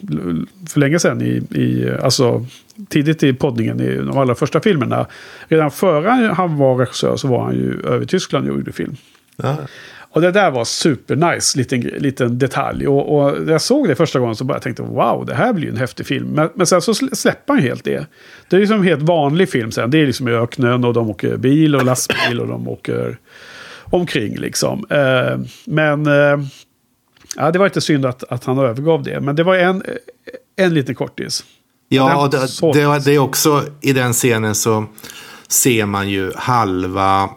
För 0.68 0.80
länge 0.80 0.98
sedan 0.98 1.22
i, 1.22 1.42
i 1.60 1.90
alltså 2.02 2.46
tidigt 2.88 3.22
i 3.22 3.32
poddningen 3.32 3.80
i 3.80 3.96
de 3.96 4.18
allra 4.18 4.34
första 4.34 4.60
filmerna. 4.60 5.06
Redan 5.48 5.70
före 5.70 6.32
han 6.36 6.56
var 6.56 6.76
regissör 6.76 7.16
så 7.16 7.28
var 7.28 7.44
han 7.44 7.54
ju 7.54 7.82
över 7.86 8.06
Tyskland 8.06 8.50
och 8.50 8.56
gjorde 8.56 8.72
film. 8.72 8.96
Ja. 9.36 9.56
Och 10.12 10.20
det 10.20 10.30
där 10.30 10.50
var 10.50 10.64
supernice, 10.64 11.58
liten, 11.58 11.80
liten 11.80 12.38
detalj. 12.38 12.88
Och, 12.88 13.18
och 13.18 13.50
jag 13.50 13.60
såg 13.60 13.88
det 13.88 13.94
första 13.94 14.18
gången 14.18 14.36
så 14.36 14.44
bara 14.44 14.60
tänkte 14.60 14.82
wow, 14.82 15.26
det 15.26 15.34
här 15.34 15.52
blir 15.52 15.64
ju 15.64 15.70
en 15.70 15.76
häftig 15.76 16.06
film. 16.06 16.28
Men, 16.28 16.48
men 16.54 16.66
sen 16.66 16.82
så 16.82 16.92
sl- 16.92 17.14
släpper 17.14 17.54
han 17.54 17.62
ju 17.62 17.68
helt 17.68 17.84
det. 17.84 18.06
Det 18.48 18.56
är 18.56 18.60
liksom 18.60 18.76
en 18.76 18.84
helt 18.84 19.02
vanlig 19.02 19.50
film 19.50 19.72
sen. 19.72 19.90
Det 19.90 19.98
är 19.98 20.06
liksom 20.06 20.28
i 20.28 20.32
öknen 20.32 20.84
och 20.84 20.94
de 20.94 21.10
åker 21.10 21.36
bil 21.36 21.76
och 21.76 21.84
lastbil 21.84 22.40
och 22.40 22.48
de 22.48 22.68
åker 22.68 23.18
omkring 23.84 24.36
liksom. 24.36 24.86
Eh, 24.90 25.38
men 25.64 26.06
eh, 26.06 26.46
ja, 27.36 27.50
det 27.50 27.58
var 27.58 27.66
inte 27.66 27.80
synd 27.80 28.06
att, 28.06 28.24
att 28.32 28.44
han 28.44 28.58
övergav 28.58 29.02
det. 29.02 29.20
Men 29.20 29.36
det 29.36 29.42
var 29.42 29.56
en, 29.56 29.82
en 30.56 30.74
liten 30.74 30.94
kortis. 30.94 31.44
Ja, 31.88 32.28
det, 32.32 32.38
det, 32.72 32.98
det 33.04 33.14
är 33.14 33.18
också 33.18 33.64
i 33.80 33.92
den 33.92 34.12
scenen 34.12 34.54
så 34.54 34.86
ser 35.48 35.86
man 35.86 36.08
ju 36.08 36.32
halva 36.36 37.30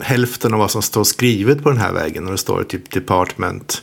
hälften 0.00 0.52
av 0.54 0.58
vad 0.60 0.70
som 0.70 0.82
står 0.82 1.04
skrivet 1.04 1.62
på 1.62 1.68
den 1.68 1.78
här 1.78 1.92
väggen. 1.92 2.24
Och 2.26 2.32
det 2.32 2.38
står 2.38 2.62
typ 2.64 2.90
Department 2.90 3.82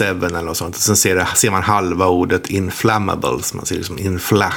7 0.00 0.04
eller 0.04 0.42
något 0.42 0.56
sånt. 0.56 0.76
Och 0.76 0.82
sen 0.82 0.96
ser, 0.96 1.16
det, 1.16 1.26
ser 1.36 1.50
man 1.50 1.62
halva 1.62 2.06
ordet 2.06 2.50
inflammable. 2.50 3.42
Så 3.42 3.56
man 3.56 3.66
ser 3.66 3.74
liksom 3.76 3.98
infla. 3.98 4.52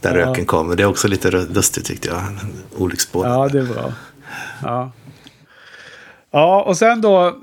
Där 0.00 0.18
Ja. 0.18 0.26
röken 0.26 0.46
kommer. 0.46 0.76
Det 0.76 0.82
är 0.82 0.86
också 0.86 1.08
lite 1.08 1.30
lustigt 1.30 1.84
tyckte 1.86 2.08
jag. 2.08 2.22
Olycksbådande. 2.76 3.38
Ja, 3.38 3.48
det 3.48 3.58
är 3.70 3.74
bra. 3.74 3.92
Ja. 4.62 4.92
ja, 6.30 6.62
och 6.62 6.76
sen 6.76 7.00
då. 7.00 7.38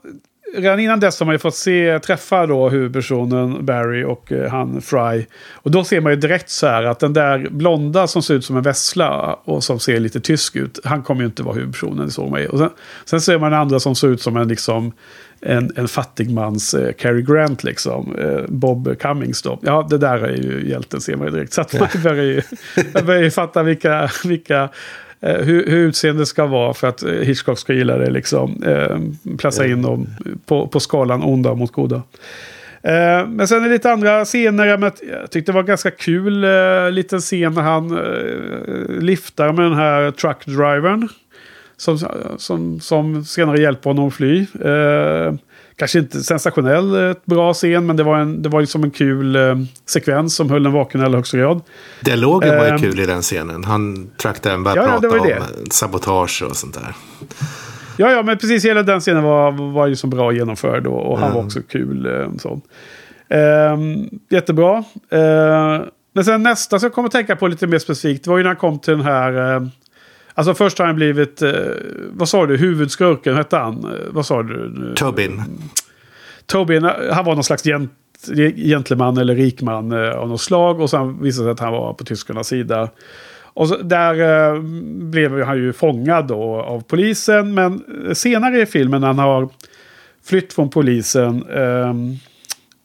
Redan 0.54 0.80
innan 0.80 1.00
dess 1.00 1.20
har 1.20 1.26
man 1.26 1.36
ju 1.36 1.40
fått 1.40 1.56
se, 1.56 2.00
träffa 2.00 2.46
då 2.46 2.70
huvudpersonen 2.70 3.66
Barry 3.66 4.04
och 4.04 4.32
eh, 4.32 4.52
han 4.52 4.82
Fry. 4.82 5.26
Och 5.54 5.72
då 5.72 5.84
ser 5.84 6.02
man 6.02 6.12
ju 6.12 6.16
direkt 6.16 6.50
så 6.50 6.68
här 6.68 6.84
att 6.84 7.00
den 7.00 7.14
där 7.14 7.48
blonda 7.52 8.08
som 8.08 8.24
ser 8.24 8.34
ut 8.34 8.46
som 8.46 8.58
en 8.58 8.64
vessla 8.64 9.40
och 9.44 9.64
som 9.64 9.80
ser 9.80 10.00
lite 10.00 10.20
tysk 10.20 10.56
ut. 10.56 10.80
Han 10.84 11.04
kommer 11.04 11.22
ju 11.22 11.28
inte 11.28 11.44
vara 11.44 11.56
huvudpersonen, 11.56 12.06
det 12.06 12.12
såg 12.12 12.32
man 12.32 12.42
ju. 12.42 12.48
Och 12.48 12.60
sen, 12.60 12.70
sen 13.06 13.22
ser 13.22 13.40
man 13.40 13.52
den 13.52 13.60
andra 13.60 13.80
som 13.80 13.96
ser 13.96 14.08
ut 14.08 14.22
som 14.22 14.38
en 14.38 14.48
liksom 14.48 14.94
en, 15.42 15.72
en 15.76 15.88
fattigmans 15.88 16.74
eh, 16.74 16.94
Cary 16.94 17.22
Grant 17.22 17.64
liksom. 17.64 18.16
Eh, 18.16 18.46
Bob 18.48 19.00
Cummings 19.00 19.42
då. 19.42 19.60
Ja, 19.62 19.88
det 19.90 19.98
där 19.98 20.18
är 20.18 20.36
ju 20.36 20.70
hjälten 20.70 21.02
ser 21.02 21.16
man 21.16 21.28
ju 21.28 21.34
direkt. 21.34 21.54
Så 21.54 21.62
att 21.62 21.74
man 21.74 21.90
börjar 22.04 22.24
ju, 22.24 22.42
man 22.94 23.06
börjar 23.06 23.24
ju 23.24 23.32
fatta 23.32 23.64
vilka, 23.64 24.10
vilka 24.24 24.70
hur, 25.22 25.66
hur 25.66 25.88
utseendet 25.88 26.28
ska 26.28 26.46
vara 26.46 26.74
för 26.74 26.88
att 26.88 27.04
eh, 27.04 27.12
Hitchcock 27.12 27.60
ska 27.60 27.74
gilla 27.74 27.98
det. 27.98 28.10
Liksom. 28.10 28.64
Eh, 28.64 28.98
placera 29.38 29.68
in 29.68 29.82
dem 29.82 30.08
på, 30.46 30.68
på 30.68 30.80
skalan 30.80 31.24
onda 31.24 31.54
mot 31.54 31.72
goda. 31.72 32.02
Eh, 32.84 33.28
men 33.28 33.48
sen 33.48 33.64
är 33.64 33.68
det 33.68 33.74
lite 33.74 33.92
andra 33.92 34.26
scener. 34.26 34.66
Jag 34.66 35.32
tyckte 35.32 35.52
det 35.52 35.56
var 35.56 35.64
ganska 35.64 35.92
kul 35.92 36.44
eh, 36.44 36.92
liten 36.92 37.20
scen 37.20 37.54
när 37.54 37.62
han 37.62 37.92
eh, 37.92 39.02
liftar 39.02 39.54
med 39.54 39.66
den 39.66 39.76
här 39.76 40.12
truckdrivern. 40.12 41.10
Som, 41.78 42.00
som, 42.38 42.80
som 42.80 43.26
senare 43.26 43.62
hjälper 43.62 43.90
honom 43.90 44.08
att 44.08 44.14
fly. 44.14 44.46
Eh, 44.64 45.34
kanske 45.82 46.00
inte 46.00 46.20
sensationell, 46.24 47.10
eh, 47.10 47.16
bra 47.26 47.54
scen, 47.54 47.86
men 47.86 47.96
det 47.96 48.04
var, 48.04 48.18
en, 48.18 48.42
det 48.42 48.50
var 48.50 48.62
liksom 48.62 48.84
en 48.84 48.92
kul 48.92 49.36
eh, 49.36 49.56
sekvens 49.86 50.36
som 50.36 50.50
höll 50.50 50.66
en 50.66 50.72
vaken 50.72 51.02
i 51.02 51.04
allra 51.04 51.18
högsta 51.18 51.38
grad. 51.38 51.62
Dialogen 52.02 52.58
var 52.58 52.66
ju 52.66 52.72
Ehm. 52.72 52.80
kul 52.80 53.00
i 53.00 53.06
den 53.06 53.22
scenen. 53.22 53.64
Han 53.64 54.10
traktade 54.22 54.56
en 54.56 54.64
började 54.64 54.82
Ja, 54.82 54.88
ja, 54.94 55.00
prata 55.00 55.08
var 55.18 55.20
om 55.26 55.32
eh, 55.32 55.44
sabotage 55.72 56.44
och 56.50 56.56
sånt 56.56 56.74
där. 56.74 56.96
Ja, 57.98 58.12
ja, 58.12 58.24
men 58.24 58.38
precis 58.38 58.66
hela 58.66 58.84
den 58.84 59.00
scenen 59.00 59.24
var, 59.24 59.72
var 59.74 59.88
ju 59.88 59.96
så 59.96 60.08
bra 60.08 60.32
genomförd 60.34 60.88
och, 60.88 61.12
och 61.12 61.18
han 61.20 61.28
Mm. 61.32 61.38
var 61.38 61.44
också 61.46 61.60
kul. 61.70 62.06
Eh, 62.06 62.32
sån. 62.38 62.62
Ehm, 63.30 64.10
jättebra. 64.30 64.78
Eh, 65.12 65.82
men 66.14 66.26
sen 66.26 66.44
nästa 66.44 66.80
som 66.80 66.86
jag 66.88 66.94
kommer 66.94 67.06
att 67.08 67.12
tänka 67.14 67.36
på 67.36 67.48
lite 67.48 67.68
mer 67.68 67.80
specifikt 67.80 68.28
var 68.28 68.38
ju 68.38 68.44
när 68.44 68.50
han 68.50 68.58
kom 68.58 68.80
till 68.80 68.94
den 68.94 69.06
här... 69.06 69.70
Eh, 70.32 70.40
alltså 70.40 70.54
först 70.54 70.80
har 70.80 70.86
han 70.86 70.96
blivit, 70.96 71.42
eh, 71.42 71.52
vad 72.14 72.30
sa 72.30 72.46
du, 72.46 72.58
huvudskurken, 72.58 73.36
hette 73.36 73.58
han? 73.58 73.84
Eh, 73.84 74.12
vad 74.12 74.26
sa 74.26 74.44
du? 74.44 74.94
Tobin. 74.96 75.44
Tobin, 76.46 76.84
han 77.12 77.26
var 77.26 77.36
någon 77.36 77.44
slags 77.44 77.64
gent, 77.64 77.92
gentleman 78.56 79.18
eller 79.18 79.36
rikman 79.36 79.92
eh, 79.92 80.12
av 80.12 80.30
något 80.30 80.42
slag. 80.42 80.80
Och 80.80 80.90
sen 80.90 81.22
visade 81.22 81.44
det 81.44 81.48
sig 81.48 81.52
att 81.52 81.60
han 81.60 81.74
var 81.74 81.94
på 81.94 82.04
tyskarnas 82.04 82.48
sida. 82.48 82.90
Och 83.54 83.68
så, 83.68 83.78
där 83.78 84.54
eh, 84.54 84.62
blev 85.12 85.42
han 85.44 85.58
ju 85.58 85.74
fångad 85.74 86.28
då 86.28 86.62
av 86.62 86.82
polisen. 86.82 87.54
Men 87.54 87.84
senare 88.14 88.62
i 88.62 88.66
filmen 88.66 89.04
han 89.04 89.20
har 89.20 89.50
flytt 90.24 90.54
från 90.54 90.70
polisen. 90.70 91.44
ehm, 91.56 92.18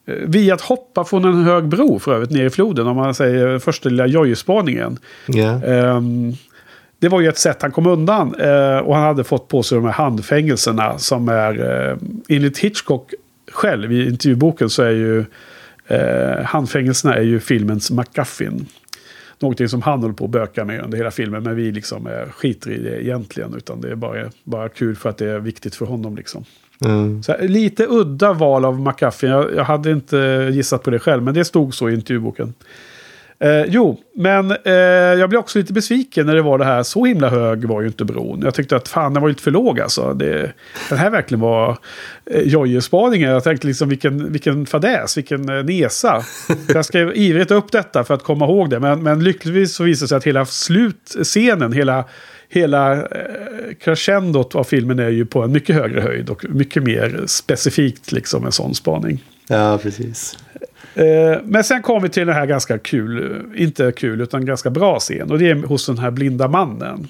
Eh, 0.07 0.15
via 0.27 0.53
att 0.53 0.61
hoppa 0.61 1.03
från 1.05 1.25
en 1.25 1.43
hög 1.43 1.67
bro 1.67 1.99
för 1.99 2.13
övrigt 2.13 2.31
ner 2.31 2.45
i 2.45 2.49
floden. 2.49 2.87
Om 2.87 2.95
man 2.95 3.13
säger 3.13 3.59
första 3.59 3.89
lilla 3.89 4.07
jojspaningen. 4.07 4.99
Ja. 5.27 5.63
Ehm, 5.63 6.33
det 6.99 7.07
var 7.07 7.21
ju 7.21 7.27
ett 7.27 7.37
sätt 7.37 7.61
han 7.61 7.71
kom 7.71 7.87
undan. 7.87 8.35
eh, 8.35 8.77
och 8.77 8.95
han 8.95 9.03
hade 9.03 9.23
fått 9.23 9.47
på 9.47 9.63
sig 9.63 9.75
de 9.75 9.85
här 9.85 9.91
handfängelserna 9.91 10.97
som 10.97 11.29
är 11.29 11.59
uh, 11.91 11.97
enligt 12.29 12.57
Hitchcock 12.57 13.13
själv 13.51 13.91
i 13.93 14.07
intervjuboken 14.07 14.69
så 14.69 14.83
är 14.83 14.91
ju 14.91 15.25
uh, 15.91 16.43
handfängelserna 16.45 17.15
är 17.15 17.21
ju 17.21 17.39
filmens 17.39 17.91
MacGuffin. 17.91 18.65
Någonting 19.39 19.69
som 19.69 19.81
han 19.81 19.99
håller 19.99 20.13
på 20.13 20.25
att 20.25 20.31
böka 20.31 20.65
med 20.65 20.81
under 20.83 20.97
hela 20.97 21.11
filmen. 21.11 21.43
Men 21.43 21.55
vi 21.55 21.71
liksom 21.71 22.07
uh, 22.07 22.31
skiter 22.31 22.71
i 22.71 22.77
det 22.77 23.03
egentligen. 23.03 23.53
Utan 23.57 23.81
det 23.81 23.91
är 23.91 23.95
bara, 23.95 24.29
bara 24.43 24.69
kul 24.69 24.95
för 24.95 25.09
att 25.09 25.17
det 25.17 25.25
är 25.25 25.39
viktigt 25.39 25.75
för 25.75 25.85
honom 25.85 26.15
liksom. 26.15 26.45
Mm. 26.85 27.23
Så 27.23 27.31
här, 27.31 27.47
lite 27.47 27.85
udda 27.89 28.33
val 28.33 28.65
av 28.65 28.81
McCuffin. 28.81 29.29
Jag, 29.29 29.55
jag 29.55 29.63
hade 29.63 29.91
inte 29.91 30.49
gissat 30.53 30.83
på 30.83 30.89
det 30.89 30.99
själv, 30.99 31.23
men 31.23 31.33
det 31.33 31.45
stod 31.45 31.73
så 31.73 31.89
i 31.89 31.93
intervjuboken. 31.93 32.53
Eh, 33.39 33.63
jo, 33.67 33.99
men 34.15 34.51
eh, 34.51 34.73
jag 35.19 35.29
blev 35.29 35.39
också 35.39 35.59
lite 35.59 35.73
besviken 35.73 36.25
när 36.25 36.35
det 36.35 36.41
var 36.41 36.57
det 36.57 36.65
här. 36.65 36.83
Så 36.83 37.05
himla 37.05 37.29
hög 37.29 37.65
var 37.65 37.81
ju 37.81 37.87
inte 37.87 38.05
bron. 38.05 38.41
Jag 38.43 38.53
tyckte 38.53 38.75
att 38.75 38.87
fan, 38.87 39.13
den 39.13 39.21
var 39.21 39.29
lite 39.29 39.43
för 39.43 39.51
låg 39.51 39.79
alltså. 39.79 40.13
Det, 40.13 40.51
den 40.89 40.97
här 40.97 41.09
verkligen 41.09 41.41
var 41.41 41.77
eh, 42.25 42.41
Jojje-spaningen. 42.41 43.29
Jag 43.29 43.43
tänkte 43.43 43.67
liksom 43.67 43.89
vilken, 43.89 44.31
vilken 44.31 44.65
fadäs, 44.65 45.17
vilken 45.17 45.49
eh, 45.49 45.63
nesa. 45.63 46.23
Jag 46.73 46.85
skrev 46.85 47.11
ivrigt 47.15 47.51
upp 47.51 47.71
detta 47.71 48.03
för 48.03 48.13
att 48.13 48.23
komma 48.23 48.45
ihåg 48.45 48.69
det. 48.69 48.79
Men, 48.79 49.03
men 49.03 49.23
lyckligtvis 49.23 49.75
så 49.75 49.83
visade 49.83 50.03
det 50.05 50.09
sig 50.09 50.17
att 50.17 50.23
hela 50.23 50.45
slutscenen, 50.45 51.73
hela 51.73 52.05
hela 52.49 52.93
eh, 52.93 53.73
crescendot 53.79 54.55
av 54.55 54.63
filmen 54.63 54.99
är 54.99 55.09
ju 55.09 55.25
på 55.25 55.43
en 55.43 55.51
mycket 55.51 55.75
högre 55.75 56.01
höjd 56.01 56.29
och 56.29 56.45
mycket 56.49 56.83
mer 56.83 57.23
specifikt 57.27 58.11
liksom 58.11 58.45
en 58.45 58.51
sån 58.51 58.75
spaning. 58.75 59.23
ja, 59.47 59.77
precis. 59.77 60.37
Eh, 60.97 61.39
men 61.43 61.63
sen 61.63 61.81
kom 61.81 62.01
vi 62.01 62.09
till 62.09 62.27
den 62.27 62.35
här 62.35 62.45
ganska 62.45 62.77
kul, 62.77 63.41
inte 63.55 63.91
kul 63.91 64.21
utan 64.21 64.45
ganska 64.45 64.69
bra 64.69 64.99
scen 64.99 65.31
och 65.31 65.39
det 65.39 65.49
är 65.49 65.55
hos 65.55 65.85
den 65.85 65.97
här 65.97 66.11
blinda 66.11 66.47
mannen. 66.47 67.07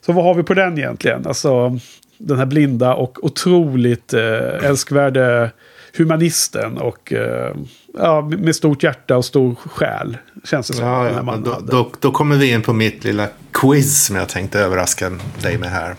Så 0.00 0.12
vad 0.12 0.24
har 0.24 0.34
vi 0.34 0.42
på 0.42 0.54
den 0.54 0.78
egentligen? 0.78 1.26
Alltså 1.26 1.78
den 2.18 2.38
här 2.38 2.46
blinda 2.46 2.94
och 2.94 3.24
otroligt 3.24 4.12
eh, 4.14 4.64
älskvärde 4.64 5.50
humanisten 5.96 6.78
och 6.78 7.12
eh, 7.12 7.54
ja, 7.98 8.30
med 8.38 8.56
stort 8.56 8.82
hjärta 8.82 9.16
och 9.16 9.24
stor 9.24 9.54
själ. 9.54 10.16
Känns 10.44 10.66
det 10.66 10.74
som. 10.74 10.86
Ja, 10.86 11.04
den 11.04 11.14
ja. 11.14 11.22
mannen 11.22 11.44
Då, 11.44 11.60
då, 11.66 11.90
då 12.00 12.10
kommer 12.10 12.36
vi 12.36 12.52
in 12.52 12.62
på 12.62 12.72
mitt 12.72 13.04
lilla 13.04 13.28
quiz 13.52 14.04
som 14.04 14.16
jag 14.16 14.28
tänkte 14.28 14.60
överraska 14.60 15.12
dig 15.42 15.58
med 15.58 15.70
här. 15.70 15.94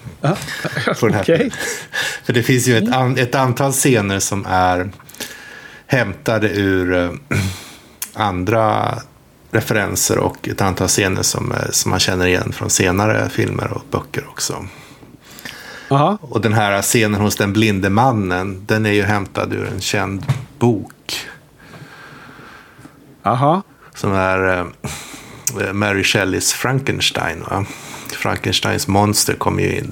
På 0.99 1.07
den 1.07 1.15
här. 1.15 1.49
För 2.23 2.33
det 2.33 2.43
finns 2.43 2.67
ju 2.67 2.77
ett, 2.77 2.95
an, 2.95 3.17
ett 3.17 3.35
antal 3.35 3.71
scener 3.71 4.19
som 4.19 4.45
är 4.49 4.89
hämtade 5.87 6.49
ur 6.49 6.93
eh, 6.93 7.11
andra 8.13 8.95
referenser 9.51 10.17
och 10.17 10.47
ett 10.47 10.61
antal 10.61 10.87
scener 10.87 11.21
som, 11.21 11.51
eh, 11.51 11.69
som 11.71 11.89
man 11.89 11.99
känner 11.99 12.25
igen 12.25 12.51
från 12.53 12.69
senare 12.69 13.29
filmer 13.29 13.71
och 13.71 13.83
böcker 13.91 14.27
också. 14.29 14.65
Aha. 15.89 16.17
Och 16.21 16.41
den 16.41 16.53
här 16.53 16.81
scenen 16.81 17.21
hos 17.21 17.35
den 17.35 17.53
blinde 17.53 17.89
mannen, 17.89 18.65
den 18.65 18.85
är 18.85 18.91
ju 18.91 19.03
hämtad 19.03 19.53
ur 19.53 19.67
en 19.67 19.81
känd 19.81 20.25
bok. 20.59 21.27
Aha. 23.23 23.61
Som 23.95 24.13
är 24.13 24.59
eh, 25.59 25.73
Mary 25.73 26.03
Shelleys 26.03 26.53
Frankenstein. 26.53 27.43
Va? 27.49 27.65
Frankensteins 28.11 28.87
monster 28.87 29.33
kommer 29.33 29.63
ju 29.63 29.77
in, 29.77 29.91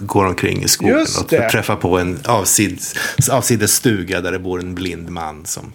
går 0.00 0.26
omkring 0.26 0.62
i 0.62 0.68
skogen 0.68 1.06
och 1.20 1.28
träffar 1.28 1.76
på 1.76 1.98
en 1.98 2.18
avsides, 2.24 2.94
avsides 3.30 3.72
stuga 3.72 4.20
där 4.20 4.32
det 4.32 4.38
bor 4.38 4.60
en 4.60 4.74
blind 4.74 5.10
man 5.10 5.46
som 5.46 5.72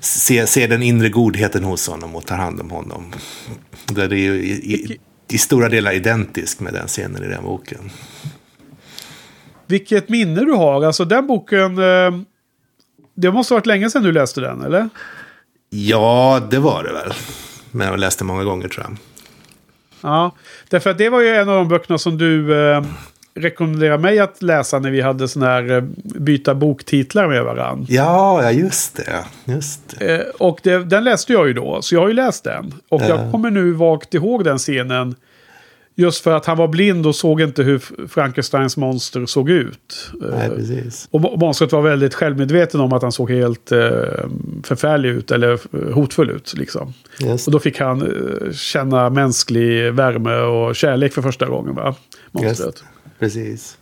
ser, 0.00 0.46
ser 0.46 0.68
den 0.68 0.82
inre 0.82 1.08
godheten 1.08 1.64
hos 1.64 1.88
honom 1.88 2.16
och 2.16 2.26
tar 2.26 2.36
hand 2.36 2.60
om 2.60 2.70
honom. 2.70 3.12
Där 3.86 4.08
det 4.08 4.16
är 4.16 4.18
ju 4.18 4.34
i, 4.34 4.74
i, 4.74 4.98
i 5.28 5.38
stora 5.38 5.68
delar 5.68 5.92
identiskt 5.92 6.60
med 6.60 6.72
den 6.72 6.86
scenen 6.86 7.24
i 7.24 7.28
den 7.28 7.44
boken. 7.44 7.90
Vilket 9.66 10.08
minne 10.08 10.40
du 10.40 10.52
har. 10.52 10.84
Alltså 10.84 11.04
den 11.04 11.26
boken. 11.26 11.78
Eh, 11.78 12.20
det 13.14 13.32
måste 13.32 13.54
ha 13.54 13.56
varit 13.56 13.66
länge 13.66 13.90
sedan 13.90 14.02
du 14.02 14.12
läste 14.12 14.40
den, 14.40 14.62
eller? 14.62 14.88
Ja, 15.70 16.48
det 16.50 16.58
var 16.58 16.84
det 16.84 16.92
väl. 16.92 17.12
Men 17.70 17.86
jag 17.86 17.98
läste 17.98 18.24
många 18.24 18.44
gånger 18.44 18.68
tror 18.68 18.86
jag. 18.88 18.96
Ja. 20.02 20.30
Därför 20.68 20.90
att 20.90 20.98
det 20.98 21.08
var 21.08 21.20
ju 21.20 21.28
en 21.28 21.48
av 21.48 21.56
de 21.56 21.68
böckerna 21.68 21.98
som 21.98 22.18
du 22.18 22.60
eh, 22.70 22.82
rekommenderade 23.34 23.98
mig 24.02 24.18
att 24.18 24.42
läsa 24.42 24.78
när 24.78 24.90
vi 24.90 25.00
hade 25.00 25.28
sån 25.28 25.42
här 25.42 25.70
eh, 25.72 25.82
byta 26.04 26.54
boktitlar 26.54 27.28
med 27.28 27.44
varandra. 27.44 27.86
Ja, 27.88 28.42
ja 28.42 28.50
just 28.52 28.96
det. 28.96 29.24
Just 29.52 29.98
det. 29.98 30.14
Eh, 30.18 30.26
och 30.38 30.60
det, 30.62 30.78
den 30.84 31.04
läste 31.04 31.32
jag 31.32 31.46
ju 31.48 31.52
då, 31.54 31.82
så 31.82 31.94
jag 31.94 32.00
har 32.00 32.08
ju 32.08 32.14
läst 32.14 32.44
den. 32.44 32.74
Och 32.88 33.02
jag 33.02 33.10
Ja. 33.20 33.30
kommer 33.30 33.50
nu 33.50 33.72
vagt 33.72 34.14
ihåg 34.14 34.44
den 34.44 34.58
scenen. 34.58 35.14
Just 36.00 36.24
för 36.24 36.32
att 36.32 36.46
han 36.46 36.56
var 36.56 36.68
blind 36.68 37.06
och 37.06 37.16
såg 37.16 37.40
inte 37.40 37.62
hur 37.62 38.06
Frankensteins 38.08 38.76
monster 38.76 39.26
såg 39.26 39.50
ut. 39.50 40.10
Eh, 40.22 40.28
Nej, 40.36 40.50
precis. 40.50 41.08
Och 41.10 41.20
mo- 41.20 41.36
monstret 41.40 41.72
var 41.72 41.82
väldigt 41.82 42.14
självmedveten 42.14 42.80
om 42.80 42.92
att 42.92 43.02
han 43.02 43.12
såg 43.12 43.30
helt 43.30 43.72
eh, 43.72 43.80
förfärlig 44.64 45.08
ut, 45.08 45.30
eller 45.30 45.52
eh, 45.52 45.92
hotfull 45.94 46.30
ut. 46.30 46.54
Liksom. 46.56 46.94
Just 47.18 47.46
Och 47.46 47.52
då 47.52 47.58
fick 47.58 47.80
han 47.80 48.02
eh, 48.02 48.52
känna 48.52 49.10
mänsklig 49.10 49.92
värme 49.94 50.34
och 50.36 50.76
kärlek 50.76 51.12
för 51.12 51.22
första 51.22 51.46
gången, 51.46 51.74
va? 51.74 51.94
Monstret. 52.32 52.84
Precis. 53.18 53.78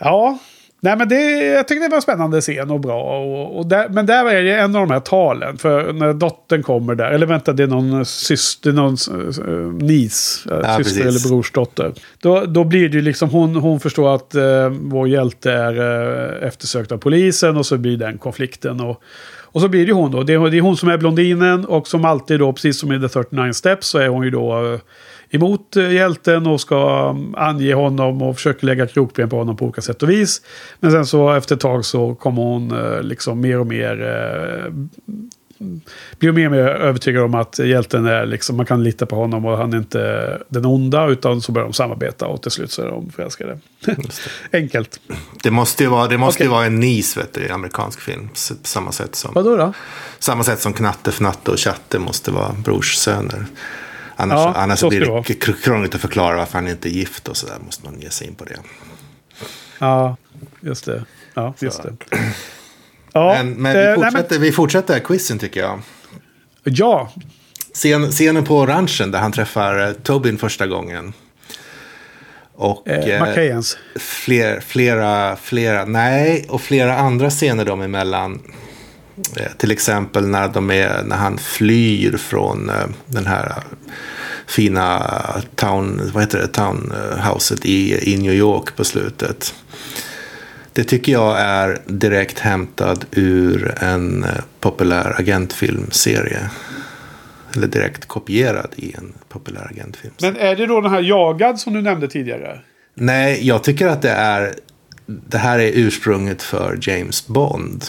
Ja, 0.00 0.38
Nej, 0.82 0.96
men 0.96 1.08
det, 1.08 1.46
jag 1.46 1.68
tyckte 1.68 1.84
det 1.84 1.88
var 1.88 1.96
en 1.96 2.02
spännande 2.02 2.40
scen 2.40 2.70
och 2.70 2.80
bra. 2.80 3.20
Och, 3.20 3.58
och 3.58 3.66
där, 3.66 3.88
men 3.88 4.06
där 4.06 4.24
är 4.24 4.42
det 4.42 4.54
en 4.54 4.76
av 4.76 4.86
de 4.86 4.90
här 4.90 5.00
talen. 5.00 5.58
För 5.58 5.92
när 5.92 6.12
dottern 6.12 6.62
kommer 6.62 6.94
där. 6.94 7.10
Eller 7.10 7.26
vänta, 7.26 7.52
det 7.52 7.62
är 7.62 7.66
någon 7.66 8.04
syster, 8.04 8.72
någon 8.72 8.96
uh, 9.48 9.72
nis. 9.72 10.46
Uh, 10.50 10.58
Ja, 10.62 10.76
syster 10.76 11.02
precis. 11.02 11.24
eller 11.24 11.34
brorsdotter. 11.34 11.92
Då, 12.18 12.44
då 12.44 12.64
blir 12.64 12.88
det 12.88 12.96
ju 12.96 13.02
liksom, 13.02 13.30
hon, 13.30 13.56
hon 13.56 13.80
förstår 13.80 14.14
att 14.14 14.34
uh, 14.34 14.68
vår 14.68 15.08
hjälte 15.08 15.52
är 15.52 15.80
uh, 15.80 16.46
eftersökt 16.46 16.92
av 16.92 16.98
polisen. 16.98 17.56
Och 17.56 17.66
så 17.66 17.76
blir 17.76 17.96
den 17.96 18.18
konflikten. 18.18 18.80
Och, 18.80 19.02
och 19.52 19.60
så 19.60 19.68
blir 19.68 19.80
det 19.80 19.86
ju 19.86 19.94
hon 19.94 20.10
då. 20.10 20.22
Det 20.22 20.32
är, 20.32 20.50
det 20.50 20.56
är 20.56 20.60
hon 20.60 20.76
som 20.76 20.88
är 20.88 20.96
blondinen. 20.96 21.64
Och 21.64 21.88
som 21.88 22.04
alltid 22.04 22.38
då, 22.38 22.52
precis 22.52 22.80
som 22.80 22.92
i 22.92 23.00
The 23.00 23.08
39 23.08 23.52
Steps, 23.52 23.86
så 23.86 23.98
är 23.98 24.08
hon 24.08 24.24
ju 24.24 24.30
då 24.30 24.72
eh, 24.72 24.80
emot 25.30 25.76
eh, 25.76 25.92
hjälten 25.92 26.46
och 26.46 26.60
ska 26.60 27.10
mm, 27.10 27.34
ange 27.34 27.74
honom 27.74 28.22
och 28.22 28.36
försöker 28.36 28.66
lägga 28.66 28.86
krokben 28.86 29.28
på 29.28 29.36
honom 29.36 29.56
på 29.56 29.64
olika 29.64 29.80
sätt 29.80 30.02
och 30.02 30.10
vis. 30.10 30.42
Men 30.80 30.92
sen 30.92 31.06
så 31.06 31.32
efter 31.32 31.54
ett 31.54 31.60
tag 31.60 31.84
så 31.84 32.14
kommer 32.14 32.42
hon 32.42 32.70
eh, 32.70 33.02
liksom 33.02 33.40
mer 33.40 33.58
och 33.58 33.66
mer... 33.66 34.02
Eh, 34.02 34.72
blir 36.18 36.32
mer 36.32 36.46
och 36.46 36.52
mer 36.52 36.58
övertygad 36.58 37.22
om 37.24 37.34
att 37.34 37.58
hjälten 37.58 38.06
är 38.06 38.26
liksom, 38.26 38.56
man 38.56 38.66
kan 38.66 38.84
lita 38.84 39.06
på 39.06 39.16
honom 39.16 39.44
och 39.44 39.58
han 39.58 39.72
är 39.72 39.76
inte 39.76 40.38
den 40.48 40.64
onda 40.66 41.06
utan 41.06 41.40
så 41.40 41.52
börjar 41.52 41.66
de 41.66 41.72
samarbeta 41.72 42.26
och 42.26 42.42
till 42.42 42.50
slut 42.50 42.72
så 42.72 42.82
är 42.82 42.86
de 42.86 43.10
förälskade. 43.10 43.58
Enkelt. 44.52 45.00
Det 45.42 45.50
måste 45.50 45.82
ju 45.82 45.90
vara, 45.90 46.08
det 46.08 46.18
måste 46.18 46.42
ju 46.42 46.48
Okej. 46.48 46.56
vara 46.56 46.66
en 46.66 46.80
nis 46.80 47.16
vet 47.16 47.34
du, 47.34 47.40
i 47.40 47.50
amerikansk 47.50 48.00
film. 48.00 48.28
På 48.28 48.34
samma 48.62 48.92
sätt 48.92 49.14
som, 49.14 49.34
Vadå 49.34 49.56
då? 49.56 49.72
samma 50.18 50.44
sätt 50.44 50.60
som 50.60 50.72
Knatte, 50.72 51.10
Fnatte 51.10 51.50
och 51.50 51.58
Chatte 51.58 51.98
måste 51.98 52.30
vara 52.30 52.52
brorssöner. 52.52 53.46
Annars, 54.20 54.36
Ja, 54.36 54.52
annars 54.56 54.78
så 54.78 54.88
blir 54.88 55.22
det 55.26 55.34
krångligt 55.62 55.94
att 55.94 56.00
förklara 56.00 56.36
varför 56.36 56.52
han 56.58 56.68
inte 56.68 56.88
är 56.88 56.90
gift 56.90 57.28
och 57.28 57.36
sådär. 57.36 57.56
Måste 57.66 57.84
man 57.84 58.00
ge 58.00 58.10
sig 58.10 58.26
in 58.26 58.34
på 58.34 58.44
det. 58.44 58.56
Ja, 59.78 60.16
just 60.60 60.84
det. 60.84 61.04
Ja, 61.34 61.54
just 61.58 61.82
det. 61.82 61.92
Ja, 63.12 63.34
Men, 63.34 63.52
men 63.52 63.76
eh, 63.76 63.82
vi, 63.82 63.86
nej, 63.86 63.94
fortsätter, 64.10 64.38
vi 64.38 64.52
fortsätter 64.52 64.98
quizen 64.98 65.38
tycker 65.38 65.60
jag. 65.60 65.80
ja, 66.64 67.12
Scen, 67.74 68.10
scenen 68.10 68.44
på 68.44 68.66
ranchen 68.66 69.10
där 69.10 69.18
han 69.18 69.32
träffar 69.32 69.86
eh, 69.86 69.92
Tobin 69.92 70.38
första 70.38 70.66
gången. 70.66 71.12
Och 72.54 72.88
eh, 72.88 73.22
eh, 73.38 73.60
fler, 73.96 74.60
flera, 74.60 75.36
flera, 75.36 75.84
nej, 75.84 76.46
och 76.48 76.60
flera 76.60 76.96
andra 76.96 77.30
scener 77.30 77.64
dem 77.64 77.80
emellan. 77.80 78.42
Eh, 79.36 79.52
till 79.56 79.70
exempel 79.70 80.26
när, 80.26 80.48
de 80.48 80.70
är, 80.70 81.02
när 81.04 81.16
han 81.16 81.38
flyr 81.38 82.16
från 82.16 82.68
eh, 82.68 82.74
den 83.06 83.26
här 83.26 83.52
fina 84.46 85.02
town, 85.54 86.10
vad 86.14 86.22
heter 86.22 86.38
det, 86.38 86.46
townhouset 86.46 87.66
i, 87.66 88.12
i 88.12 88.16
New 88.16 88.34
York 88.34 88.76
på 88.76 88.84
slutet. 88.84 89.54
Det 90.72 90.84
tycker 90.84 91.12
jag 91.12 91.40
är 91.40 91.78
direkt 91.86 92.38
hämtad 92.38 93.04
ur 93.10 93.74
en 93.80 94.24
eh, 94.24 94.30
populär 94.60 95.14
agentfilmserie. 95.18 96.50
Eller 97.56 97.66
direkt 97.66 98.08
kopierad 98.08 98.70
i 98.76 98.94
en 98.94 99.12
populär 99.28 99.66
agentfilm. 99.70 100.14
Men 100.20 100.36
är 100.36 100.56
det 100.56 100.66
då 100.66 100.80
den 100.80 100.90
här 100.90 101.02
Jagad 101.02 101.60
som 101.60 101.72
du 101.72 101.82
nämnde 101.82 102.08
tidigare? 102.08 102.60
Nej, 102.94 103.46
jag 103.46 103.64
tycker 103.64 103.88
att 103.88 104.02
det 104.02 104.10
är... 104.10 104.54
Det 105.06 105.38
här 105.38 105.58
är 105.58 105.72
ursprunget 105.74 106.42
för 106.42 106.78
James 106.80 107.26
Bond. 107.26 107.84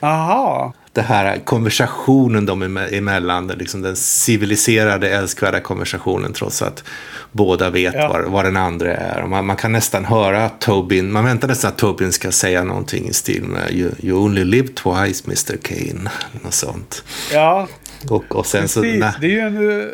Aha. 0.00 0.72
Det 0.92 1.02
här 1.02 1.38
konversationen 1.44 2.46
de 2.46 2.62
eme- 2.62 2.94
emellan, 2.98 3.46
liksom 3.46 3.82
den 3.82 3.96
civiliserade, 3.96 5.08
älskvärda 5.10 5.60
konversationen 5.60 6.32
trots 6.32 6.62
att 6.62 6.84
båda 7.32 7.70
vet 7.70 7.94
Ja. 7.94 8.08
vad, 8.08 8.24
vad 8.24 8.44
den 8.44 8.56
andra 8.56 8.94
är. 8.96 9.26
Man, 9.26 9.46
man 9.46 9.56
kan 9.56 9.72
nästan 9.72 10.04
höra 10.04 10.48
Tobin, 10.48 11.12
man 11.12 11.24
väntar 11.24 11.48
nästan 11.48 11.68
att 11.70 11.78
Tobin 11.78 12.12
ska 12.12 12.32
säga 12.32 12.64
någonting 12.64 13.08
i 13.08 13.12
stil 13.12 13.42
med 13.44 13.70
You, 13.74 13.90
you 14.02 14.18
only 14.18 14.44
live 14.44 14.68
twice 14.68 15.24
Mr. 15.26 15.56
Kane. 15.62 16.10
Något 16.42 16.54
sånt. 16.54 17.04
Ja, 17.32 17.68
Och, 18.10 18.36
och 18.36 18.46
sen 18.46 18.68
så... 18.68 18.82
precis. 18.82 19.00
nä- 19.00 19.14
Det 19.20 19.26
är 19.26 19.30
ju 19.30 19.40
en, 19.40 19.80
eh, 19.80 19.86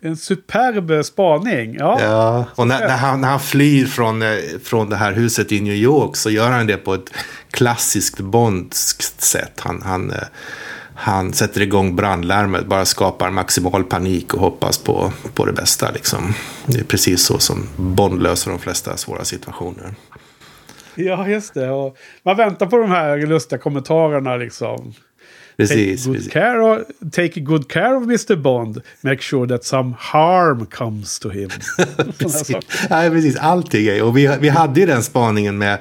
en 0.00 0.16
superb 0.16 1.04
spaning. 1.04 1.74
Ja. 1.74 1.98
Ja, 2.00 2.44
och 2.54 2.66
när, 2.66 2.80
när, 2.80 2.96
han, 2.96 3.20
när 3.20 3.28
han 3.28 3.40
flyr 3.40 3.86
från, 3.86 4.22
eh, 4.22 4.28
från 4.62 4.90
det 4.90 4.96
här 4.96 5.12
huset 5.12 5.52
i 5.52 5.60
New 5.60 5.74
York 5.74 6.16
så 6.16 6.30
gör 6.30 6.50
han 6.50 6.66
det 6.66 6.76
på 6.76 6.94
ett 6.94 7.10
klassiskt 7.50 8.20
bondskt 8.20 9.20
sätt. 9.20 9.60
Han, 9.60 9.82
han, 9.82 10.10
eh, 10.10 10.16
han 10.94 11.32
sätter 11.32 11.60
igång 11.60 11.96
brandlarmet, 11.96 12.66
bara 12.66 12.84
skapar 12.84 13.30
maximal 13.30 13.84
panik 13.84 14.34
och 14.34 14.40
hoppas 14.40 14.78
på, 14.78 15.12
på 15.34 15.46
det 15.46 15.52
bästa. 15.52 15.90
Liksom. 15.90 16.34
Det 16.66 16.78
är 16.78 16.84
precis 16.84 17.24
så 17.24 17.38
som 17.38 17.68
Bond 17.76 18.22
löser 18.22 18.50
de 18.50 18.58
flesta 18.58 18.96
svåra 18.96 19.24
situationer. 19.24 19.94
ja, 20.94 21.28
just 21.28 21.54
det. 21.54 21.70
Och 21.70 21.96
man 22.22 22.36
väntar 22.36 22.66
på 22.66 22.76
de 22.76 22.90
här 22.90 23.26
lustiga 23.26 23.58
kommentarerna 23.58 24.36
liksom. 24.36 24.94
Precis. 25.56 26.04
Take 26.04 26.08
good, 26.08 26.16
precis. 26.16 26.32
care 26.32 26.60
of, 26.60 26.78
take 27.12 27.40
good 27.40 27.68
care 27.72 27.96
of 27.96 28.02
Mr. 28.04 28.36
Bond. 28.36 28.82
Make 29.00 29.22
sure 29.22 29.48
that 29.48 29.64
some 29.64 29.94
harm 29.98 30.66
comes 30.66 31.18
to 31.18 31.28
him. 31.30 31.50
Precis. 32.18 32.56
Ja, 32.90 33.10
precis. 33.10 33.36
Allting 33.36 33.86
är 33.86 34.02
Och 34.02 34.16
vi, 34.16 34.36
vi 34.40 34.48
hade 34.48 34.80
ju 34.80 34.86
den 34.86 35.02
spaningen 35.02 35.58
med 35.58 35.78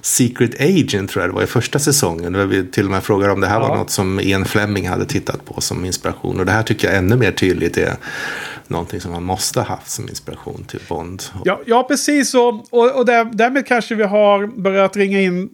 Secret 0.00 0.60
Agent 0.60 1.10
tror 1.10 1.22
jag 1.22 1.30
det 1.30 1.34
var 1.34 1.42
i 1.42 1.46
första 1.46 1.78
säsongen. 1.78 2.32
Där 2.32 2.46
vi 2.46 2.66
till 2.66 2.84
och 2.84 2.90
med 2.90 3.02
frågade 3.04 3.32
om 3.32 3.40
det 3.40 3.46
här 3.46 3.60
Ja. 3.60 3.68
var 3.68 3.76
något 3.76 3.90
som 3.90 4.20
Ian 4.20 4.44
Fleming 4.44 4.88
hade 4.88 5.04
tittat 5.04 5.44
på 5.44 5.60
som 5.60 5.84
inspiration. 5.84 6.40
Och 6.40 6.46
det 6.46 6.52
här 6.52 6.62
tycker 6.62 6.88
jag 6.88 6.96
ännu 6.96 7.16
mer 7.16 7.32
tydligt 7.32 7.76
är 7.76 7.96
någonting 8.68 9.00
som 9.00 9.12
man 9.12 9.22
måste 9.24 9.60
ha 9.60 9.66
haft 9.66 9.90
som 9.90 10.08
inspiration 10.08 10.64
till 10.68 10.80
Bond. 10.88 11.22
Ja, 11.44 11.60
ja 11.66 11.82
precis. 11.82 12.34
Och, 12.34 12.72
och, 12.72 12.96
och 12.98 13.06
där, 13.06 13.24
därmed 13.24 13.66
kanske 13.66 13.94
vi 13.94 14.02
har 14.04 14.46
börjat 14.46 14.96
ringa 14.96 15.20
in 15.20 15.48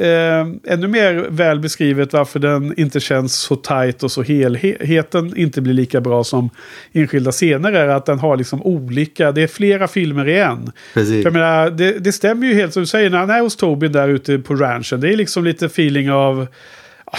eh, 0.00 0.72
ännu 0.72 0.88
mer 0.88 1.26
väl 1.30 1.60
beskrivet 1.60 2.12
varför 2.12 2.40
den 2.40 2.80
inte 2.80 3.00
känns 3.00 3.34
så 3.34 3.56
tight 3.56 4.02
och 4.02 4.12
så 4.12 4.22
helheten 4.22 5.36
inte 5.36 5.60
blir 5.60 5.74
lika 5.74 6.00
bra 6.00 6.24
som 6.24 6.50
enskilda 6.92 7.32
scener 7.32 7.72
är. 7.72 7.88
Att 7.88 8.06
den 8.06 8.18
har 8.18 8.36
liksom 8.36 8.62
olika, 8.62 9.32
det 9.32 9.42
är 9.42 9.46
flera 9.46 9.88
filmer 9.88 10.28
i 10.28 10.38
en. 10.38 10.72
Precis. 10.94 11.14
För 11.14 11.22
jag 11.22 11.32
menar, 11.32 11.70
det, 11.70 11.98
det 11.98 12.12
stämmer 12.12 12.46
ju 12.46 12.54
helt 12.54 12.72
som 12.72 12.82
du 12.82 12.86
säger 12.86 13.10
när 13.10 13.18
han 13.18 13.30
är 13.30 13.40
hos 13.40 13.56
Tobin 13.56 13.92
där 13.92 14.08
ute 14.08 14.38
på 14.38 14.54
ranchen. 14.54 15.00
Det 15.00 15.12
är 15.12 15.16
liksom 15.16 15.44
lite 15.44 15.66
feeling 15.66 16.10
av 16.10 16.46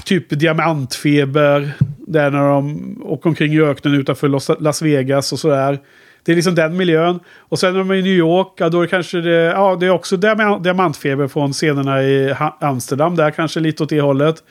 typ 0.06 0.30
diamantfeber. 0.30 1.72
Där 2.08 2.32
när 2.32 2.50
de 2.50 2.96
åker 3.06 3.30
omkring 3.30 3.54
i 3.54 3.62
öknen 3.62 3.94
utanför 3.94 4.62
Las 4.64 4.82
Vegas 4.82 5.34
och 5.34 5.40
sådär. 5.40 5.80
Det 6.24 6.32
är 6.32 6.36
liksom 6.36 6.56
den 6.56 6.78
miljön. 6.78 7.20
Och 7.38 7.60
sen 7.60 7.74
när 7.74 7.80
de 7.80 7.92
är 7.92 7.96
i 7.96 8.02
New 8.02 8.14
York, 8.14 8.48
ja, 8.56 8.70
då 8.70 8.78
är 8.78 8.82
det 8.82 8.88
kanske 8.88 9.22
det, 9.22 9.32
ja, 9.32 9.78
det 9.80 9.86
är 9.86 9.90
också 9.90 10.18
diamant, 10.18 10.64
diamantfeber 10.64 11.28
från 11.28 11.54
scenerna 11.54 12.04
i 12.04 12.36
Amsterdam. 12.60 13.16
Där 13.16 13.32
kanske 13.32 13.60
lite 13.60 13.84
åt 13.84 13.90
det 13.90 14.02
hållet. 14.02 14.44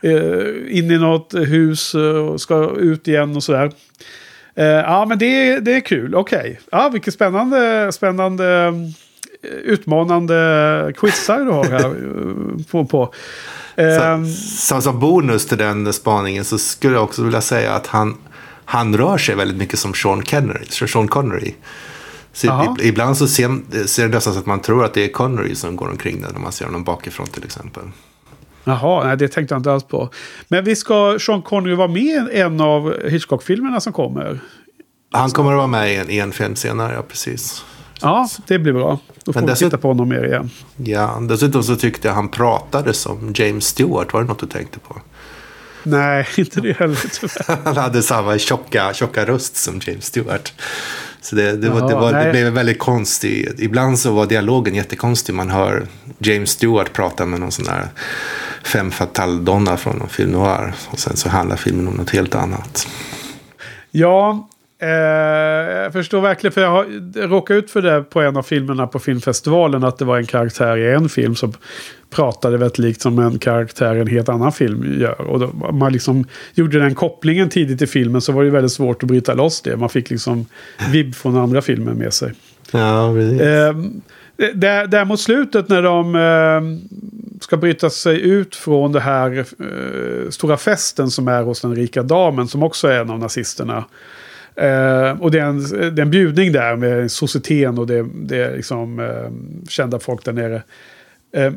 Eh, 0.00 0.78
in 0.78 0.90
i 0.90 0.98
något 0.98 1.34
hus 1.34 1.94
eh, 1.94 2.00
och 2.00 2.40
ska 2.40 2.70
ut 2.76 3.08
igen 3.08 3.36
och 3.36 3.42
sådär. 3.42 3.72
Eh, 4.54 4.66
ja, 4.66 5.04
men 5.08 5.18
det, 5.18 5.60
det 5.60 5.74
är 5.74 5.80
kul. 5.80 6.14
Okej. 6.14 6.60
Ja, 6.72 6.88
vilket 6.92 7.14
spännande, 7.14 7.92
spännande, 7.92 8.72
utmanande 9.64 10.92
quizar 10.96 11.38
du 11.38 11.50
har 11.50 11.64
här 11.64 11.94
på. 12.70 12.84
på. 12.84 13.14
Eh, 13.76 14.24
Som, 14.58 14.82
som 14.82 15.00
bonus 15.00 15.46
till 15.46 15.58
den 15.58 15.92
spaningen 15.92 16.44
så 16.44 16.58
skulle 16.58 16.94
jag 16.94 17.04
också 17.04 17.24
vilja 17.24 17.40
säga 17.40 17.72
att 17.72 17.86
han, 17.86 18.18
han 18.64 18.96
rör 18.96 19.18
sig 19.18 19.34
väldigt 19.34 19.56
mycket 19.56 19.78
som 19.78 19.94
Sean 19.94 20.22
Connery. 20.22 20.64
Sean 20.68 21.08
Connery. 21.08 21.54
Så 22.32 22.76
ibland 22.80 23.16
så 23.16 23.28
ser, 23.28 23.86
ser 23.86 24.08
det 24.08 24.14
nästan 24.14 24.32
så 24.32 24.38
att 24.38 24.46
man 24.46 24.60
tror 24.60 24.84
att 24.84 24.94
det 24.94 25.04
är 25.04 25.08
Connery 25.08 25.54
som 25.54 25.76
går 25.76 25.88
omkring 25.88 26.20
där 26.20 26.32
när 26.32 26.40
man 26.40 26.52
ser 26.52 26.64
honom 26.64 26.84
bakifrån 26.84 27.26
till 27.26 27.44
exempel. 27.44 27.82
Jaha, 28.64 29.04
nej, 29.04 29.16
det 29.16 29.28
tänkte 29.28 29.54
jag 29.54 29.58
inte 29.58 29.72
alls 29.72 29.84
på. 29.84 30.10
Men 30.48 30.64
vi 30.64 30.76
ska 30.76 31.18
Sean 31.20 31.42
Connery 31.42 31.74
vara 31.74 31.88
med 31.88 32.28
i 32.32 32.40
en 32.40 32.60
av 32.60 32.94
Hitchcock-filmerna 33.08 33.80
som 33.80 33.92
kommer? 33.92 34.40
Han 35.10 35.30
kommer 35.30 35.50
att 35.52 35.56
vara 35.56 35.66
med 35.66 35.92
i 35.92 35.96
en, 35.96 36.10
i 36.10 36.18
en 36.18 36.32
film 36.32 36.56
senare, 36.56 36.94
ja 36.94 37.02
precis. 37.02 37.64
Ja, 38.00 38.28
det 38.46 38.58
blir 38.58 38.72
bra. 38.72 38.98
Då 39.24 39.32
får 39.32 39.40
Men 39.40 39.50
vi 39.50 39.56
titta 39.56 39.78
på 39.78 39.88
honom 39.88 40.08
mer 40.08 40.24
igen. 40.24 40.50
Ja, 40.76 41.18
dessutom 41.28 41.62
så 41.62 41.76
tyckte 41.76 42.08
jag 42.08 42.14
han 42.14 42.28
pratade 42.28 42.92
som 42.92 43.32
James 43.34 43.64
Stewart. 43.64 44.12
Var 44.12 44.22
det 44.22 44.28
något 44.28 44.38
du 44.38 44.46
tänkte 44.46 44.78
på? 44.78 45.00
Nej, 45.82 46.26
inte 46.36 46.60
det 46.60 46.72
heller 46.72 47.10
tyvärr. 47.20 47.64
Han 47.64 47.76
hade 47.76 48.02
samma 48.02 48.38
tjocka, 48.38 48.94
tjocka 48.94 49.24
röst 49.24 49.56
som 49.56 49.80
James 49.84 50.04
Stewart. 50.04 50.52
Så 51.20 51.36
det, 51.36 51.56
det, 51.56 51.68
var, 51.68 51.80
det, 51.80 51.92
Jaha, 51.92 52.00
var, 52.00 52.24
det 52.24 52.30
blev 52.30 52.52
väldigt 52.52 52.78
konstigt. 52.78 53.60
Ibland 53.60 53.98
så 53.98 54.12
var 54.12 54.26
dialogen 54.26 54.74
jättekonstig. 54.74 55.34
Man 55.34 55.50
hör 55.50 55.86
James 56.18 56.50
Stewart 56.50 56.92
prata 56.92 57.26
med 57.26 57.40
någon 57.40 57.52
sån 57.52 57.64
där 57.64 57.88
fem 58.64 58.90
fatal-donna 58.90 59.76
från 59.76 59.96
någon 59.96 60.08
film 60.08 60.30
noir. 60.30 60.74
Och 60.90 60.98
sen 60.98 61.16
så 61.16 61.28
handlar 61.28 61.56
filmen 61.56 61.88
om 61.88 61.94
något 61.94 62.10
helt 62.10 62.34
annat. 62.34 62.88
Ja, 63.90 64.48
eh, 64.82 64.88
jag 65.82 65.92
förstår 65.92 66.20
verkligen. 66.20 66.52
För 66.52 66.60
jag 66.60 66.70
har 66.70 67.28
råkat 67.28 67.54
ut 67.54 67.70
för 67.70 67.82
det 67.82 68.02
på 68.02 68.20
en 68.20 68.36
av 68.36 68.42
filmerna 68.42 68.86
på 68.86 68.98
filmfestivalen. 68.98 69.84
Att 69.84 69.98
det 69.98 70.04
var 70.04 70.18
en 70.18 70.26
karaktär 70.26 70.76
i 70.76 70.92
en 70.92 71.08
film 71.08 71.34
som 71.34 71.52
pratade 72.10 72.56
väldigt 72.56 72.78
likt 72.78 73.00
som 73.00 73.18
en 73.18 73.38
karaktär 73.38 73.94
i 73.94 74.00
en 74.00 74.06
helt 74.06 74.28
annan 74.28 74.52
film 74.52 75.00
gör. 75.00 75.20
Och 75.20 75.40
då, 75.40 75.72
man 75.72 75.92
liksom 75.92 76.24
gjorde 76.54 76.78
den 76.78 76.94
kopplingen 76.94 77.48
tidigt 77.48 77.82
i 77.82 77.86
filmen 77.86 78.20
så 78.20 78.32
var 78.32 78.44
det 78.44 78.50
väldigt 78.50 78.72
svårt 78.72 79.02
att 79.02 79.08
bryta 79.08 79.34
loss 79.34 79.62
det. 79.62 79.76
Man 79.76 79.88
fick 79.88 80.10
liksom 80.10 80.46
vibb 80.92 81.14
från 81.14 81.36
andra 81.36 81.62
filmer 81.62 81.92
med 81.92 82.12
sig. 82.12 82.32
Ja, 82.72 83.12
precis. 83.14 83.40
Eh, 83.40 83.74
där, 84.54 84.86
där 84.86 85.04
mot 85.04 85.20
slutet 85.20 85.68
när 85.68 85.82
de 85.82 86.14
eh, 86.14 86.60
ska 87.40 87.56
bryta 87.56 87.90
sig 87.90 88.20
ut 88.20 88.56
från 88.56 88.92
det 88.92 89.00
här 89.00 89.38
eh, 89.38 90.30
stora 90.30 90.56
festen 90.56 91.10
som 91.10 91.28
är 91.28 91.42
hos 91.42 91.60
den 91.60 91.76
rika 91.76 92.02
damen 92.02 92.48
som 92.48 92.62
också 92.62 92.88
är 92.88 93.00
en 93.00 93.10
av 93.10 93.18
nazisterna. 93.18 93.84
Eh, 94.56 95.20
och 95.20 95.30
det 95.30 95.38
är, 95.38 95.44
en, 95.44 95.62
det 95.70 96.00
är 96.00 96.00
en 96.00 96.10
bjudning 96.10 96.52
där 96.52 96.76
med 96.76 97.10
societeten 97.10 97.78
och 97.78 97.86
det, 97.86 98.06
det 98.14 98.36
är 98.36 98.56
liksom 98.56 99.00
eh, 99.00 99.66
kända 99.68 99.98
folk 99.98 100.24
där 100.24 100.32
nere. 100.32 100.62
Eh, 101.36 101.52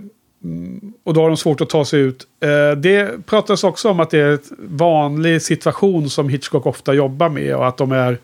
och 1.03 1.13
då 1.13 1.21
har 1.21 1.27
de 1.27 1.37
svårt 1.37 1.61
att 1.61 1.69
ta 1.69 1.85
sig 1.85 1.99
ut. 1.99 2.27
Eh, 2.43 2.77
det 2.77 3.25
pratas 3.25 3.63
också 3.63 3.89
om 3.89 3.99
att 3.99 4.09
det 4.09 4.19
är 4.19 4.31
en 4.31 4.39
vanlig 4.57 5.41
situation 5.41 6.09
som 6.09 6.29
Hitchcock 6.29 6.65
ofta 6.65 6.93
jobbar 6.93 7.29
med 7.29 7.55
och 7.55 7.67
att 7.67 7.77
de 7.77 7.91
är 7.91 8.17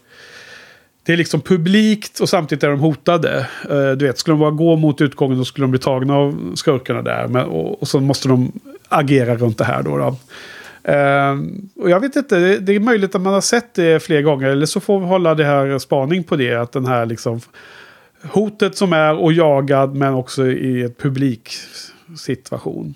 det 1.04 1.14
är 1.14 1.18
liksom 1.18 1.42
publikt 1.42 2.20
och 2.20 2.30
samtidigt 2.30 2.64
är 2.64 2.70
de 2.70 2.80
hotade. 2.80 3.48
Eh, 3.70 3.92
du 3.92 4.06
vet, 4.06 4.18
skulle 4.18 4.34
de 4.34 4.40
bara 4.40 4.52
gå 4.52 4.76
mot 4.76 5.02
utgången 5.02 5.38
då 5.38 5.46
skulle 5.46 5.64
de 5.64 5.72
bli 5.72 5.80
tagna 5.80 6.16
av 6.16 6.56
skurkarna 6.56 7.02
där. 7.02 7.28
Men, 7.28 7.46
och, 7.46 7.82
och 7.82 7.88
så 7.88 8.00
måste 8.00 8.28
de 8.28 8.52
agera 8.90 9.36
runt 9.36 9.58
det 9.58 9.64
här 9.64 9.84
då. 9.84 9.98
då. 9.98 10.16
Uh, 10.90 11.42
och 11.76 11.90
jag 11.90 12.00
vet 12.00 12.16
inte, 12.16 12.40
det, 12.40 12.60
det, 12.60 12.76
är 12.76 12.80
möjligt 12.80 13.16
att 13.16 13.22
man 13.22 13.34
har 13.34 13.42
sett 13.42 13.74
det 13.74 14.04
fler 14.04 14.22
gånger. 14.22 14.48
Eller 14.48 14.66
så 14.66 14.80
får 14.80 15.00
vi 15.00 15.06
hålla 15.06 15.36
det 15.36 15.46
här 15.46 15.80
spaning 15.80 16.24
på 16.24 16.36
det. 16.36 16.56
Att 16.56 16.72
den 16.72 16.86
här 16.86 17.06
liksom 17.06 17.42
hotet 18.24 18.78
som 18.78 18.94
är 18.94 19.16
och 19.16 19.34
jagad 19.34 19.96
men 19.96 20.14
också 20.14 20.48
i 20.48 20.82
ett 20.82 20.98
publiksituation. 20.98 22.96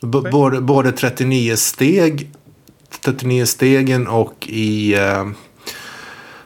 B 0.00 0.18
både, 0.32 0.60
både 0.60 0.92
39 0.92 1.56
steg, 1.56 2.30
39 3.04 3.44
stegen 3.46 4.06
och 4.06 4.48
i... 4.48 4.96
Uh 4.96 5.28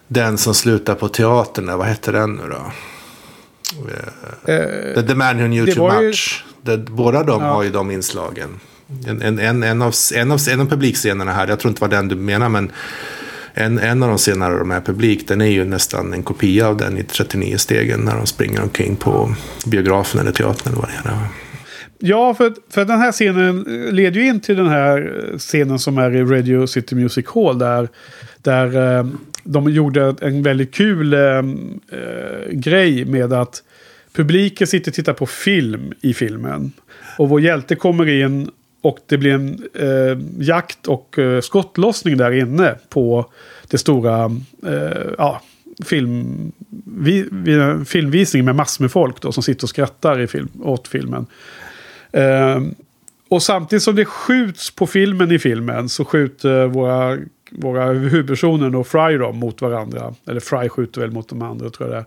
den 0.08 0.38
som 0.38 0.54
slutar 0.54 0.94
på 0.94 1.08
teatern, 1.08 1.78
vad 1.78 1.86
hette 1.86 2.12
den 2.12 2.34
nu 2.34 2.42
då? 2.48 2.72
Uh, 4.52 4.94
the, 4.94 5.02
the 5.02 5.14
Man 5.14 5.38
Who 5.38 5.46
Knew 5.46 5.74
Too 5.74 6.02
Much. 6.02 6.44
Ju... 6.62 6.76
Det, 6.76 6.90
båda 6.90 7.22
de 7.22 7.42
ja. 7.42 7.48
har 7.48 7.62
ju 7.62 7.70
de 7.70 7.90
inslagen. 7.90 8.60
En, 9.06 9.22
en, 9.22 9.38
en, 9.38 9.62
en, 9.62 9.82
av, 9.82 9.94
en, 10.14 10.30
av, 10.30 10.40
en 10.50 10.60
av 10.60 10.66
publikscenerna 10.66 11.32
här, 11.32 11.48
jag 11.48 11.58
tror 11.60 11.70
inte 11.70 11.80
det 11.80 11.88
var 11.88 11.96
den 11.96 12.08
du 12.08 12.16
menar, 12.16 12.48
men 12.48 12.72
en, 13.54 13.78
en 13.78 14.02
av 14.02 14.08
de 14.08 14.18
senare 14.18 14.58
de 14.58 14.70
är 14.70 14.80
publik, 14.80 15.28
den 15.28 15.40
är 15.40 15.46
ju 15.46 15.64
nästan 15.64 16.12
en 16.12 16.22
kopia 16.22 16.68
av 16.68 16.76
den 16.76 16.98
i 16.98 17.02
39 17.02 17.56
stegen 17.58 18.00
när 18.00 18.16
de 18.16 18.26
springer 18.26 18.62
omkring 18.62 18.96
på 18.96 19.34
biografen 19.66 20.20
eller 20.20 20.32
teatern 20.32 20.72
eller 20.72 20.80
vad 20.80 20.88
det 20.88 21.08
är. 21.08 21.28
Ja, 21.98 22.34
för, 22.34 22.54
för 22.70 22.84
den 22.84 22.98
här 22.98 23.12
scenen 23.12 23.62
leder 23.90 24.20
ju 24.20 24.26
in 24.26 24.40
till 24.40 24.56
den 24.56 24.68
här 24.68 25.12
scenen 25.38 25.78
som 25.78 25.98
är 25.98 26.16
i 26.16 26.22
Radio 26.22 26.66
City 26.66 26.94
Music 26.94 27.26
Hall. 27.34 27.58
Där, 27.58 27.88
där 28.42 28.98
eh, 28.98 29.06
de 29.44 29.70
gjorde 29.70 30.14
en 30.20 30.42
väldigt 30.42 30.74
kul 30.74 31.14
äh, 31.14 31.42
grej 32.50 33.04
med 33.04 33.32
att 33.32 33.62
publiken 34.12 34.66
sitter 34.66 34.90
och 34.90 34.94
tittar 34.94 35.12
på 35.12 35.26
film 35.26 35.92
i 36.00 36.14
filmen. 36.14 36.72
Och 37.18 37.28
vår 37.28 37.40
hjälte 37.40 37.74
kommer 37.76 38.08
in 38.08 38.50
och 38.82 38.98
det 39.06 39.18
blir 39.18 39.34
en 39.34 39.68
eh, 39.74 40.18
jakt 40.38 40.86
och 40.86 41.18
eh, 41.18 41.40
skottlossning 41.40 42.16
där 42.16 42.32
inne 42.32 42.74
på 42.88 43.30
det 43.68 43.78
stora 43.78 44.24
eh, 44.66 45.12
ja, 45.18 45.42
film, 45.84 46.52
vi, 46.84 47.28
vi, 47.30 47.84
filmvisningen 47.84 48.44
med 48.44 48.54
massor 48.54 48.84
med 48.84 48.92
folk 48.92 49.20
då, 49.20 49.32
som 49.32 49.42
sitter 49.42 49.64
och 49.64 49.68
skrattar 49.68 50.20
i 50.20 50.26
film, 50.26 50.48
åt 50.62 50.88
filmen. 50.88 51.26
Eh, 52.12 52.60
och 53.28 53.42
samtidigt 53.42 53.82
som 53.82 53.96
det 53.96 54.04
skjuts 54.04 54.70
på 54.70 54.86
filmen 54.86 55.32
i 55.32 55.38
filmen 55.38 55.88
så 55.88 56.04
skjuter 56.04 56.66
våra 56.66 57.18
våra 57.50 57.84
huvudpersoner 57.92 58.76
och 58.76 58.86
Fry 58.86 59.16
då 59.18 59.32
mot 59.32 59.62
varandra. 59.62 60.14
Eller 60.26 60.40
Fry 60.40 60.68
skjuter 60.68 61.00
väl 61.00 61.10
mot 61.10 61.28
de 61.28 61.42
andra 61.42 61.70
tror 61.70 61.88
jag 61.88 61.96
det 61.96 62.00
är. 62.00 62.06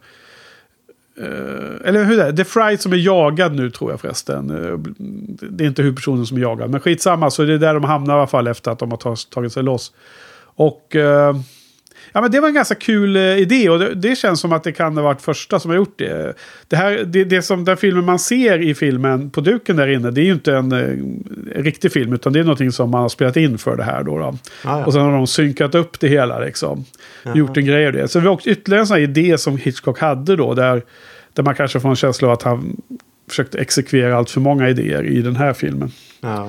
Eh, 1.22 1.88
eller 1.88 2.04
hur 2.04 2.18
det 2.18 2.24
är 2.24 2.32
det? 2.32 2.42
är 2.42 2.44
Fry 2.44 2.78
som 2.78 2.94
är 2.94 2.98
jagad 2.98 3.56
nu 3.56 3.70
tror 3.70 3.92
jag 3.92 4.00
förresten. 4.00 4.50
Eh, 4.50 4.78
det 5.50 5.64
är 5.64 5.68
inte 5.68 5.82
huvudpersonen 5.82 6.26
som 6.26 6.38
är 6.38 6.42
jagad. 6.42 6.70
Men 6.70 6.80
skitsamma, 6.80 7.32
så 7.32 7.44
det 7.44 7.54
är 7.54 7.58
där 7.58 7.74
de 7.74 7.84
hamnar 7.84 8.16
i 8.16 8.18
alla 8.18 8.28
fall 8.28 8.48
efter 8.48 8.72
att 8.72 8.80
de 8.80 8.92
har 8.92 9.30
tagit 9.30 9.54
sig 9.54 9.64
loss. 9.64 9.92
Och... 10.56 10.96
Eh, 10.96 11.36
Ja, 12.14 12.22
men 12.22 12.32
det 12.32 12.40
var 12.40 12.48
en 12.48 12.54
ganska 12.54 12.76
kul 12.76 13.16
eh, 13.16 13.22
idé 13.22 13.70
och 13.70 13.80
det, 13.80 13.94
det, 13.94 14.16
känns 14.16 14.40
som 14.40 14.54
att 14.54 14.64
det 14.64 14.72
kan 14.72 14.98
ha 14.98 15.04
varit 15.04 15.22
första 15.22 15.60
som 15.60 15.72
har 15.72 15.76
gjort 15.76 16.00
det. 16.00 16.34
Det, 16.68 16.76
här, 16.76 17.04
det, 17.06 17.24
det 17.24 17.42
som 17.42 17.66
den 17.66 17.78
filmen 17.78 18.06
man 18.06 18.20
ser 18.20 18.62
i 18.62 18.76
filmen 18.76 19.30
på 19.30 19.42
duken 19.42 19.76
där 19.76 19.88
inne, 19.88 20.12
det 20.12 20.22
är 20.22 20.26
ju 20.26 20.34
inte 20.34 20.56
en, 20.56 20.72
en 20.72 21.24
eh, 21.56 21.64
riktig 21.64 21.92
film 21.92 22.14
utan 22.14 22.34
det 22.34 22.40
är 22.40 22.44
någonting 22.44 22.72
som 22.72 22.90
man 22.90 23.02
har 23.02 23.10
spelat 23.10 23.38
in 23.38 23.58
för 23.58 23.78
det 23.78 23.84
här. 23.84 24.04
Då, 24.04 24.18
då. 24.18 24.26
Ah, 24.26 24.36
ja. 24.64 24.86
Och 24.86 24.94
sen 24.94 25.02
har 25.02 25.12
de 25.12 25.28
synkat 25.28 25.76
upp 25.76 26.00
det 26.00 26.08
hela 26.08 26.40
liksom. 26.40 26.86
Jaha. 27.24 27.38
Gjort 27.38 27.58
en 27.58 27.66
grej 27.66 27.88
av 27.88 27.94
det. 27.94 28.08
Så 28.08 28.20
det 28.20 28.26
var 28.26 28.32
också 28.32 28.50
ytterligare 28.50 28.82
en 28.82 28.88
sån 28.88 28.96
här 28.96 29.04
idé 29.04 29.38
som 29.38 29.58
Hitchcock 29.58 30.00
hade 30.00 30.36
då, 30.36 30.54
där, 30.54 30.82
där 31.34 31.44
man 31.44 31.56
kanske 31.56 31.80
får 31.80 31.90
en 31.90 31.96
känsla 31.96 32.28
av 32.28 32.34
att 32.34 32.44
han 32.44 32.82
försökte 33.30 33.58
exekvera 33.58 34.18
allt 34.18 34.30
för 34.30 34.42
många 34.42 34.70
idéer 34.70 35.04
i 35.04 35.22
den 35.22 35.36
här 35.36 35.54
filmen. 35.54 35.92
Ja. 36.22 36.48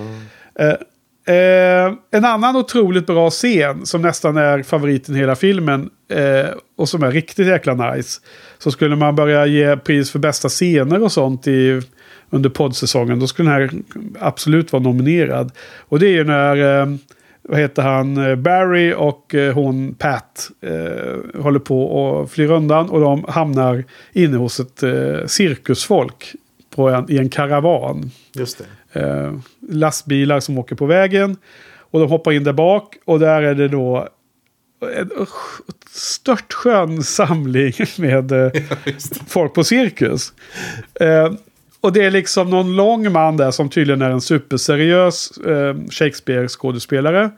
Eh, 1.25 1.95
en 2.11 2.25
annan 2.25 2.57
otroligt 2.57 3.07
bra 3.07 3.31
scen 3.31 3.87
som 3.87 4.03
nästan 4.03 4.37
är 4.37 4.62
favoriten 4.62 5.16
i 5.16 5.18
hela 5.18 5.37
filmen 5.37 5.91
eh, 6.09 6.51
och 6.77 6.89
som 6.89 7.03
är 7.03 7.11
riktigt 7.11 7.47
jäkla 7.47 7.93
nice. 7.93 8.20
Så 8.59 8.70
skulle 8.70 8.97
man 8.97 9.14
börja 9.14 9.47
ge 9.47 9.77
pris 9.77 10.11
för 10.11 10.18
bästa 10.18 10.49
scener 10.49 11.03
och 11.03 11.12
sånt 11.12 11.47
i, 11.47 11.81
under 12.31 12.51
poddsäsongen 12.51 13.18
då 13.18 13.27
skulle 13.27 13.51
den 13.51 13.61
här 13.61 13.70
absolut 14.20 14.73
vara 14.73 14.83
nominerad. 14.83 15.53
Och 15.79 15.99
det 15.99 16.07
är 16.07 16.12
ju 16.12 16.25
när, 16.25 16.81
eh, 16.81 16.87
vad 17.43 17.61
heter 17.61 17.83
han, 17.83 18.16
eh, 18.16 18.37
Barry 18.37 18.95
och 18.97 19.35
eh, 19.35 19.55
hon 19.55 19.95
Pat 19.95 20.51
eh, 20.61 21.43
håller 21.43 21.61
på 21.61 21.85
och 21.85 22.31
flyr 22.31 22.51
undan 22.51 22.91
och 22.91 23.01
de 23.01 23.25
hamnar 23.29 23.85
inne 24.12 24.37
hos 24.37 24.61
ett 24.61 24.83
eh, 24.83 25.27
cirkusfolk 25.27 26.35
på 26.75 26.89
en, 26.89 27.11
i 27.11 27.18
en 27.18 27.29
karavan. 27.29 28.11
Just 28.35 28.59
det 28.59 28.64
eh, 28.93 29.34
lastbilar 29.68 30.40
som 30.40 30.59
åker 30.59 30.76
på 30.76 30.86
vägen. 30.86 31.36
Och 31.78 32.01
de 32.01 32.11
hoppar 32.11 32.32
in 32.32 32.45
där 32.45 32.53
bak 32.53 32.97
och 33.05 33.20
där 33.20 33.43
är 33.43 33.55
det 33.55 33.68
då 33.68 34.09
en 34.82 35.26
störtskön 35.90 37.03
samling 37.03 37.72
med 37.99 38.32
eh, 38.32 38.51
folk 39.28 39.55
på 39.55 39.64
cirkus. 39.64 40.32
Eh, 41.01 41.32
och 41.80 41.93
det 41.93 42.05
är 42.05 42.11
liksom 42.11 42.51
någon 42.51 42.76
lång 42.76 43.12
man 43.12 43.36
där 43.36 43.51
som 43.51 43.68
tydligen 43.68 44.03
är 44.03 44.11
en 44.11 44.20
superseriös 44.20 45.38
eh, 45.38 45.76
Shakespeare-skådespelare. 45.90 47.30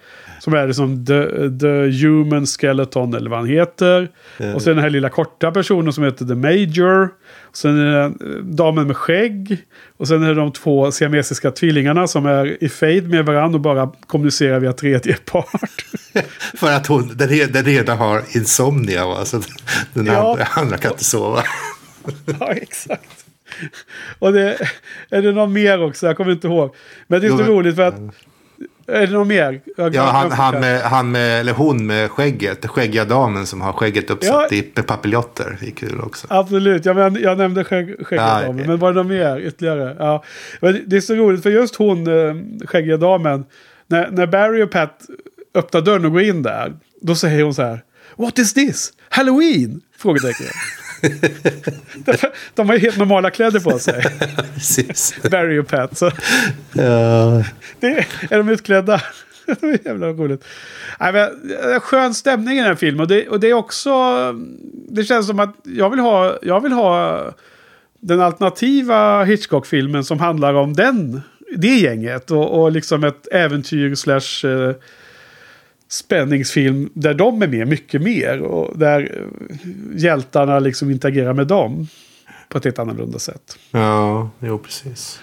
Som 0.45 0.55
är 0.55 0.67
liksom 0.67 1.07
the, 1.07 1.25
the 1.61 2.07
Human 2.07 2.47
Skeleton 2.47 3.15
eller 3.15 3.31
vad 3.31 3.39
han 3.39 3.49
heter. 3.49 4.09
Mm. 4.39 4.55
Och 4.55 4.63
sen 4.63 4.75
den 4.75 4.83
här 4.83 4.91
lilla 4.91 5.09
korta 5.09 5.53
personen 5.53 5.93
som 5.93 6.05
heter 6.05 6.25
The 6.25 6.35
Major. 6.35 7.09
Sen 7.53 7.79
är 7.79 7.85
det 7.85 8.13
damen 8.43 8.87
med 8.87 8.97
skägg. 8.97 9.59
Och 9.97 10.09
sen 10.09 10.23
är 10.23 10.29
det 10.29 10.35
de 10.35 10.53
två 10.53 10.93
siamesiska 10.93 11.51
tvillingarna 11.51 12.07
som 12.07 12.27
är 12.27 12.65
i 12.65 12.69
fade 12.69 13.03
med 13.03 13.27
varandra 13.27 13.57
och 13.57 13.61
bara 13.61 13.93
kommunicerar 14.07 14.61
via 14.61 14.73
tredje 14.73 15.15
part. 15.15 15.85
För 16.55 16.73
att 16.73 16.87
hon, 16.87 17.17
den, 17.17 17.53
den 17.53 17.69
ena 17.69 17.95
har 17.95 18.23
insomnia 18.35 19.07
va? 19.07 19.25
Så 19.25 19.41
den 19.93 20.07
ja. 20.07 20.31
andra, 20.31 20.45
andra 20.45 20.77
kan 20.77 20.91
inte 20.91 21.05
sova. 21.05 21.43
ja, 22.41 22.53
exakt. 22.53 23.25
Och 24.19 24.33
det 24.33 24.59
är 25.11 25.23
det 25.23 25.33
någon 25.33 25.53
mer 25.53 25.83
också, 25.83 26.07
jag 26.07 26.17
kommer 26.17 26.33
inte 26.33 26.47
ihåg. 26.47 26.75
Men 27.07 27.21
det 27.21 27.27
är 27.27 27.31
så 27.31 27.43
roligt 27.43 27.77
för 27.77 27.83
att 27.83 28.01
är 28.87 29.07
det 29.07 29.13
någon 29.13 29.29
mer? 29.29 29.61
Jag, 29.77 29.95
ja, 29.95 30.03
han, 30.03 30.33
han, 30.33 30.61
med, 30.61 30.81
han 30.81 31.11
med, 31.11 31.41
eller 31.41 31.53
hon 31.53 31.87
med 31.87 32.11
skägget. 32.11 32.67
Skäggiga 32.67 33.05
damen 33.05 33.47
som 33.47 33.61
har 33.61 33.73
skägget 33.73 34.11
uppsatt 34.11 34.47
ja. 34.51 34.57
i 34.57 34.63
papiljotter. 34.63 35.57
Det 35.61 35.67
är 35.67 35.71
kul 35.71 36.01
också. 36.01 36.27
Absolut, 36.31 36.85
jag, 36.85 36.97
men, 36.97 37.23
jag 37.23 37.39
nämnde 37.39 37.65
skägg, 37.65 38.07
skäggiga 38.07 38.41
ja, 38.41 38.47
damen. 38.47 38.67
Men 38.67 38.79
var 38.79 38.93
det 38.93 38.97
någon 38.97 39.09
mer 39.09 39.39
ytterligare? 39.39 39.97
Ja. 39.99 40.25
Det 40.87 40.97
är 40.97 41.01
så 41.01 41.15
roligt 41.15 41.43
för 41.43 41.51
just 41.51 41.75
hon, 41.75 42.07
eh, 42.07 42.35
skäggiga 42.67 42.97
damen. 42.97 43.45
När, 43.87 44.11
när 44.11 44.27
Barry 44.27 44.63
och 44.63 44.71
Pat 44.71 45.01
öppnar 45.55 45.81
dörren 45.81 46.05
och 46.05 46.13
går 46.13 46.23
in 46.23 46.43
där. 46.43 46.73
Då 47.01 47.15
säger 47.15 47.43
hon 47.43 47.55
så 47.55 47.63
här. 47.63 47.83
What 48.17 48.39
is 48.39 48.55
this? 48.55 48.93
Halloween? 49.09 49.81
Frågetecken. 49.99 50.47
de 52.55 52.69
har 52.69 52.75
ju 52.75 52.81
helt 52.81 52.97
normala 52.97 53.31
kläder 53.31 53.61
på 53.61 53.79
sig. 53.79 54.05
Barry 55.31 55.59
och 55.59 55.69
Pat. 55.69 55.99
Så. 55.99 56.11
Ja. 56.73 57.45
Det, 57.81 58.07
är 58.31 58.39
de 58.39 58.49
utklädda? 58.49 59.01
det 59.47 59.67
är 59.67 59.79
jävla 59.85 60.07
roligt. 60.07 60.45
Nej, 61.01 61.13
men, 61.13 61.31
skön 61.81 62.15
stämning 62.15 62.55
i 62.55 62.59
den 62.59 62.67
här 62.67 62.75
filmen. 62.75 63.01
Och 63.01 63.09
det, 63.09 63.29
och 63.29 63.41
det 63.41 63.51
är 63.51 63.55
också... 63.55 63.93
Det 64.89 65.05
känns 65.05 65.27
som 65.27 65.41
att 65.41 65.57
jag 65.63 65.91
vill 65.91 66.01
ha, 66.01 66.39
jag 66.43 66.61
vill 66.61 66.73
ha 66.73 67.25
den 68.01 68.21
alternativa 68.21 69.25
Hitchcock-filmen 69.25 70.05
som 70.05 70.21
handlar 70.21 70.55
om 70.55 70.73
den, 70.73 71.23
det 71.57 71.77
gänget. 71.77 72.31
Och, 72.31 72.63
och 72.63 72.73
liksom 72.73 73.05
ett 73.05 73.29
äventyr 73.33 73.95
slash... 73.95 74.47
Eh, 75.85 75.89
spänningsfilm 75.89 76.91
där 76.95 77.15
de 77.15 77.43
är 77.43 77.47
med 77.47 77.69
mycket 77.69 78.03
mer. 78.03 78.41
Och 78.41 78.79
där 78.79 79.29
hjältarna 79.95 80.59
liksom 80.59 80.91
interagerar 80.91 81.33
med 81.33 81.47
dem 81.47 81.89
på 82.49 82.59
ett 82.59 82.65
helt 82.65 82.79
annorlunda 82.79 83.19
sätt. 83.19 83.59
Ja, 83.71 84.31
jo 84.41 84.59
precis. 84.59 85.21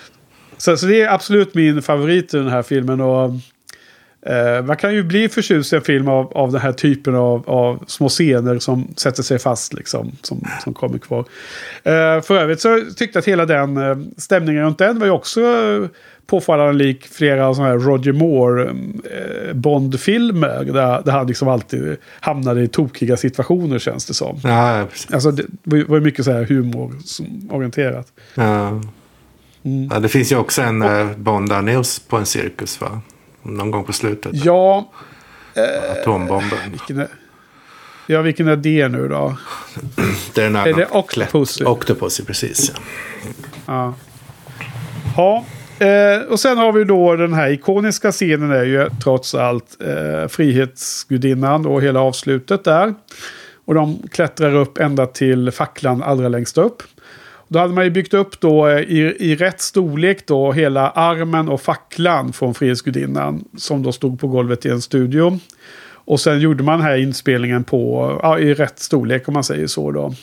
Så, 0.57 0.77
så 0.77 0.85
det 0.85 1.01
är 1.01 1.09
absolut 1.09 1.55
min 1.55 1.81
favorit 1.81 2.33
i 2.33 2.37
den 2.37 2.47
här 2.47 2.63
filmen. 2.63 3.01
Och 3.01 3.31
Eh, 4.25 4.65
man 4.65 4.77
kan 4.77 4.93
ju 4.93 5.03
bli 5.03 5.29
förtjust 5.29 5.73
i 5.73 5.75
en 5.75 5.81
film 5.81 6.07
av, 6.07 6.37
av 6.37 6.51
den 6.51 6.61
här 6.61 6.71
typen 6.71 7.15
av, 7.15 7.49
av 7.49 7.83
små 7.87 8.09
scener 8.09 8.59
som 8.59 8.93
sätter 8.97 9.23
sig 9.23 9.39
fast 9.39 9.73
liksom. 9.73 10.11
Som, 10.21 10.47
som 10.63 10.73
kommer 10.73 10.97
kvar. 10.97 11.25
Eh, 11.83 12.21
för 12.21 12.31
övrigt 12.31 12.61
så 12.61 12.81
tyckte 12.97 13.17
jag 13.17 13.17
att 13.17 13.27
hela 13.27 13.45
den 13.45 13.77
eh, 13.77 13.97
stämningen 14.17 14.63
runt 14.63 14.77
den 14.77 14.99
var 14.99 15.05
ju 15.05 15.11
också 15.11 15.41
eh, 15.41 15.87
påfallande 16.27 16.73
lik 16.73 17.07
flera 17.07 17.53
sådana 17.53 17.71
här 17.71 17.79
Roger 17.79 18.11
Moore 18.13 18.69
eh, 18.69 19.53
Bond-filmer. 19.53 20.63
Där, 20.63 21.01
där 21.05 21.11
han 21.11 21.27
liksom 21.27 21.47
alltid 21.47 21.97
hamnade 22.19 22.61
i 22.61 22.67
tokiga 22.67 23.17
situationer 23.17 23.79
känns 23.79 24.05
det 24.05 24.13
som. 24.13 24.39
Ja, 24.43 24.85
precis. 24.91 25.13
Alltså 25.13 25.31
det 25.31 25.45
var 25.63 25.97
ju 25.97 26.01
mycket 26.03 26.25
så 26.25 26.31
här 26.31 26.43
humororienterat. 26.43 28.07
Ja. 28.35 28.81
Ja, 29.91 29.99
det 29.99 30.09
finns 30.09 30.31
ju 30.31 30.35
också 30.35 30.61
en 30.61 30.81
eh, 30.81 31.09
Bond-news 31.17 32.01
på 32.09 32.17
en 32.17 32.25
cirkus 32.25 32.81
va? 32.81 33.01
Någon 33.43 33.71
gång 33.71 33.83
på 33.83 33.93
slutet. 33.93 34.31
Ja, 34.45 34.91
Atombomben. 36.01 36.59
vilken 36.71 36.99
är, 36.99 37.07
ja, 38.07 38.21
vilken 38.21 38.47
är 38.47 38.55
det 38.55 38.87
nu 38.87 39.07
då? 39.07 39.37
Det 40.33 40.41
är, 40.41 40.47
en 40.47 40.55
Är 40.55 40.59
annan 40.61 40.79
det 40.79 40.87
Octopussy? 40.91 41.65
Octopussy, 41.65 42.23
precis. 42.25 42.71
Ja. 42.75 42.83
Ja. 43.67 43.93
Ja, 45.17 45.45
eh, 45.81 46.21
och 46.29 46.39
sen 46.39 46.57
har 46.57 46.71
vi 46.71 46.83
då 46.83 47.15
den 47.15 47.33
här 47.33 47.49
ikoniska 47.49 48.11
scenen 48.11 48.51
är 48.51 48.63
ju 48.63 48.89
trots 49.03 49.35
allt 49.35 49.77
eh, 49.81 50.27
Frihetsgudinnan 50.27 51.65
och 51.65 51.81
hela 51.81 51.99
avslutet 51.99 52.63
där. 52.63 52.93
Och 53.65 53.73
de 53.73 54.03
klättrar 54.11 54.55
upp 54.55 54.77
ända 54.77 55.05
till 55.05 55.51
facklan 55.51 56.03
allra 56.03 56.27
längst 56.27 56.57
upp. 56.57 56.83
Då 57.47 57.59
hade 57.59 57.73
man 57.73 57.83
ju 57.83 57.89
byggt 57.89 58.13
upp 58.13 58.39
då 58.39 58.67
eh, 58.67 58.79
i, 58.79 59.15
i 59.19 59.35
rätt 59.35 59.61
storlek 59.61 60.27
då 60.27 60.51
hela 60.51 60.89
armen 60.89 61.49
och 61.49 61.61
facklan 61.61 62.33
från 62.33 62.53
Frihetsgudinnan. 62.53 63.43
Som 63.57 63.83
då 63.83 63.91
stod 63.91 64.19
på 64.19 64.27
golvet 64.27 64.65
i 64.65 64.69
en 64.69 64.81
studio. 64.81 65.39
Och 66.05 66.19
sen 66.19 66.39
gjorde 66.39 66.63
man 66.63 66.81
här 66.81 66.97
inspelningen 66.97 67.63
på, 67.63 68.19
ja, 68.23 68.39
i 68.39 68.53
rätt 68.53 68.79
storlek 68.79 69.27
om 69.27 69.33
man 69.33 69.43
säger 69.43 69.67
så 69.67 69.91
då. 69.91 70.13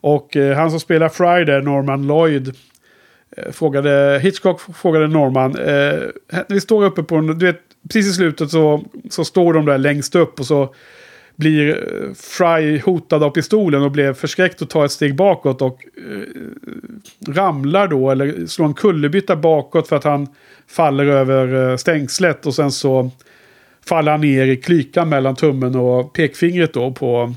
Och 0.00 0.36
eh, 0.36 0.56
han 0.56 0.70
som 0.70 0.80
spelar 0.80 1.08
Friday, 1.08 1.62
Norman 1.62 2.06
Lloyd, 2.06 2.54
Eh, 3.46 3.52
frågade, 3.52 4.20
Hitchcock 4.22 4.60
frågade 4.76 5.06
Norman, 5.08 5.56
eh, 5.58 6.00
vi 6.48 6.60
står 6.60 6.84
uppe 6.84 7.02
på, 7.02 7.16
en- 7.16 7.38
du 7.38 7.46
vet, 7.46 7.60
precis 7.92 8.10
i 8.12 8.14
slutet 8.14 8.50
så, 8.50 8.84
så 9.10 9.24
står 9.24 9.52
de 9.54 9.66
där 9.66 9.78
längst 9.78 10.14
upp 10.14 10.40
och 10.40 10.46
så 10.46 10.74
blir 11.36 11.68
eh, 11.68 12.14
Fry 12.14 12.78
hotad 12.78 13.22
av 13.22 13.30
pistolen 13.30 13.82
och 13.82 13.90
blev 13.90 14.14
förskräckt 14.14 14.62
och 14.62 14.70
tar 14.70 14.84
ett 14.84 14.92
steg 14.92 15.14
bakåt 15.16 15.62
och 15.62 15.84
eh, 15.96 17.32
ramlar 17.34 17.88
då 17.88 18.10
eller 18.10 18.46
slår 18.46 18.66
en 18.66 18.74
kullerbytta 18.74 19.36
bakåt 19.36 19.88
för 19.88 19.96
att 19.96 20.04
han 20.04 20.26
faller 20.68 21.06
över 21.06 21.70
eh, 21.70 21.76
stängslet 21.76 22.46
och 22.46 22.54
sen 22.54 22.72
så 22.72 23.10
faller 23.88 24.12
han 24.12 24.20
ner 24.20 24.46
i 24.46 24.56
klykan 24.56 25.08
mellan 25.08 25.36
tummen 25.36 25.74
och 25.76 26.12
pekfingret 26.12 26.74
då 26.74 26.92
på, 26.92 27.34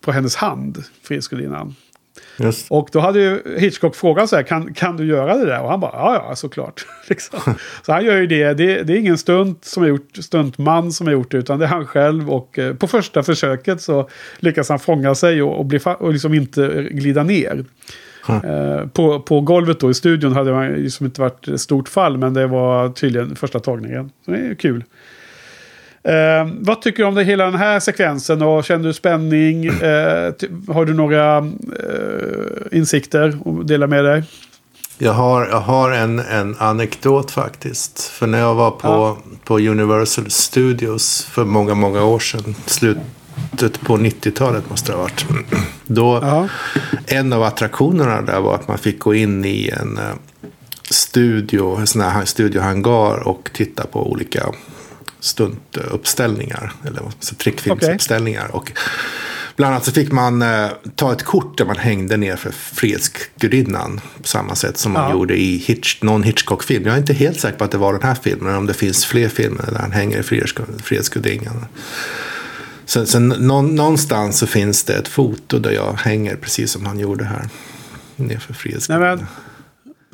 på 0.00 0.12
hennes 0.12 0.36
hand, 0.36 0.84
Frihetsgudinnan. 1.02 1.74
Just. 2.36 2.70
Och 2.70 2.88
då 2.92 3.00
hade 3.00 3.20
ju 3.20 3.58
Hitchcock 3.58 3.96
frågat 3.96 4.28
så 4.28 4.36
här, 4.36 4.42
kan, 4.42 4.74
kan 4.74 4.96
du 4.96 5.06
göra 5.06 5.36
det 5.36 5.46
där? 5.46 5.60
Och 5.60 5.70
han 5.70 5.80
bara, 5.80 5.92
ja 5.92 6.24
ja, 6.28 6.36
såklart. 6.36 6.86
liksom. 7.08 7.38
Så 7.82 7.92
han 7.92 8.04
gör 8.04 8.16
ju 8.16 8.26
det. 8.26 8.54
det. 8.54 8.82
Det 8.82 8.92
är 8.92 8.96
ingen 8.96 9.18
stunt 9.18 9.64
som 9.64 9.82
har 9.82 9.90
gjort, 9.90 10.16
stuntman 10.20 10.92
som 10.92 11.06
har 11.06 11.12
gjort 11.12 11.30
det, 11.30 11.38
utan 11.38 11.58
det 11.58 11.64
är 11.64 11.68
han 11.68 11.86
själv. 11.86 12.30
Och 12.30 12.58
eh, 12.58 12.74
på 12.74 12.86
första 12.86 13.22
försöket 13.22 13.80
så 13.80 14.08
lyckas 14.38 14.68
han 14.68 14.78
fånga 14.78 15.14
sig 15.14 15.42
och, 15.42 15.58
och, 15.58 15.66
bli 15.66 15.80
och 15.98 16.12
liksom 16.12 16.34
inte 16.34 16.88
glida 16.90 17.22
ner. 17.22 17.64
Eh, 18.28 18.86
på, 18.86 19.20
på 19.20 19.40
golvet 19.40 19.80
då 19.80 19.90
i 19.90 19.94
studion 19.94 20.32
hade 20.32 20.52
man 20.52 20.68
liksom 20.68 21.06
inte 21.06 21.20
varit 21.20 21.48
ett 21.48 21.60
stort 21.60 21.88
fall, 21.88 22.18
men 22.18 22.34
det 22.34 22.46
var 22.46 22.88
tydligen 22.88 23.36
första 23.36 23.60
tagningen. 23.60 24.10
Så 24.24 24.30
det 24.30 24.36
är 24.36 24.42
ju 24.42 24.54
kul. 24.54 24.84
Eh, 26.08 26.48
vad 26.58 26.82
tycker 26.82 27.02
du 27.02 27.08
om 27.08 27.14
det, 27.14 27.24
hela 27.24 27.44
den 27.44 27.54
här 27.54 27.80
sekvensen? 27.80 28.42
Och 28.42 28.64
känner 28.64 28.84
du 28.84 28.92
spänning? 28.92 29.66
Eh, 29.66 30.32
har 30.68 30.84
du 30.84 30.94
några 30.94 31.36
eh, 31.38 31.44
insikter 32.74 33.38
att 33.60 33.68
dela 33.68 33.86
med 33.86 34.04
dig? 34.04 34.24
Jag 34.98 35.12
har, 35.12 35.46
jag 35.46 35.60
har 35.60 35.90
en, 35.90 36.18
en 36.18 36.56
anekdot 36.58 37.30
faktiskt. 37.30 38.00
För 38.02 38.26
när 38.26 38.38
jag 38.38 38.54
var 38.54 38.70
på, 38.70 38.88
Ja. 38.88 39.18
på 39.44 39.58
Universal 39.58 40.30
Studios 40.30 41.24
för 41.24 41.44
många, 41.44 41.74
många 41.74 42.04
år 42.04 42.18
sedan. 42.18 42.54
Slutet 42.66 43.80
på 43.80 43.96
90-talet 43.96 44.70
måste 44.70 44.92
det 44.92 44.96
ha 44.96 45.02
varit. 45.02 45.26
Då, 45.86 46.18
Ja. 46.22 46.48
en 47.06 47.32
av 47.32 47.42
attraktionerna 47.42 48.22
där 48.22 48.40
var 48.40 48.54
att 48.54 48.68
man 48.68 48.78
fick 48.78 48.98
gå 48.98 49.14
in 49.14 49.44
i 49.44 49.68
en 49.80 49.98
eh, 49.98 50.04
studio, 50.90 51.76
en 51.80 51.86
sån 51.86 52.02
här 52.02 52.24
studiohangar 52.24 53.28
och 53.28 53.50
titta 53.54 53.86
på 53.86 54.10
olika 54.10 54.46
stuntuppställningar. 55.20 56.72
Eller 56.86 57.02
säger, 57.20 57.38
trickfilmsuppställningar. 57.38 58.48
Och 58.56 58.72
bland 59.56 59.72
annat 59.74 59.84
så 59.84 59.92
fick 59.92 60.12
man 60.12 60.42
eh, 60.42 60.66
ta 60.96 61.12
ett 61.12 61.22
kort 61.22 61.58
där 61.58 61.64
man 61.64 61.76
hängde 61.76 62.16
ner 62.16 62.36
för 62.36 62.50
Frihetsgudinnan. 62.50 64.00
På 64.22 64.26
samma 64.28 64.54
sätt 64.54 64.78
som 64.78 64.92
man 64.92 65.02
Ja. 65.02 65.12
gjorde 65.12 65.36
i 65.40 65.56
Hitch, 65.56 66.02
någon 66.02 66.22
Hitchcock-film. 66.22 66.84
Jag 66.86 66.94
är 66.94 66.98
inte 66.98 67.12
helt 67.14 67.40
säker 67.40 67.58
på 67.58 67.64
att 67.64 67.70
det 67.70 67.78
var 67.78 67.92
den 67.92 68.02
här 68.02 68.14
filmen. 68.22 68.54
Om 68.56 68.66
det 68.66 68.74
finns 68.74 69.04
fler 69.06 69.28
filmer 69.28 69.64
där 69.72 69.78
han 69.78 69.92
hänger 69.92 70.18
i 70.18 70.22
Frihetsgu- 70.22 70.82
Frihetsgudinnan. 70.82 71.64
Så, 72.86 73.06
så 73.06 73.18
någon, 73.18 73.74
någonstans 73.74 74.38
så 74.38 74.46
finns 74.46 74.84
det 74.84 74.94
ett 74.94 75.08
foto 75.08 75.58
där 75.58 75.70
jag 75.70 75.92
hänger 75.92 76.36
precis 76.36 76.70
som 76.70 76.86
han 76.86 76.98
gjorde 76.98 77.24
här. 77.24 77.48
Nerför 78.16 78.54
Frihetsgudinnan. 78.54 79.26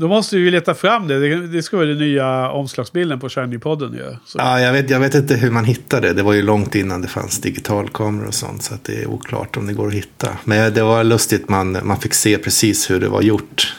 Då 0.00 0.08
måste 0.08 0.36
vi 0.36 0.50
leta 0.50 0.74
fram 0.74 1.08
det. 1.08 1.18
Det, 1.20 1.46
det 1.46 1.62
ska 1.62 1.76
vara 1.76 1.86
den 1.86 1.98
nya 1.98 2.50
omslagsbilden 2.50 3.20
på 3.20 3.28
Shiny-podden 3.28 3.94
ju. 3.96 4.16
Så, 4.26 4.38
Ja, 4.38 4.60
jag, 4.60 4.72
vet, 4.72 4.90
jag 4.90 5.00
vet 5.00 5.14
inte 5.14 5.34
hur 5.36 5.50
man 5.50 5.64
hittade 5.64 6.08
det. 6.08 6.14
Det 6.14 6.22
var 6.22 6.32
ju 6.32 6.42
långt 6.42 6.74
innan 6.74 7.02
det 7.02 7.08
fanns 7.08 7.40
digitalkameror 7.40 8.26
och 8.26 8.34
sånt. 8.34 8.62
Så 8.62 8.74
det 8.82 9.02
är 9.02 9.06
oklart 9.06 9.56
om 9.56 9.66
det 9.66 9.72
går 9.72 9.86
att 9.88 9.92
hitta. 9.94 10.28
Men 10.44 10.74
det 10.74 10.82
var 10.82 11.04
lustigt. 11.04 11.48
Man, 11.48 11.78
man 11.82 12.00
fick 12.00 12.14
se 12.14 12.38
precis 12.38 12.90
hur 12.90 13.00
det 13.00 13.08
var 13.08 13.22
gjort. 13.22 13.74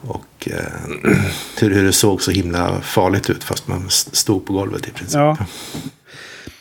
Och 0.00 0.48
eh, 0.50 1.10
hur, 1.60 1.70
hur 1.70 1.84
det 1.84 1.92
såg 1.92 2.22
så 2.22 2.30
himla 2.30 2.80
farligt 2.80 3.30
ut. 3.30 3.44
Fast 3.44 3.68
man 3.68 3.86
st- 3.86 4.16
stod 4.16 4.46
på 4.46 4.52
golvet 4.52 4.88
i 4.88 4.90
princip. 4.90 5.14
Ja. 5.16 5.36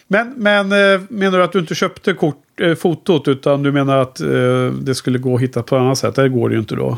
Men, 0.07 0.33
men 0.37 0.71
eh, 0.71 1.01
menar 1.09 1.37
du 1.37 1.43
att 1.43 1.51
du 1.51 1.59
inte 1.59 1.75
köpte 1.75 2.13
kort, 2.13 2.43
eh, 2.61 2.75
fotot 2.75 3.27
utan 3.27 3.63
du 3.63 3.71
menar 3.71 3.97
att 3.97 4.19
eh, 4.21 4.67
det 4.81 4.95
skulle 4.95 5.17
gå 5.19 5.35
att 5.35 5.41
hitta 5.41 5.63
på 5.63 5.77
annat 5.77 5.97
sätt? 5.97 6.15
Det 6.15 6.29
går 6.29 6.49
det 6.49 6.53
ju 6.55 6.59
inte 6.59 6.75
då. 6.75 6.97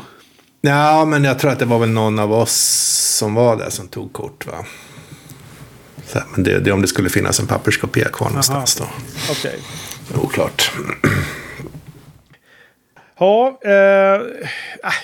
Ja, 0.60 1.04
men 1.04 1.24
jag 1.24 1.38
tror 1.38 1.50
att 1.50 1.58
det 1.58 1.64
var 1.64 1.78
väl 1.78 1.88
någon 1.88 2.18
av 2.18 2.32
oss 2.32 2.54
som 3.18 3.34
var 3.34 3.56
där 3.56 3.70
som 3.70 3.88
tog 3.88 4.12
kort. 4.12 4.46
Va? 4.46 4.64
Här, 6.14 6.24
men 6.34 6.44
det, 6.44 6.58
det 6.60 6.70
är 6.70 6.74
om 6.74 6.82
det 6.82 6.88
skulle 6.88 7.08
finnas 7.08 7.40
en 7.40 7.46
papperskopia 7.46 8.08
kvar 8.08 8.28
någonstans 8.28 8.76
då. 8.76 8.84
Okej. 9.30 9.58
Oklart. 10.14 10.72
Ja, 13.20 13.58
eh, 13.64 13.72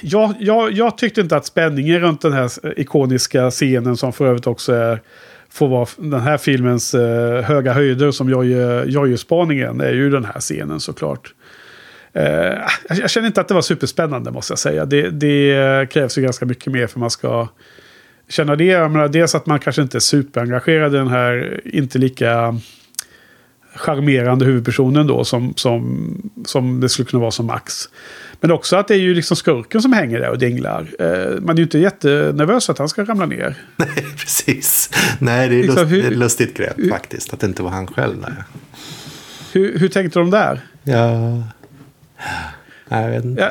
jag, 0.02 0.34
jag, 0.38 0.72
jag 0.72 0.98
tyckte 0.98 1.20
inte 1.20 1.36
att 1.36 1.46
spänningen 1.46 2.00
runt 2.00 2.20
den 2.20 2.32
här 2.32 2.78
ikoniska 2.80 3.50
scenen 3.50 3.96
som 3.96 4.12
för 4.12 4.26
övrigt 4.26 4.46
också 4.46 4.72
är, 4.72 5.02
får 5.50 5.68
vara 5.68 5.88
den 5.96 6.20
här 6.20 6.38
filmens 6.38 6.94
eh, 6.94 7.42
höga 7.42 7.72
höjder 7.72 8.10
som 8.10 8.30
Jojje-spaningen 8.86 9.80
är 9.80 9.92
ju 9.92 10.10
den 10.10 10.24
här 10.24 10.40
scenen 10.40 10.80
såklart. 10.80 11.34
Eh, 12.14 12.58
jag, 12.88 13.10
känner 13.10 13.26
inte 13.26 13.40
att 13.40 13.48
det 13.48 13.54
var 13.54 13.62
superspännande 13.62 14.30
måste 14.30 14.52
jag 14.52 14.58
säga. 14.58 14.84
Det, 14.84 15.10
det 15.10 15.90
krävs 15.90 16.18
ju 16.18 16.22
ganska 16.22 16.46
mycket 16.46 16.72
mer 16.72 16.86
för 16.86 17.00
man 17.00 17.10
ska 17.10 17.48
känna 18.28 18.56
det. 18.56 18.64
Jag 18.64 18.90
menar, 18.90 19.08
dels 19.08 19.34
att 19.34 19.46
man 19.46 19.58
kanske 19.58 19.82
inte 19.82 19.98
är 19.98 20.00
superengagerad 20.00 20.94
i 20.94 20.98
den 20.98 21.08
här, 21.08 21.60
inte 21.64 21.98
lika 21.98 22.60
charmerande 23.76 24.44
huvudpersonen 24.44 25.06
då 25.06 25.24
som, 25.24 25.54
som, 25.56 26.30
som 26.44 26.80
det 26.80 26.88
skulle 26.88 27.06
kunna 27.06 27.20
vara 27.20 27.30
som 27.30 27.46
Max. 27.46 27.88
Men 28.40 28.50
också 28.50 28.76
att 28.76 28.88
det 28.88 28.94
är 28.94 28.98
ju 28.98 29.14
liksom 29.14 29.36
skurken 29.36 29.82
som 29.82 29.92
hänger 29.92 30.20
där 30.20 30.30
och 30.30 30.38
dinglar. 30.38 30.86
Eh, 30.98 31.40
man 31.40 31.50
är 31.50 31.56
ju 31.56 31.62
inte 31.62 31.78
jättenervös 31.78 32.70
att 32.70 32.78
han 32.78 32.88
ska 32.88 33.04
ramla 33.04 33.26
ner. 33.26 33.56
Nej, 33.76 34.06
precis. 34.18 34.90
Nej, 35.18 35.48
det 35.48 35.54
är, 35.54 35.62
Liksom, 35.62 35.82
lust, 35.90 35.92
hur- 35.92 36.10
lustigt 36.16 36.56
grepp 36.56 36.90
faktiskt. 36.90 37.32
Att 37.32 37.40
det 37.40 37.46
inte 37.46 37.62
var 37.62 37.70
han 37.70 37.86
själv. 37.86 38.16
Nej. 38.20 38.32
Hur, 39.52 39.78
hur 39.78 39.88
tänkte 39.88 40.18
de 40.18 40.30
där? 40.30 40.60
Ja. 40.82 41.42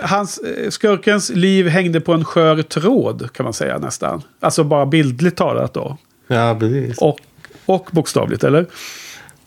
Hans, 0.01 0.37
eh, 0.37 0.69
skurkens 0.69 1.29
liv 1.29 1.67
hängde 1.67 2.01
på 2.01 2.13
en 2.13 2.25
skör 2.25 2.61
tråd 2.61 3.29
kan 3.33 3.43
man 3.43 3.53
säga 3.53 3.77
nästan. 3.77 4.21
Alltså 4.39 4.63
bara 4.63 4.85
bildligt 4.85 5.37
talat 5.37 5.73
då. 5.73 5.97
Ja, 6.27 6.57
precis. 6.59 6.97
Och, 6.97 7.19
och 7.65 7.89
bokstavligt, 7.91 8.43
eller? 8.43 8.65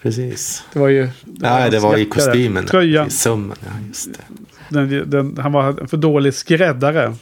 precis. 0.07 0.65
Det 0.73 0.79
var 0.79 0.89
ju... 0.89 1.09
Nej, 1.25 1.71
det 1.71 1.79
var 1.79 1.97
i 1.97 2.01
jacka 2.01 2.21
där. 2.21 2.27
kostymen. 2.27 2.65
där, 2.65 2.71
Tröjan. 2.71 3.07
I 3.07 3.11
sömmen, 3.11 3.57
ja 3.61 3.87
just 3.89 4.09
det. 4.13 4.21
Den, 4.69 5.11
den, 5.11 5.39
han 5.43 5.53
var 5.53 5.81
en 5.81 5.89
för 5.89 5.97
dålig 5.97 6.35
skräddare. 6.35 7.15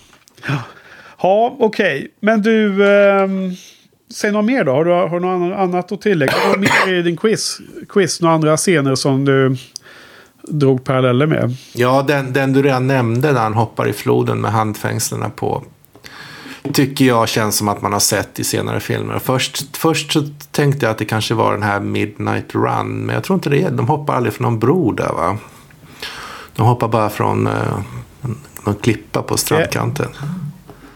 Ja, 1.22 1.56
okej. 1.58 2.08
Men 2.20 2.42
du, 2.42 2.88
ehm, 2.88 3.52
säg 4.14 4.32
något 4.32 4.44
mer 4.44 4.64
då. 4.64 4.72
Har 4.72 4.84
du, 4.84 4.90
har 4.90 5.20
du 5.20 5.26
något 5.26 5.58
annat 5.58 5.92
att 5.92 6.00
tillägga? 6.00 6.32
Har 6.32 6.56
du 6.56 6.60
mer 6.60 6.98
i 6.98 7.02
din 7.02 7.16
quiz? 7.16 7.58
Quiz, 7.88 8.20
några 8.20 8.34
andra 8.34 8.56
scener 8.56 8.94
som 8.94 9.24
du 9.24 9.56
drog 10.48 10.84
paralleller 10.84 11.26
med? 11.26 11.56
Ja, 11.72 12.04
den, 12.08 12.32
den 12.32 12.52
du 12.52 12.62
redan 12.62 12.86
nämnde 12.86 13.32
när 13.32 13.40
han 13.40 13.54
hoppar 13.54 13.88
i 13.88 13.92
floden 13.92 14.40
med 14.40 14.52
handfängslarna 14.52 15.30
på. 15.30 15.62
tycker 16.72 17.04
jag 17.04 17.28
känns 17.28 17.56
som 17.56 17.68
att 17.68 17.82
man 17.82 17.92
har 17.92 18.00
sett 18.00 18.38
i 18.38 18.44
senare 18.44 18.80
filmer. 18.80 19.18
Först, 19.18 19.76
först 19.76 20.12
så 20.12 20.22
tänkte 20.50 20.86
jag 20.86 20.90
att 20.90 20.98
det 20.98 21.04
kanske 21.04 21.34
var 21.34 21.52
den 21.52 21.62
här 21.62 21.80
Midnight 21.80 22.54
Run. 22.54 23.06
Men 23.06 23.14
jag 23.14 23.24
tror 23.24 23.34
inte 23.34 23.50
det 23.50 23.62
är. 23.62 23.70
De 23.70 23.88
hoppar 23.88 24.14
aldrig 24.14 24.34
från 24.34 24.44
någon 24.44 24.58
bro 24.58 24.92
där 24.92 25.12
va? 25.12 25.38
De 26.56 26.66
hoppar 26.66 26.88
bara 26.88 27.10
från 27.10 27.46
eh, 27.46 27.78
någon 28.64 28.74
klippa 28.74 29.22
på 29.22 29.36
strandkanten. 29.36 30.08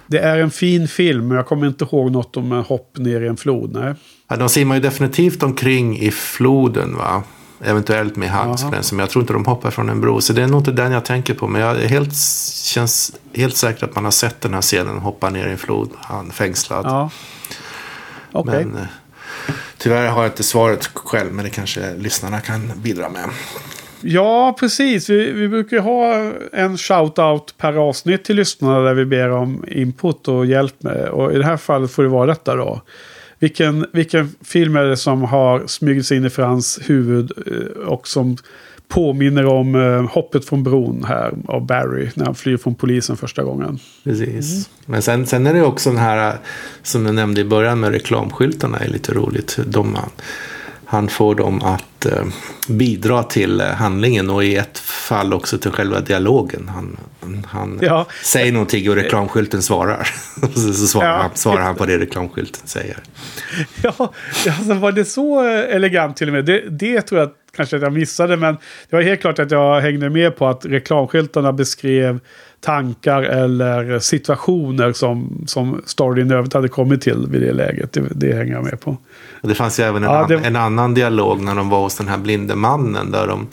Det 0.07 0.19
är 0.19 0.39
en 0.39 0.51
fin 0.51 0.89
film, 0.89 1.29
men 1.29 1.37
jag 1.37 1.47
kommer 1.47 1.67
inte 1.67 1.85
ihåg 1.85 2.11
något 2.11 2.37
om 2.37 2.53
en 2.53 2.63
hopp 2.63 2.99
ner 2.99 3.21
i 3.21 3.27
en 3.27 3.37
flod. 3.37 3.73
Nej. 3.73 3.95
Ja, 4.29 4.37
de 4.37 4.49
simmar 4.49 4.75
ju 4.75 4.81
definitivt 4.81 5.43
omkring 5.43 5.99
i 5.99 6.11
floden 6.11 6.97
va? 6.97 7.23
Eventuellt 7.61 8.17
med 8.17 8.31
handspräns. 8.31 8.93
Men 8.93 9.01
jag 9.01 9.11
tror 9.11 9.23
inte 9.23 9.33
de 9.33 9.45
hoppar 9.45 9.71
från 9.71 9.89
en 9.89 10.01
bro. 10.01 10.21
Så 10.21 10.33
det 10.33 10.43
är 10.43 10.47
nog 10.47 10.61
inte 10.61 10.73
den 10.73 10.93
jag 10.93 11.05
tänker 11.05 11.35
på. 11.35 11.47
Men 11.49 11.61
jag 11.61 11.75
helt, 11.75 12.17
känns 12.65 13.13
helt 13.35 13.57
säker 13.57 13.85
att 13.85 13.95
man 13.95 14.05
har 14.05 14.11
sett 14.11 14.41
den 14.41 14.55
här 14.55 14.63
scenen. 14.63 14.99
Hoppa 14.99 15.31
ner 15.31 15.47
i 15.47 15.51
en 15.51 15.59
flod. 15.59 15.91
Han 15.97 16.31
fängslad. 16.31 16.87
Ja. 16.87 17.11
Okej. 18.33 18.65
Men 18.65 18.83
eh, 18.83 18.89
tyvärr 19.79 20.09
har 20.09 20.23
jag 20.23 20.33
inte 20.33 20.43
svaret 20.43 20.87
själv. 20.87 21.33
Men 21.33 21.45
det 21.45 21.51
kanske 21.51 21.95
lyssnarna 21.95 22.41
kan 22.41 22.73
bidra 22.77 23.09
med. 23.09 23.29
Ja, 24.01 24.57
precis. 24.61 25.11
Vi, 25.11 25.33
vi 25.33 25.49
brukar 25.49 25.79
ha 25.79 26.15
en 26.53 26.77
shout-out 26.77 27.55
per 27.59 27.73
avsnitt 27.89 28.25
till 28.25 28.37
lyssnarna 28.37 28.81
där 28.81 28.95
vi 28.95 29.05
ber 29.05 29.31
om 29.31 29.65
input 29.69 30.29
och 30.29 30.47
hjälp 30.47 30.83
med. 30.83 31.09
Och 31.09 31.33
i 31.33 31.39
det 31.39 31.45
här 31.45 31.57
fallet 31.57 31.91
får 31.91 32.03
det 32.03 32.09
vara 32.09 32.27
detta 32.27 32.55
då. 32.55 32.83
Vilken, 33.39 33.87
vilken 33.93 34.35
film 34.45 34.77
är 34.77 34.85
det 34.85 34.97
som 34.97 35.23
har 35.23 35.67
smugit 35.67 36.07
sig 36.07 36.17
in 36.17 36.25
i 36.25 36.31
Frans 36.31 36.79
huvud 36.83 37.33
eh, 37.47 37.87
och 37.87 38.09
som 38.09 38.37
påminner 38.89 39.47
om 39.47 39.75
eh, 39.75 40.11
hoppet 40.11 40.45
från 40.45 40.63
bron 40.63 41.05
här 41.09 41.33
av 41.47 41.67
Barry 41.67 42.11
när 42.15 42.25
han 42.25 42.35
flyr 42.35 42.57
från 42.57 42.75
polisen 42.75 43.17
första 43.17 43.43
gången. 43.43 43.79
Precis. 44.05 44.71
Men 44.87 45.03
sen, 45.03 45.27
sen 45.27 45.47
är 45.47 45.55
det 45.55 45.63
också 45.63 45.91
den 45.91 45.99
här 45.99 46.37
som 46.83 47.07
jag 47.07 47.15
nämnde 47.15 47.41
i 47.41 47.45
början 47.45 47.81
med 47.81 47.91
reklamskyltarna 47.91 48.79
är 48.79 48.89
lite 48.89 49.13
roligt. 49.13 49.59
De, 49.67 49.97
han 50.91 51.09
får 51.09 51.35
dem 51.35 51.63
att 51.63 52.07
eh, 52.07 52.25
bidra 52.69 53.23
till 53.23 53.61
eh, 53.61 53.67
handlingen 53.67 54.31
och 54.31 54.45
i 54.45 54.57
ett 54.57 54.79
fall 54.79 55.35
också 55.35 55.59
till 55.59 55.71
själva 55.71 56.01
dialogen. 56.01 56.69
Han, 56.75 56.97
han 57.47 57.79
Ja. 57.83 58.07
säger 58.25 58.53
någonting 58.53 58.91
och 58.91 58.97
reklamskylten 58.97 59.63
svarar. 59.63 60.09
Och 60.43 60.53
så, 60.59 60.73
svarar, 60.87 61.07
Ja. 61.09 61.17
han, 61.23 61.31
svarar 61.35 61.63
han 61.63 61.75
på 61.77 61.87
det 61.87 61.99
reklamskylten 61.99 62.67
säger. 62.69 62.99
Ja, 63.83 64.13
alltså 64.59 64.75
var 64.75 64.93
det 64.93 65.05
så 65.05 65.47
eh, 65.49 65.75
elegant 65.77 66.17
till 66.17 66.29
och 66.29 66.35
med? 66.35 66.45
Det, 66.45 66.61
det 66.71 67.03
tror 67.03 67.21
jag 67.21 67.31
kanske 67.59 67.77
att 67.77 67.83
jag 67.83 67.93
missade, 67.93 68.37
men 68.37 68.55
det 68.91 68.97
var 68.97 69.03
helt 69.03 69.21
klart 69.21 69.39
att 69.39 69.51
jag 69.51 69.81
hängde 69.81 70.11
med 70.11 70.37
på 70.37 70.47
att 70.47 70.67
reklamskyltarna 70.67 71.53
beskrev 71.53 72.21
tankar 72.61 73.23
eller 73.23 73.99
situationer 73.99 74.93
som, 74.93 75.45
som 75.47 75.83
storyn 75.87 76.31
övrigt 76.33 76.53
hade 76.55 76.69
kommit 76.69 77.03
till 77.03 77.27
vid 77.29 77.43
det 77.43 77.53
läget. 77.53 77.93
Det, 77.93 78.03
det 78.11 78.33
hänger 78.37 78.53
jag 78.53 78.65
med 78.65 78.81
på. 78.81 78.97
Det 79.43 79.55
fanns 79.55 79.81
ju 79.81 79.85
även 79.85 80.05
en, 80.05 80.11
Ja, 80.11 80.19
an, 80.23 80.29
det- 80.29 80.47
en 80.47 80.57
annan 80.57 80.95
dialog 80.95 81.41
när 81.41 81.55
de 81.55 81.69
var 81.69 81.81
hos 81.81 81.97
den 81.97 82.09
här 82.09 82.19
blinde 82.19 82.55
mannen. 82.55 83.11
Där 83.11 83.27
de, 83.27 83.47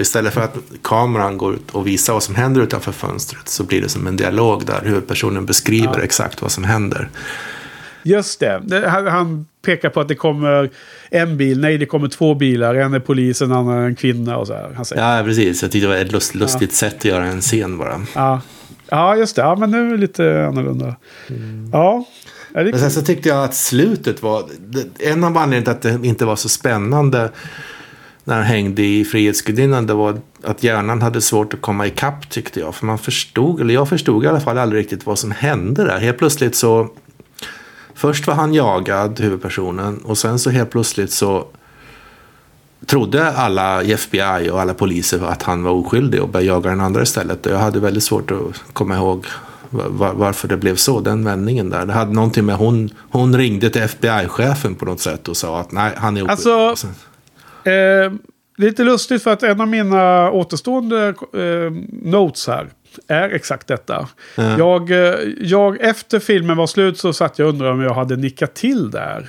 istället 0.00 0.34
för 0.34 0.40
att 0.40 0.56
kameran 0.82 1.38
går 1.38 1.54
ut 1.54 1.70
och 1.70 1.86
visar 1.86 2.12
vad 2.12 2.22
som 2.22 2.34
händer 2.34 2.60
utanför 2.62 2.92
fönstret 2.92 3.48
så 3.48 3.64
blir 3.64 3.82
det 3.82 3.88
som 3.88 4.06
en 4.06 4.16
dialog 4.16 4.66
där 4.66 4.80
huvudpersonen 4.84 5.46
beskriver 5.46 5.94
Ja. 5.98 6.02
exakt 6.02 6.42
vad 6.42 6.50
som 6.52 6.64
händer. 6.64 7.08
Just 8.02 8.40
det. 8.40 8.62
han 9.10 9.46
pekar 9.68 9.90
på 9.90 10.00
att 10.00 10.08
det 10.08 10.14
kommer 10.14 10.70
en 11.10 11.36
bil. 11.36 11.60
Nej, 11.60 11.78
det 11.78 11.86
kommer 11.86 12.08
två 12.08 12.34
bilar. 12.34 12.74
En 12.74 12.94
är 12.94 13.00
polis, 13.00 13.42
en 13.42 13.52
annan 13.52 13.78
är 13.78 13.86
en 13.86 13.94
kvinna 13.94 14.36
och 14.36 14.46
så 14.46 14.52
här. 14.52 14.70
Han 14.76 14.84
säger. 14.84 15.18
Ja, 15.18 15.24
precis. 15.24 15.62
Jag 15.62 15.70
tyckte 15.72 15.86
det 15.86 15.94
var 15.94 16.00
ett 16.00 16.12
lust, 16.12 16.34
lustigt 16.34 16.72
sätt 16.72 16.96
att 16.96 17.04
göra 17.04 17.26
en 17.26 17.40
scen 17.40 17.78
bara. 17.78 18.00
Ja. 18.14 18.40
ja, 18.88 19.16
just 19.16 19.36
det. 19.36 19.42
Ja, 19.42 19.56
men 19.56 19.70
nu 19.70 19.86
är 19.86 19.90
det 19.90 19.96
lite 19.96 20.46
annorlunda. 20.46 20.96
Ja. 21.72 22.04
Är 22.54 22.64
det 22.64 22.70
Men 22.70 22.80
sen 22.80 22.90
så 22.90 23.02
tyckte 23.02 23.28
jag 23.28 23.44
att 23.44 23.54
slutet 23.54 24.22
var... 24.22 24.44
En 24.98 25.24
av 25.24 25.36
anledningarna 25.36 25.78
till 25.80 25.90
att 25.90 26.02
det 26.02 26.08
inte 26.08 26.24
var 26.24 26.36
så 26.36 26.48
spännande 26.48 27.30
när 28.24 28.34
han 28.34 28.44
hängde 28.44 28.82
i 28.82 29.04
Frihetsgudinnan 29.04 29.86
det 29.86 29.94
var 29.94 30.18
att 30.42 30.62
hjärnan 30.62 31.02
hade 31.02 31.20
svårt 31.20 31.54
att 31.54 31.60
komma 31.60 31.86
ikapp 31.86 32.30
tyckte 32.30 32.60
jag. 32.60 32.74
För 32.74 32.86
man 32.86 32.98
förstod, 32.98 33.60
eller 33.60 33.74
jag 33.74 33.88
förstod 33.88 34.24
i 34.24 34.26
alla 34.26 34.40
fall 34.40 34.58
aldrig 34.58 34.80
riktigt 34.80 35.06
vad 35.06 35.18
som 35.18 35.30
hände 35.30 35.84
där. 35.84 35.98
Helt 35.98 36.18
plötsligt 36.18 36.54
så... 36.54 36.88
Först 37.98 38.26
var 38.26 38.34
han 38.34 38.54
jagad, 38.54 39.20
huvudpersonen. 39.20 39.98
Och 40.04 40.18
sen 40.18 40.38
så 40.38 40.50
helt 40.50 40.70
plötsligt 40.70 41.12
så 41.12 41.46
trodde 42.86 43.30
alla 43.30 43.82
i 43.82 43.92
FBI 43.92 44.50
och 44.52 44.60
alla 44.60 44.74
poliser 44.74 45.24
att 45.24 45.42
han 45.42 45.62
var 45.62 45.70
oskyldig 45.70 46.22
och 46.22 46.28
började 46.28 46.46
jaga 46.48 46.70
den 46.70 46.80
andra 46.80 47.02
istället. 47.02 47.46
Jag 47.46 47.58
hade 47.58 47.80
väldigt 47.80 48.02
svårt 48.02 48.30
att 48.30 48.64
komma 48.72 48.96
ihåg 48.96 49.26
var, 49.70 50.12
varför 50.12 50.48
det 50.48 50.56
blev 50.56 50.76
så, 50.76 51.00
den 51.00 51.24
vändningen 51.24 51.70
där. 51.70 51.86
Det 51.86 51.92
hade 51.92 52.12
någonting 52.12 52.46
med 52.46 52.56
hon, 52.56 52.90
hon 53.10 53.36
ringde 53.36 53.70
till 53.70 53.82
FBI-chefen 53.82 54.74
på 54.74 54.84
något 54.84 55.00
sätt 55.00 55.28
och 55.28 55.36
sa 55.36 55.60
att 55.60 55.72
nej, 55.72 55.92
han 55.96 56.16
är 56.16 56.22
oskyldig. 56.24 56.52
Alltså- 56.52 56.88
Eh, 57.64 58.12
lite 58.56 58.84
lustigt 58.84 59.22
för 59.22 59.32
att 59.32 59.42
en 59.42 59.60
av 59.60 59.68
mina 59.68 60.30
återstående 60.30 61.08
eh, 61.34 61.72
notes 62.02 62.46
här 62.46 62.68
är 63.08 63.28
exakt 63.28 63.66
detta. 63.66 64.08
Ja. 64.36 64.58
Jag, 64.58 64.90
eh, 64.90 65.14
jag, 65.40 65.80
efter 65.80 66.18
filmen 66.18 66.56
var 66.56 66.66
slut 66.66 66.98
så 66.98 67.12
satt 67.12 67.38
jag 67.38 67.48
och 67.48 67.52
undrade 67.54 67.72
om 67.72 67.80
jag 67.80 67.94
hade 67.94 68.16
nickat 68.16 68.54
till 68.54 68.90
där 68.90 69.28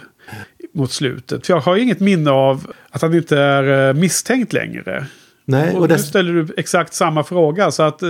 mot 0.74 0.91
slutet. 0.91 1.47
För 1.47 1.53
jag 1.53 1.61
har 1.61 1.76
inget 1.78 1.99
minne 1.99 2.32
av 2.32 2.72
att 2.89 3.01
han 3.01 3.13
inte 3.13 3.38
är 3.38 3.89
eh, 3.89 3.93
misstänkt 3.93 4.53
längre. 4.53 5.05
nej, 5.45 5.76
Och 5.76 5.82
och 5.82 5.89
nu 5.89 5.97
ställer 5.97 6.34
du 6.34 6.47
exakt 6.57 6.93
samma 6.93 7.24
fråga. 7.24 7.72
Så 7.72 7.84
att 7.84 8.03
eh, 8.03 8.09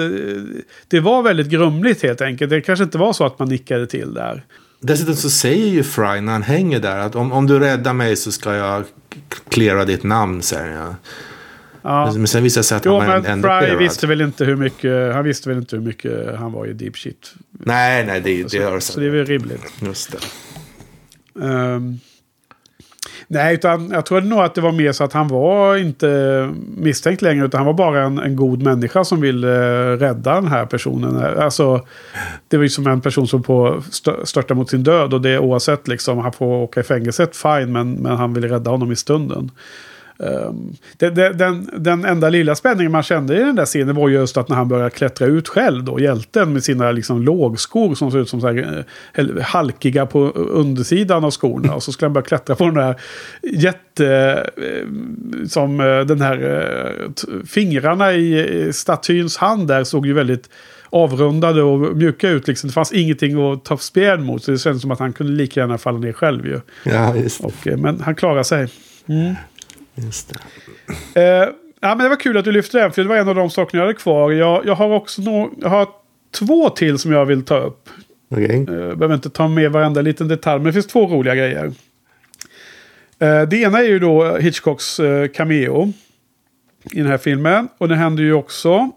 det 0.88 0.99
var 0.99 1.22
väldigt 1.24 1.47
grumligt 1.47 2.03
helt 2.03 2.22
enkelt. 2.22 2.49
Det 2.49 2.62
kanske 2.62 2.84
inte 2.84 2.97
var 2.97 3.14
så 3.14 3.26
att 3.26 3.39
man 3.39 3.49
nickade 3.49 3.88
till 3.88 4.14
där. 4.14 4.43
dessutom 4.80 5.16
så 5.16 5.30
säger 5.30 5.68
ju 5.68 5.84
Fry 5.84 6.22
när 6.22 6.32
han 6.32 6.43
hänger 6.43 6.80
där 6.80 6.97
att 6.97 7.16
om, 7.16 7.32
om 7.32 7.47
du 7.47 7.60
räddar 7.60 7.93
mig 7.93 8.16
så 8.16 8.32
ska 8.32 8.55
jag 8.55 8.84
klära 9.49 9.86
ditt 9.86 10.03
namn, 10.03 10.41
säger 10.41 10.76
jag. 10.76 10.95
Ja. 11.82 12.14
Men 12.16 12.28
sen 12.28 12.44
visar 12.44 12.60
det 12.60 12.64
sig 12.66 12.78
att 12.78 12.86
Jo, 12.86 13.00
han 13.00 13.08
var 13.08 13.16
men 13.16 13.26
ändå 13.26 13.50
Fry 13.62 13.76
visste 13.76 14.08
väl 14.08 14.22
inte 14.22 14.46
hur 14.46 14.56
mycket, 14.56 15.14
han 15.14 15.24
visste 15.24 15.50
väl 15.50 15.58
inte 15.58 15.76
hur 15.76 15.84
mycket 15.84 16.36
han 16.40 16.52
var 16.52 16.66
i 16.66 16.74
deep 16.74 16.98
shit. 16.98 17.34
Nej, 17.50 18.06
nej, 18.06 18.22
det, 18.22 18.44
det 18.44 18.58
gör 18.58 18.80
Så 18.80 19.00
det 19.00 19.06
är 19.06 19.10
väl 19.10 19.26
rimligt. 19.26 19.74
Just 19.82 20.12
det. 20.12 20.18
Ehm, 21.46 22.00
nej, 23.28 23.54
utan 23.54 23.90
jag 23.90 24.06
tror 24.06 24.22
nog 24.22 24.40
att 24.40 24.56
det 24.56 24.62
var 24.62 24.72
mer 24.72 24.92
så 24.92 25.04
att 25.04 25.14
han 25.14 25.28
var 25.28 25.78
inte 25.78 26.50
misstänkt 26.78 27.22
längre. 27.22 27.46
Utan 27.46 27.58
han 27.58 27.66
var 27.66 27.74
bara 27.74 28.04
en, 28.04 28.20
en 28.20 28.36
god 28.36 28.62
människa 28.62 29.04
som 29.04 29.22
ville 29.22 29.48
eh, 29.48 29.98
rädda 29.98 30.34
den 30.34 30.48
här 30.48 30.66
personen. 30.66 31.38
Alltså, 31.40 31.86
det 32.48 32.58
var 32.58 32.64
ju 32.64 32.70
som 32.70 32.88
en 32.88 33.02
person 33.02 33.28
som 33.28 33.44
på 33.44 33.84
stö- 33.92 34.26
störtar 34.26 34.56
mot 34.56 34.70
sin 34.70 34.84
död. 34.84 35.14
Och 35.14 35.22
det 35.22 35.40
oavsett 35.40 35.88
liksom, 35.88 36.18
han 36.18 36.34
får 36.34 36.46
åka 36.46 36.80
i 36.80 36.84
fängelset, 36.84 37.36
fine. 37.36 37.72
Men, 37.72 37.94
men 37.94 38.18
han 38.18 38.34
ville 38.34 38.48
rädda 38.48 38.72
honom 38.72 38.92
i 38.92 38.96
stunden. 38.96 39.52
Um, 40.24 40.76
det, 40.98 41.10
det, 41.10 41.34
den, 41.34 41.70
den 41.78 42.06
enda 42.06 42.30
lilla 42.30 42.56
spänningen 42.56 42.92
man 42.92 43.04
kände 43.04 43.36
i 43.36 43.40
den 43.40 43.56
där 43.56 43.66
scenen 43.66 43.96
var 43.96 44.10
just 44.10 44.38
att 44.38 44.50
när 44.50 44.56
han 44.56 44.68
började 44.68 44.90
klättra 44.90 45.28
ut 45.28 45.48
själv 45.48 45.84
då, 45.84 46.00
hjälten 46.00 46.54
med 46.54 46.64
sina 46.64 46.92
liksom 46.92 47.22
lågskor 47.22 47.96
som 47.96 48.12
ser 48.12 48.20
ut 48.20 48.30
som 48.30 48.42
så 48.42 48.48
här, 48.48 48.86
eh, 49.14 49.26
halkiga 49.42 50.06
på 50.06 50.20
undersidan 50.30 51.24
av 51.24 51.32
skorna. 51.32 51.74
Och 51.76 51.84
så 51.84 51.92
skulle 51.92 52.06
han 52.06 52.14
börja 52.14 52.26
klättra 52.26 52.56
på 52.56 52.66
den 52.66 52.74
där 52.74 52.96
jätte... 53.44 54.06
Eh, 54.58 54.88
som 55.48 55.80
eh, 55.80 56.00
den 56.00 56.22
här 56.22 57.46
fingrarna 57.46 58.14
i 58.14 58.70
statyns 58.74 59.38
hand 59.38 59.68
där 59.68 59.84
såg 59.84 60.06
ju 60.06 60.14
väldigt 60.14 60.50
avrundade 60.90 61.62
och 61.64 61.98
mjuka 61.98 62.30
ut. 62.30 62.48
Liksom. 62.48 62.68
Det 62.68 62.74
fanns 62.74 62.92
ingenting 62.92 63.52
att 63.52 63.66
ta 63.66 63.78
spjärn 63.78 64.24
mot. 64.24 64.44
Så 64.44 64.52
det 64.52 64.58
kändes 64.58 64.82
som 64.82 64.92
att 64.92 65.00
han 65.00 65.14
kunde 65.14 65.34
lika 65.34 65.60
gärna 65.60 65.78
falla 65.78 66.00
ner 66.00 66.14
själv 66.14 66.46
ju. 66.46 66.60
Ja, 66.84 67.16
just, 67.16 67.42
Och, 67.42 67.68
men 67.78 68.02
han 68.02 68.16
klarar 68.16 68.44
sig. 68.44 68.68
Just 70.06 70.34
det. 71.14 71.22
Eh, 71.22 71.50
ja, 71.80 71.95
men 71.95 71.97
det 71.97 72.10
var 72.10 72.20
kul 72.20 72.38
att 72.38 72.45
du 72.45 72.52
lyfte 72.52 72.80
den, 72.80 72.91
för 72.91 73.04
det 73.04 73.10
var 73.10 73.16
en 73.16 73.30
av 73.30 73.36
de 73.36 73.50
sakerna 73.50 73.82
jag 73.82 73.88
hade 73.88 74.00
kvar. 74.00 74.32
Jag, 74.32 74.66
jag 74.66 74.76
har 74.76 74.89
också 74.89 75.22
no 75.22 75.52
jag 75.62 75.70
har 75.70 75.88
två 76.32 76.70
till 76.70 76.97
som 76.97 77.12
jag 77.12 77.26
vill 77.26 77.45
ta 77.45 77.58
upp. 77.58 77.89
Okej. 78.32 78.56
Eh, 78.60 78.66
behöver 78.66 79.14
inte 79.14 79.30
ta 79.30 79.47
med 79.47 79.72
varenda 79.72 80.02
liten 80.02 80.28
detalj, 80.28 80.60
men 80.60 80.66
det 80.66 80.74
finns 80.74 80.88
två 80.88 81.08
roliga 81.08 81.36
grejer. 81.36 81.72
Eh, 83.20 83.41
det 83.41 83.58
ena 83.58 83.80
är 83.80 83.88
ju 83.88 84.00
då 84.00 84.38
Hitchcocks 84.38 85.00
eh, 85.00 85.28
cameo 85.28 85.93
i 86.91 86.97
den 86.97 87.08
här 87.08 87.18
filmen. 87.18 87.68
Och 87.78 87.88
det 87.88 87.95
händer 87.95 88.24
ju 88.24 88.34
också. 88.34 88.91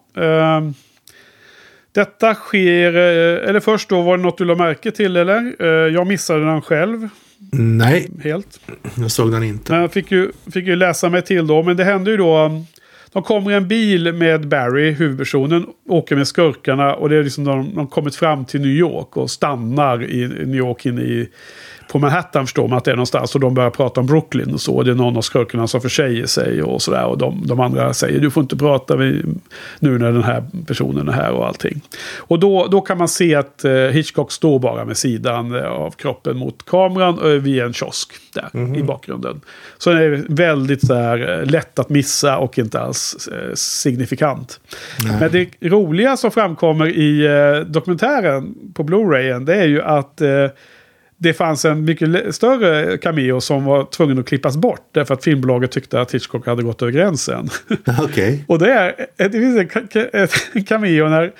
Detta 1.93 2.35
sker, 2.35 2.93
eller 2.93 3.61
först 3.61 3.89
då, 3.89 4.03
var 4.03 4.17
det 4.17 4.23
något 4.23 4.39
du 4.39 4.45
la 4.45 4.55
märke 4.55 4.91
till 4.91 5.17
eller? 5.17 5.63
Jag 5.89 6.07
missade 6.07 6.45
den 6.45 6.63
själv, 6.63 7.09
Nej, 7.53 8.11
helt. 8.23 8.61
jag 8.95 9.11
såg 9.11 9.33
den 9.33 9.43
inte. 9.43 9.73
Men 9.73 9.81
jag 9.81 9.93
fick 9.93 10.11
ju, 10.11 10.33
fick 10.53 10.67
ju 10.67 10.77
läsa 10.77 11.09
mig 11.09 11.23
till 11.23 11.47
då. 11.47 11.63
Men 11.63 11.77
det 11.77 11.85
hände 11.85 12.11
ju 12.11 12.17
då. 12.17 12.65
De 13.13 13.23
kommer 13.23 13.51
i 13.51 13.55
en 13.55 13.69
bil 13.69 14.13
med 14.13 14.49
Barry, 14.49 14.91
huvudpersonen, 14.91 15.67
åker 15.89 16.17
med 16.17 16.29
skurkarna 16.29 16.95
och 16.95 17.09
det 17.09 17.17
är 17.17 17.23
liksom 17.23 17.45
de, 17.45 17.75
de 17.75 17.87
kommit 17.87 18.17
fram 18.17 18.45
till 18.45 18.61
New 18.61 18.71
York 18.71 19.17
och 19.17 19.31
stannar 19.31 20.05
i 20.05 20.29
New 20.29 20.57
York 20.57 20.87
inne 20.87 21.03
i 21.03 21.29
på 21.93 21.99
Manhattan 21.99 22.47
förstår 22.47 22.69
man 22.69 22.79
att 22.79 22.85
det 22.85 22.91
är 22.91 22.97
någonstans. 22.97 23.35
Och 23.35 23.41
de 23.41 23.55
börjar 23.55 23.71
prata 23.71 24.01
om 24.01 24.07
Brooklyn 24.07 24.55
och 24.55 24.61
så. 24.61 24.83
Det 24.83 24.91
är 24.91 24.95
någon 24.95 25.17
av 25.17 25.23
skurkarna 25.23 25.67
som 25.67 25.81
försäger 25.81 26.27
sig 26.27 26.63
och 26.63 26.83
sådär. 26.83 27.05
Och 27.05 27.19
de, 27.19 27.47
de 27.47 27.61
andra 27.61 27.95
säger 27.95 28.21
du 28.21 28.31
får 28.31 28.43
inte 28.43 28.57
prata 28.57 28.97
nu 28.97 29.35
när 29.81 30.13
den 30.13 30.23
här 30.23 30.45
personen 30.67 31.09
är 31.09 31.13
här 31.13 31.33
och 31.33 31.47
allting. 31.47 31.81
Och 32.17 32.39
då, 32.39 32.67
då 32.67 32.81
kan 32.81 32.99
man 32.99 33.09
se 33.09 33.35
att 33.35 33.65
eh, 33.65 33.73
Hitchcock 33.73 34.33
står 34.33 34.59
bara 34.59 34.85
med 34.85 34.97
sidan 34.97 35.55
eh, 35.55 35.67
av 35.67 35.91
kroppen 35.91 36.37
mot 36.37 36.67
kameran 36.67 37.19
eh, 37.19 37.41
vid 37.41 37.63
en 37.63 37.73
kiosk 37.73 38.13
där 38.35 38.51
mm 38.55 38.67
-hmm. 38.67 38.77
i 38.77 38.79
mhm. 38.79 38.87
bakgrunden. 38.87 39.41
Så 39.79 39.93
det 39.93 40.05
är 40.05 40.25
väldigt 40.29 40.87
så 40.87 40.95
här, 40.95 41.41
eh, 41.41 41.47
lätt 41.47 41.79
att 41.79 41.89
missa 41.89 42.39
och 42.39 42.59
inte 42.59 42.81
alls 42.81 43.02
eh, 43.33 43.55
signifikant. 43.55 44.61
Nej. 45.05 45.17
Men 45.21 45.33
det 45.33 45.69
roliga 45.69 46.17
som 46.17 46.31
framkommer 46.31 46.89
i 46.89 47.27
eh, 47.27 47.67
dokumentären 47.67 48.55
på 48.75 48.83
Blu-rayen 48.83 49.45
det 49.45 49.55
är 49.55 49.67
ju 49.67 49.83
att 49.83 50.21
eh, 50.21 50.47
det 51.17 51.33
fanns 51.33 51.65
en 51.65 51.85
mycket 51.85 52.35
större 52.35 52.99
cameo 52.99 53.41
som 53.41 53.65
var 53.65 53.85
tvungen 53.85 54.19
att 54.19 54.27
klippas 54.27 54.57
bort. 54.57 54.89
Därför 54.93 55.15
att 55.15 55.25
filmbolaget 55.25 55.71
tyckte 55.71 56.01
att 56.01 56.15
Hitchcock 56.15 56.47
hade 56.47 56.63
gått 56.63 56.83
över 56.83 56.93
gränsen. 56.93 57.49
Okay. 58.05 58.39
och 58.47 58.59
det, 58.59 58.73
är, 58.73 59.07
det 59.17 59.31
finns 59.31 59.75
en 60.55 60.65
cameo 60.65 61.09
när 61.09 61.33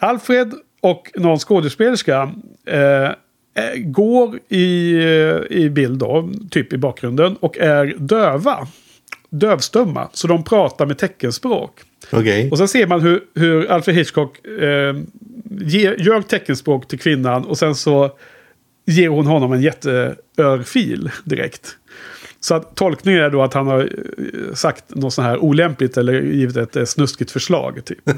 Alfred 0.00 0.52
och 0.80 1.10
någon 1.14 1.38
skådespelerska 1.38 2.32
eh, 2.66 3.10
går 3.76 4.38
i, 4.48 4.96
i 5.50 5.70
bild 5.70 5.98
då, 5.98 6.30
typ 6.50 6.72
i 6.72 6.78
bakgrunden, 6.78 7.36
och 7.36 7.58
är 7.58 7.94
döva. 7.98 8.66
Dövstumma. 9.32 10.08
Så 10.12 10.26
de 10.26 10.44
pratar 10.44 10.86
med 10.86 10.98
teckenspråk. 10.98 11.80
Okay. 12.12 12.50
Och 12.50 12.58
så 12.58 12.66
ser 12.66 12.86
man 12.86 13.00
hur, 13.00 13.20
hur 13.34 13.70
Alfred 13.70 13.96
Hitchcock 13.96 14.46
eh, 14.46 14.96
gör 15.98 16.22
teckenspråk 16.22 16.88
till 16.88 16.98
kvinnan 16.98 17.44
och 17.44 17.58
sen 17.58 17.74
så 17.74 18.10
ger 18.86 19.08
hon 19.08 19.26
honom 19.26 19.52
en 19.52 19.62
jätteörfil 19.62 21.10
direkt. 21.24 21.76
Så 22.40 22.54
att 22.54 22.76
tolkningen 22.76 23.22
är 23.22 23.30
då 23.30 23.42
att 23.42 23.54
han 23.54 23.66
har 23.66 23.80
eh, 23.80 24.54
sagt 24.54 24.94
något 24.94 25.14
sånt 25.14 25.26
här 25.26 25.38
olämpligt 25.38 25.96
eller 25.96 26.22
givit 26.22 26.56
ett 26.56 26.76
eh, 26.76 26.84
snuskigt 26.84 27.30
förslag. 27.30 27.84
Typ. 27.84 27.98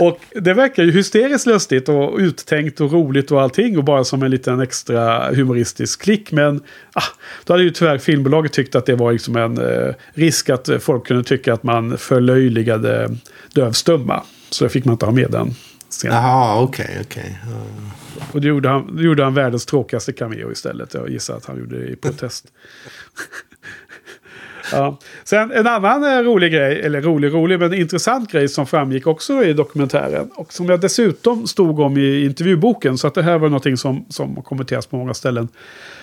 och 0.00 0.20
det 0.34 0.54
verkar 0.54 0.82
ju 0.84 0.92
hysteriskt 0.92 1.46
lustigt 1.46 1.88
och 1.88 2.18
uttänkt 2.18 2.80
och 2.80 2.92
roligt 2.92 3.30
och 3.30 3.42
allting. 3.42 3.78
Och 3.78 3.84
bara 3.84 4.04
som 4.04 4.22
en 4.22 4.30
liten 4.30 4.60
extra 4.60 5.34
humoristisk 5.34 6.02
klick. 6.02 6.32
Men 6.32 6.60
ah, 6.92 7.02
då 7.44 7.52
hade 7.52 7.64
ju 7.64 7.70
tyvärr 7.70 7.98
filmbolaget 7.98 8.52
tyckt 8.52 8.74
att 8.74 8.86
det 8.86 8.94
var 8.94 9.12
liksom 9.12 9.36
en 9.36 9.58
eh, 9.58 9.94
risk 10.14 10.50
att 10.50 10.68
folk 10.80 11.06
kunde 11.06 11.24
tycka 11.24 11.52
att 11.52 11.62
man 11.62 11.98
förlöjligade 11.98 13.16
dövstumma. 13.54 14.22
Så 14.50 14.64
då 14.64 14.68
fick 14.68 14.84
man 14.84 14.92
inte 14.92 15.06
ha 15.06 15.12
med 15.12 15.30
den. 15.30 15.54
Jaha, 16.04 16.62
okej, 16.62 16.84
okay, 16.84 17.02
okej. 17.02 17.38
Okay. 17.42 17.54
Uh. 17.54 18.08
Och 18.32 18.40
det 18.40 18.48
gjorde, 18.48 18.68
han, 18.68 18.96
det 18.96 19.02
gjorde 19.02 19.24
han 19.24 19.34
världens 19.34 19.66
tråkigaste 19.66 20.12
cameo 20.12 20.52
istället. 20.52 20.94
Jag 20.94 21.10
gissar 21.10 21.36
att 21.36 21.44
han 21.44 21.58
gjorde 21.58 21.78
det 21.78 21.86
i 21.86 21.96
protest 21.96 22.46
ja. 24.72 24.98
Sen 25.24 25.52
en 25.52 25.66
annan 25.66 26.04
eh, 26.04 26.22
rolig 26.22 26.52
grej, 26.52 26.80
eller 26.80 27.02
rolig 27.02 27.34
rolig, 27.34 27.58
men 27.58 27.74
intressant 27.74 28.32
grej 28.32 28.48
som 28.48 28.66
framgick 28.66 29.06
också 29.06 29.44
i 29.44 29.52
dokumentären. 29.52 30.30
Och 30.34 30.52
som 30.52 30.68
jag 30.68 30.80
dessutom 30.80 31.46
stod 31.46 31.80
om 31.80 31.96
i 31.96 32.24
intervjuboken. 32.24 32.98
Så 32.98 33.06
att 33.06 33.14
det 33.14 33.22
här 33.22 33.38
var 33.38 33.48
någonting 33.48 33.76
som, 33.76 34.04
som 34.08 34.42
kommenteras 34.42 34.86
på 34.86 34.96
många 34.96 35.14
ställen. 35.14 35.48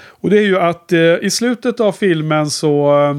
Och 0.08 0.30
det 0.30 0.38
är 0.38 0.44
ju 0.44 0.58
att 0.60 0.92
eh, 0.92 1.00
i 1.00 1.30
slutet 1.30 1.80
av 1.80 1.92
filmen 1.92 2.50
så 2.50 3.02
eh, 3.02 3.16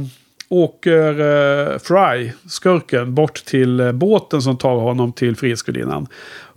åker 0.49 1.21
eh, 1.21 1.79
Fry, 1.79 2.33
skurken, 2.49 3.15
bort 3.15 3.45
till 3.45 3.81
eh, 3.81 3.93
båten 3.93 4.43
som 4.43 4.59
tar 4.59 4.77
honom 4.77 5.13
till 5.13 5.37
Frihetsgudinnan. 5.37 6.07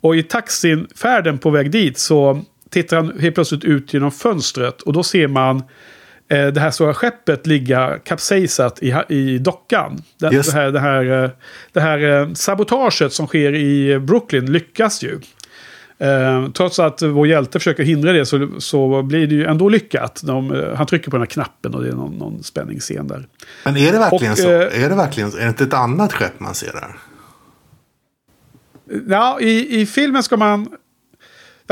Och 0.01 0.15
i 0.15 0.23
taxifärden 0.23 1.37
på 1.37 1.49
väg 1.49 1.71
dit 1.71 1.97
så 1.97 2.41
tittar 2.69 2.97
han 2.97 3.19
helt 3.19 3.35
plötsligt 3.35 3.63
ut 3.63 3.93
genom 3.93 4.11
fönstret 4.11 4.81
och 4.81 4.93
då 4.93 5.03
ser 5.03 5.27
man 5.27 5.63
det 6.29 6.59
här 6.59 6.71
stora 6.71 6.93
skeppet 6.93 7.47
ligga 7.47 7.99
kapsejsat 8.03 8.79
i, 8.83 8.95
i 9.09 9.37
dockan. 9.37 10.03
Det, 10.19 10.29
det, 10.29 10.53
här, 10.53 10.71
det, 10.71 10.79
här, 10.79 11.23
eh, 11.23 11.29
det 11.73 11.81
här 11.81 12.21
eh, 12.21 12.33
sabotaget 12.33 13.13
som 13.13 13.27
sker 13.27 13.55
i 13.55 13.99
Brooklyn 13.99 14.51
lyckas 14.51 15.03
ju. 15.03 15.19
Eh, 16.01 16.49
trots 16.49 16.79
att 16.79 17.01
vår 17.01 17.27
hjälte 17.27 17.59
försöker 17.59 17.83
hindra 17.83 18.11
det 18.11 18.25
så, 18.25 18.49
så 18.59 19.01
blir 19.01 19.27
det 19.27 19.35
ju 19.35 19.45
ändå 19.45 19.69
lyckat. 19.69 20.21
De, 20.23 20.51
eh, 20.51 20.75
han 20.75 20.85
trycker 20.87 21.11
på 21.11 21.17
den 21.17 21.21
här 21.21 21.25
knappen 21.25 21.75
och 21.75 21.83
det 21.83 21.89
är 21.89 21.93
någon, 21.93 22.13
någon 22.13 22.43
spänningsscen 22.43 23.07
där. 23.07 23.27
Men 23.65 23.77
är 23.77 23.91
det 23.91 23.99
verkligen 23.99 24.31
och, 24.31 24.37
så? 24.37 24.49
Eh, 24.49 24.83
är 24.83 24.89
det 24.89 24.95
verkligen 24.95 25.29
Är 25.29 25.41
det 25.41 25.47
inte 25.47 25.63
ett 25.63 25.73
annat 25.73 26.13
skepp 26.13 26.39
man 26.39 26.55
ser 26.55 26.71
där? 26.71 26.95
Ja, 29.07 29.39
i, 29.39 29.81
i 29.81 29.85
filmen 29.85 30.23
ska 30.23 30.37
man... 30.37 30.67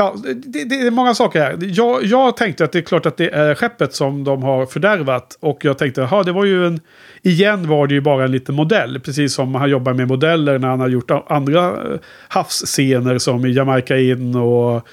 Ja, 0.00 0.14
det, 0.34 0.64
det, 0.64 0.74
är 0.74 0.90
många 0.90 1.14
saker 1.14 1.40
här. 1.40 1.56
Jag, 1.60 2.04
jag 2.04 2.36
tänkte 2.36 2.64
att 2.64 2.72
det 2.72 2.78
är 2.78 2.82
klart 2.82 3.06
att 3.06 3.16
det 3.16 3.30
är 3.30 3.54
skeppet 3.54 3.94
som 3.94 4.24
de 4.24 4.42
har 4.42 4.66
fördärvat. 4.66 5.38
Och 5.40 5.64
jag 5.64 5.78
tänkte, 5.78 6.08
ja 6.10 6.22
det 6.22 6.32
var 6.32 6.44
ju 6.44 6.66
en... 6.66 6.80
Igen 7.22 7.68
var 7.68 7.86
det 7.86 7.94
ju 7.94 8.00
bara 8.00 8.24
en 8.24 8.32
liten 8.32 8.54
modell. 8.54 9.00
Precis 9.00 9.34
som 9.34 9.54
han 9.54 9.70
jobbar 9.70 9.92
med 9.92 10.08
modeller 10.08 10.58
när 10.58 10.68
han 10.68 10.80
har 10.80 10.88
gjort 10.88 11.10
andra 11.10 11.66
eh, 11.68 11.98
havsscener 12.28 13.18
som 13.18 13.46
i 13.46 13.52
Jamaica 13.52 13.96
In 13.96 14.36
och 14.36 14.88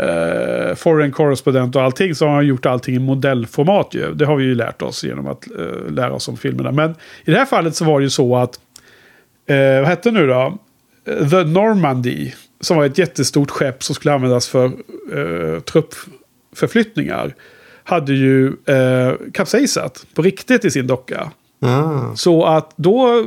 Uh, 0.00 0.74
Foreign 0.74 1.12
Correspondent 1.12 1.76
och 1.76 1.82
allting. 1.82 2.14
Så 2.14 2.26
har 2.26 2.34
han 2.34 2.46
gjort 2.46 2.66
allting 2.66 2.94
i 2.94 2.98
modellformat 2.98 3.94
ju. 3.94 4.14
Det 4.14 4.24
har 4.24 4.36
vi 4.36 4.44
ju 4.44 4.54
lärt 4.54 4.82
oss 4.82 5.04
genom 5.04 5.26
att 5.26 5.48
uh, 5.58 5.92
lära 5.92 6.12
oss 6.12 6.28
om 6.28 6.36
filmerna. 6.36 6.72
Men 6.72 6.90
i 7.24 7.30
det 7.30 7.38
här 7.38 7.46
fallet 7.46 7.74
så 7.74 7.84
var 7.84 8.00
det 8.00 8.04
ju 8.04 8.10
så 8.10 8.36
att... 8.36 8.60
uh, 9.50 9.80
vad 9.80 9.88
hette 9.88 10.10
nu 10.10 10.26
då? 10.26 10.58
The 11.04 11.44
Normandy. 11.44 12.32
Som 12.60 12.76
var 12.76 12.84
ett 12.84 12.98
jättestort 12.98 13.50
skepp 13.50 13.82
som 13.82 13.94
skulle 13.94 14.14
användas 14.14 14.48
för 14.48 14.64
eh, 15.12 15.60
truppförflyttningar. 15.60 17.34
Hade 17.84 18.12
ju 18.12 18.46
eh, 18.46 19.12
kapsejsat 19.32 20.06
på 20.14 20.22
riktigt 20.22 20.64
i 20.64 20.70
sin 20.70 20.86
docka. 20.86 21.30
Mm. 21.62 22.16
Så 22.16 22.44
att 22.44 22.72
då, 22.76 23.24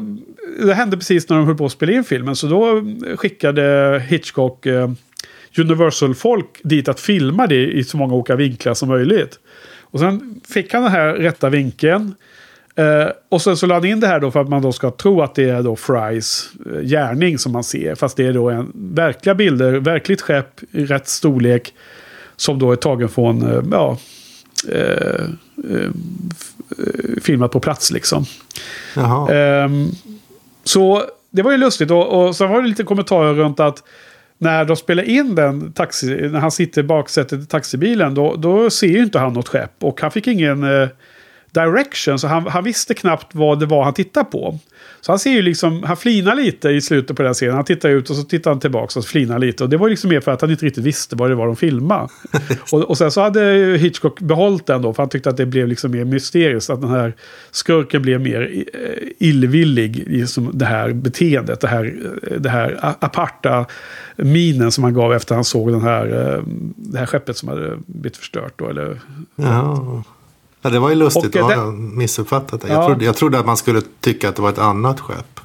det 0.59 0.73
hände 0.73 0.97
precis 0.97 1.29
när 1.29 1.38
de 1.38 1.45
höll 1.45 1.57
på 1.57 1.65
att 1.65 1.71
spela 1.71 1.91
in 1.91 2.03
filmen. 2.03 2.36
Så 2.36 2.47
då 2.47 2.84
skickade 3.15 3.99
Hitchcock 4.07 4.65
eh, 4.65 4.91
Universal-folk 5.57 6.59
dit 6.63 6.88
att 6.88 6.99
filma 6.99 7.47
det 7.47 7.71
i 7.71 7.84
så 7.84 7.97
många 7.97 8.13
olika 8.13 8.36
vinklar 8.36 8.73
som 8.73 8.89
möjligt. 8.89 9.39
Och 9.82 9.99
sen 9.99 10.41
fick 10.47 10.73
han 10.73 10.84
den 10.84 10.91
här 10.91 11.13
rätta 11.13 11.49
vinkeln. 11.49 12.15
Uh, 12.80 13.11
och 13.30 13.41
sen 13.41 13.57
så 13.57 13.65
lade 13.65 13.80
han 13.80 13.89
in 13.89 13.99
det 13.99 14.07
här 14.07 14.19
då 14.19 14.32
för 14.32 14.39
att 14.39 14.49
man 14.49 14.61
då 14.61 14.72
ska 14.72 14.91
tro 14.91 15.22
att 15.22 15.36
det 15.36 15.49
är 15.49 15.63
då 15.63 15.76
Frys 15.76 16.49
uh, 16.65 16.82
gärning 16.82 17.38
som 17.38 17.51
man 17.51 17.63
ser. 17.63 17.95
Fast 17.95 18.17
det 18.17 18.26
är 18.26 18.34
då 18.34 18.49
en 18.49 18.72
verkliga 18.76 19.36
bilder, 19.36 19.74
verkligt 19.74 20.22
skepp 20.22 20.61
i 20.72 20.86
rätt 20.86 21.07
storlek. 21.07 21.74
Som 22.36 22.59
då 22.59 22.72
är 22.72 22.76
tagen 22.76 23.09
från, 23.09 23.43
uh, 23.43 23.63
ja, 23.72 23.97
filmat 27.22 27.51
på 27.51 27.59
plats 27.59 27.91
liksom. 27.91 28.26
Um, 29.30 29.91
så 30.63 31.03
det 31.30 31.41
var 31.41 31.51
ju 31.51 31.57
lustigt. 31.57 31.91
Och, 31.91 32.28
och 32.28 32.36
sen 32.36 32.49
var 32.49 32.61
det 32.61 32.67
lite 32.67 32.84
kommentarer 32.84 33.34
runt 33.34 33.59
att 33.59 33.84
när 34.38 34.65
de 34.65 34.76
spelar 34.76 35.03
in 35.03 35.36
den 35.36 35.74
taxi, 35.74 36.30
när 36.32 36.39
han 36.39 36.51
sitter 36.51 36.82
i 36.82 36.84
baksätet 36.84 37.43
i 37.43 37.45
taxibilen, 37.45 38.13
då, 38.13 38.36
då 38.36 38.69
ser 38.69 38.88
ju 38.88 39.03
inte 39.03 39.19
han 39.19 39.34
något 39.34 39.47
skepp. 39.47 39.72
Och 39.80 40.01
han 40.01 40.11
fick 40.11 40.28
ingen 40.28 40.63
direction. 41.52 42.20
Så 42.20 42.28
han, 42.28 42.47
han 42.47 42.64
visste 42.64 42.93
knappt 42.93 43.36
vad 43.36 43.60
det 43.60 43.66
var 43.66 43.84
han 43.84 43.93
tittade 43.93 44.26
på. 44.26 44.60
Så 45.02 45.12
han 45.12 45.20
ser 45.20 45.32
ju 45.32 45.41
liksom, 45.41 45.84
han 45.84 45.97
flinar 45.97 46.36
lite 46.36 46.70
i 46.70 46.82
slutet 46.82 47.18
på 47.18 47.24
den 47.24 47.34
scenen. 47.34 47.56
Han 47.56 47.66
tittar 47.66 47.89
ut 47.89 48.10
och 48.10 48.16
så 48.16 48.24
tittar 48.24 48.52
han 48.52 48.60
tillbaka 48.60 48.99
och 48.99 49.06
flinar 49.06 49.39
lite. 49.39 49.64
Och 49.64 49.70
det 49.70 49.78
var 49.78 49.89
liksom 49.89 50.10
mer 50.10 50.22
för 50.22 50.32
att 50.32 50.41
han 50.41 50.52
inte 50.52 50.66
riktigt 50.66 50.84
visste 50.84 51.16
vad 51.16 51.30
det 51.30 51.36
var 51.36 51.47
de 51.47 51.56
filmade. 51.56 52.08
och, 52.72 52.80
och 52.80 52.97
sen 52.97 53.12
så 53.12 53.22
hade 53.22 53.41
Hitchcock 53.80 54.20
behållit 54.20 54.66
den 54.66 54.82
då. 54.82 54.93
För 54.93 55.04
han 55.04 55.10
tyckte 55.10 55.30
att 55.30 55.38
det 55.38 55.45
blev 55.45 55.68
liksom 55.68 55.91
mer 55.91 56.06
mysteriskt. 56.06 56.70
Att 56.70 56.82
den 56.82 56.89
här 56.89 57.14
skurken 57.52 58.02
blev 58.02 58.22
mer 58.22 58.66
eh, 58.74 59.28
illvillig 59.28 59.97
i 59.97 60.18
liksom 60.20 60.52
det 60.54 60.66
här 60.66 60.93
beteendet. 60.93 61.62
Det 61.62 61.68
här, 61.68 61.95
det 62.39 62.49
här 62.49 62.95
aparta 62.99 63.66
minen 64.16 64.72
som 64.72 64.84
han 64.84 64.93
gav 64.93 65.14
efter 65.14 65.36
han 65.36 65.43
såg 65.43 65.72
den 65.72 65.82
här, 65.82 66.36
eh, 66.36 66.43
det 66.76 66.97
här 66.97 67.06
skeppet 67.06 67.38
som 67.38 67.49
hade 67.49 67.78
blivit 67.86 68.18
förstört. 68.18 68.54
Då, 68.56 68.70
eller, 68.70 68.99
ja. 69.36 70.04
Ja, 70.62 70.70
det 70.70 70.80
var 70.80 70.89
ju 70.89 70.95
lustigt. 70.95 71.36
Och, 71.36 71.51
jag 71.51 71.74
missuppfattat 71.74 72.62
det. 72.62 72.68
Ja. 72.68 72.74
Jag, 72.74 72.86
trodde, 72.86 73.05
jag 73.05 73.16
trodde 73.16 73.39
att 73.39 73.45
man 73.45 73.57
skulle 73.57 73.82
tycka 73.99 74.30
att 74.30 74.36
det 74.36 74.41
var 74.41 74.49
ett 74.49 74.59
annat 74.59 74.99
skepp. 74.99 75.39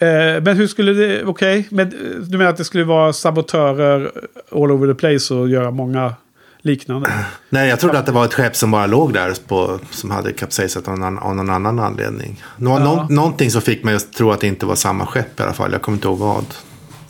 Eh, 0.00 0.42
men 0.42 0.56
hur 0.56 0.66
skulle 0.66 0.92
det... 0.92 1.24
Okej, 1.24 1.60
okay. 1.60 1.64
men 1.70 1.90
du 2.30 2.38
menar 2.38 2.50
att 2.50 2.56
det 2.56 2.64
skulle 2.64 2.84
vara 2.84 3.12
sabotörer 3.12 4.12
all 4.52 4.72
over 4.72 4.88
the 4.88 4.94
place 4.94 5.34
och 5.34 5.48
göra 5.48 5.70
många 5.70 6.14
liknande? 6.62 7.10
Nej, 7.48 7.68
jag 7.68 7.80
trodde 7.80 7.98
att 7.98 8.06
det 8.06 8.12
var 8.12 8.24
ett 8.24 8.34
skepp 8.34 8.56
som 8.56 8.70
bara 8.70 8.86
låg 8.86 9.12
där 9.12 9.34
på, 9.48 9.78
som 9.90 10.10
hade 10.10 10.32
kapsejsat 10.32 10.88
av 10.88 11.18
av 11.22 11.36
någon 11.36 11.50
annan 11.50 11.78
anledning. 11.78 12.42
Nå, 12.56 12.70
ja. 12.70 12.78
nå, 12.78 13.06
någonting 13.10 13.50
som 13.50 13.62
fick 13.62 13.84
mig 13.84 13.94
att 13.94 14.12
tro 14.12 14.30
att 14.30 14.40
det 14.40 14.46
inte 14.46 14.66
var 14.66 14.74
samma 14.74 15.06
skepp 15.06 15.40
i 15.40 15.42
alla 15.42 15.52
fall. 15.52 15.72
Jag 15.72 15.82
kommer 15.82 15.96
inte 15.96 16.08
ihåg 16.08 16.18
vad. 16.18 16.44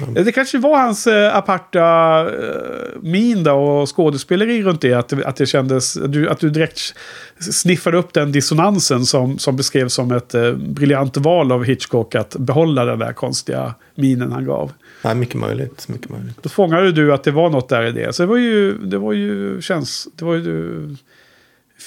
Det 0.07 0.33
kanske 0.33 0.59
var 0.59 0.79
hans 0.79 1.07
eh, 1.07 1.37
aparta 1.37 2.21
eh, 2.21 3.01
min 3.01 3.45
då 3.45 3.53
och 3.53 3.97
skådespeleri 3.97 4.63
runt 4.63 4.81
det. 4.81 4.95
Att, 4.95 5.13
att 5.25 5.37
det 5.37 5.47
kändes, 5.47 5.97
att 5.97 6.13
du, 6.13 6.29
att 6.29 6.41
du 6.41 6.51
direkt 6.51 6.95
sniffade 7.39 7.97
upp 7.97 8.13
den 8.13 8.33
dissonansen 8.33 9.07
som, 9.07 9.39
som 9.39 9.57
beskrevs 9.57 9.95
som 9.95 10.13
ett 10.13 10.35
eh, 10.35 10.53
briljant 10.53 11.17
val 11.17 11.53
av 11.53 11.65
Hitchcock 11.65 12.15
att 12.15 12.37
behålla 12.37 12.85
den 12.85 12.99
där 12.99 13.13
konstiga 13.13 13.75
minen 13.95 14.33
han 14.33 14.45
gav. 14.45 14.73
Ja, 15.03 15.15
mycket 15.15 15.35
möjligt. 15.35 15.89
Mycket 15.89 16.11
möjligt. 16.11 16.43
Då 16.43 16.49
fångade 16.49 16.93
du 16.93 17.13
att 17.15 17.25
det 17.25 17.31
var 17.31 17.51
något 17.51 17.69
där 17.69 17.83
i 17.83 17.93
det. 17.93 18.15
Så 18.15 18.23
det 18.23 18.27
var 18.27 18.37
ju, 18.37 18.79
det 18.79 18.99
var 18.99 19.13
ju, 19.13 19.61
känns, 19.61 20.09
det 20.15 20.25
var 20.25 20.35
ju 20.35 20.97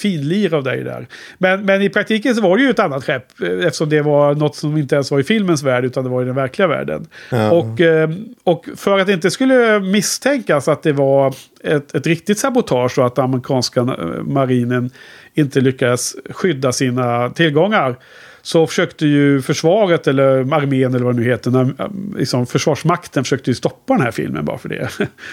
finlir 0.02 0.54
av 0.54 0.64
dig 0.64 0.84
där. 0.84 1.08
Men, 1.38 1.66
men 1.66 1.82
i 1.82 1.90
praktiken 1.90 2.36
så 2.36 2.42
var 2.42 2.58
det 2.58 2.64
ju 2.64 2.70
ett 2.70 2.80
annat 2.80 3.04
skepp. 3.04 3.42
eh, 3.42 3.66
Eftersom 3.66 3.90
det 3.90 4.02
var 4.02 4.36
något 4.36 4.56
som 4.56 4.78
inte 4.78 4.96
ens 4.96 5.12
var 5.12 5.20
i 5.20 5.24
filmens 5.24 5.64
värld 5.64 5.86
utan 5.86 6.04
det 6.04 6.10
var 6.10 6.22
i 6.22 6.26
den 6.26 6.36
verkliga 6.36 6.68
världen. 6.68 7.08
Ja. 7.30 7.52
Och, 7.52 7.82
eh, 7.82 8.10
och 8.44 8.66
för 8.76 9.00
att 9.00 9.08
det 9.08 9.14
inte 9.14 9.32
skulle 9.32 9.80
misstänkas 9.80 10.68
att 10.68 10.84
det 10.84 10.94
var 10.94 11.36
ett, 11.64 11.96
ett 11.96 12.08
riktigt 12.08 12.40
sabotage 12.40 13.00
och 13.00 13.06
att 13.06 13.20
amerikanska 13.20 13.80
eh, 13.80 14.24
marinen 14.24 14.90
inte 15.34 15.62
lyckades 15.62 16.16
skydda 16.30 16.72
sina 16.72 17.30
tillgångar. 17.30 17.96
Så 18.42 18.68
försökte 18.68 19.08
ju 19.08 19.42
försvaret, 19.42 20.08
eller 20.08 20.54
armén 20.54 20.96
eller 20.96 21.06
vad 21.06 21.16
det 21.16 21.20
nu 21.22 21.30
heter, 21.30 21.52
när, 21.52 21.74
liksom 22.18 22.46
försvarsmakten 22.46 23.24
försökte 23.24 23.50
ju 23.50 23.56
stoppa 23.56 23.94
den 23.94 24.02
här 24.02 24.12
filmen 24.12 24.46
bara 24.46 24.58
för 24.58 24.70
det. 24.70 24.90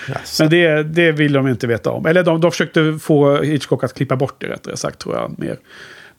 Jaså. 0.08 0.42
Men 0.42 0.50
det, 0.50 0.82
det 0.82 1.12
vill 1.12 1.32
de 1.32 1.48
inte 1.48 1.66
veta 1.66 1.90
om. 1.90 2.06
Eller 2.06 2.22
de, 2.22 2.40
de 2.40 2.50
försökte 2.50 2.98
få 3.00 3.42
Hitchcock 3.42 3.84
att 3.84 3.94
klippa 3.94 4.16
bort 4.16 4.34
det 4.38 4.46
rättare 4.46 4.76
sagt 4.76 4.98
tror 4.98 5.14
jag 5.14 5.34
mer. 5.38 5.56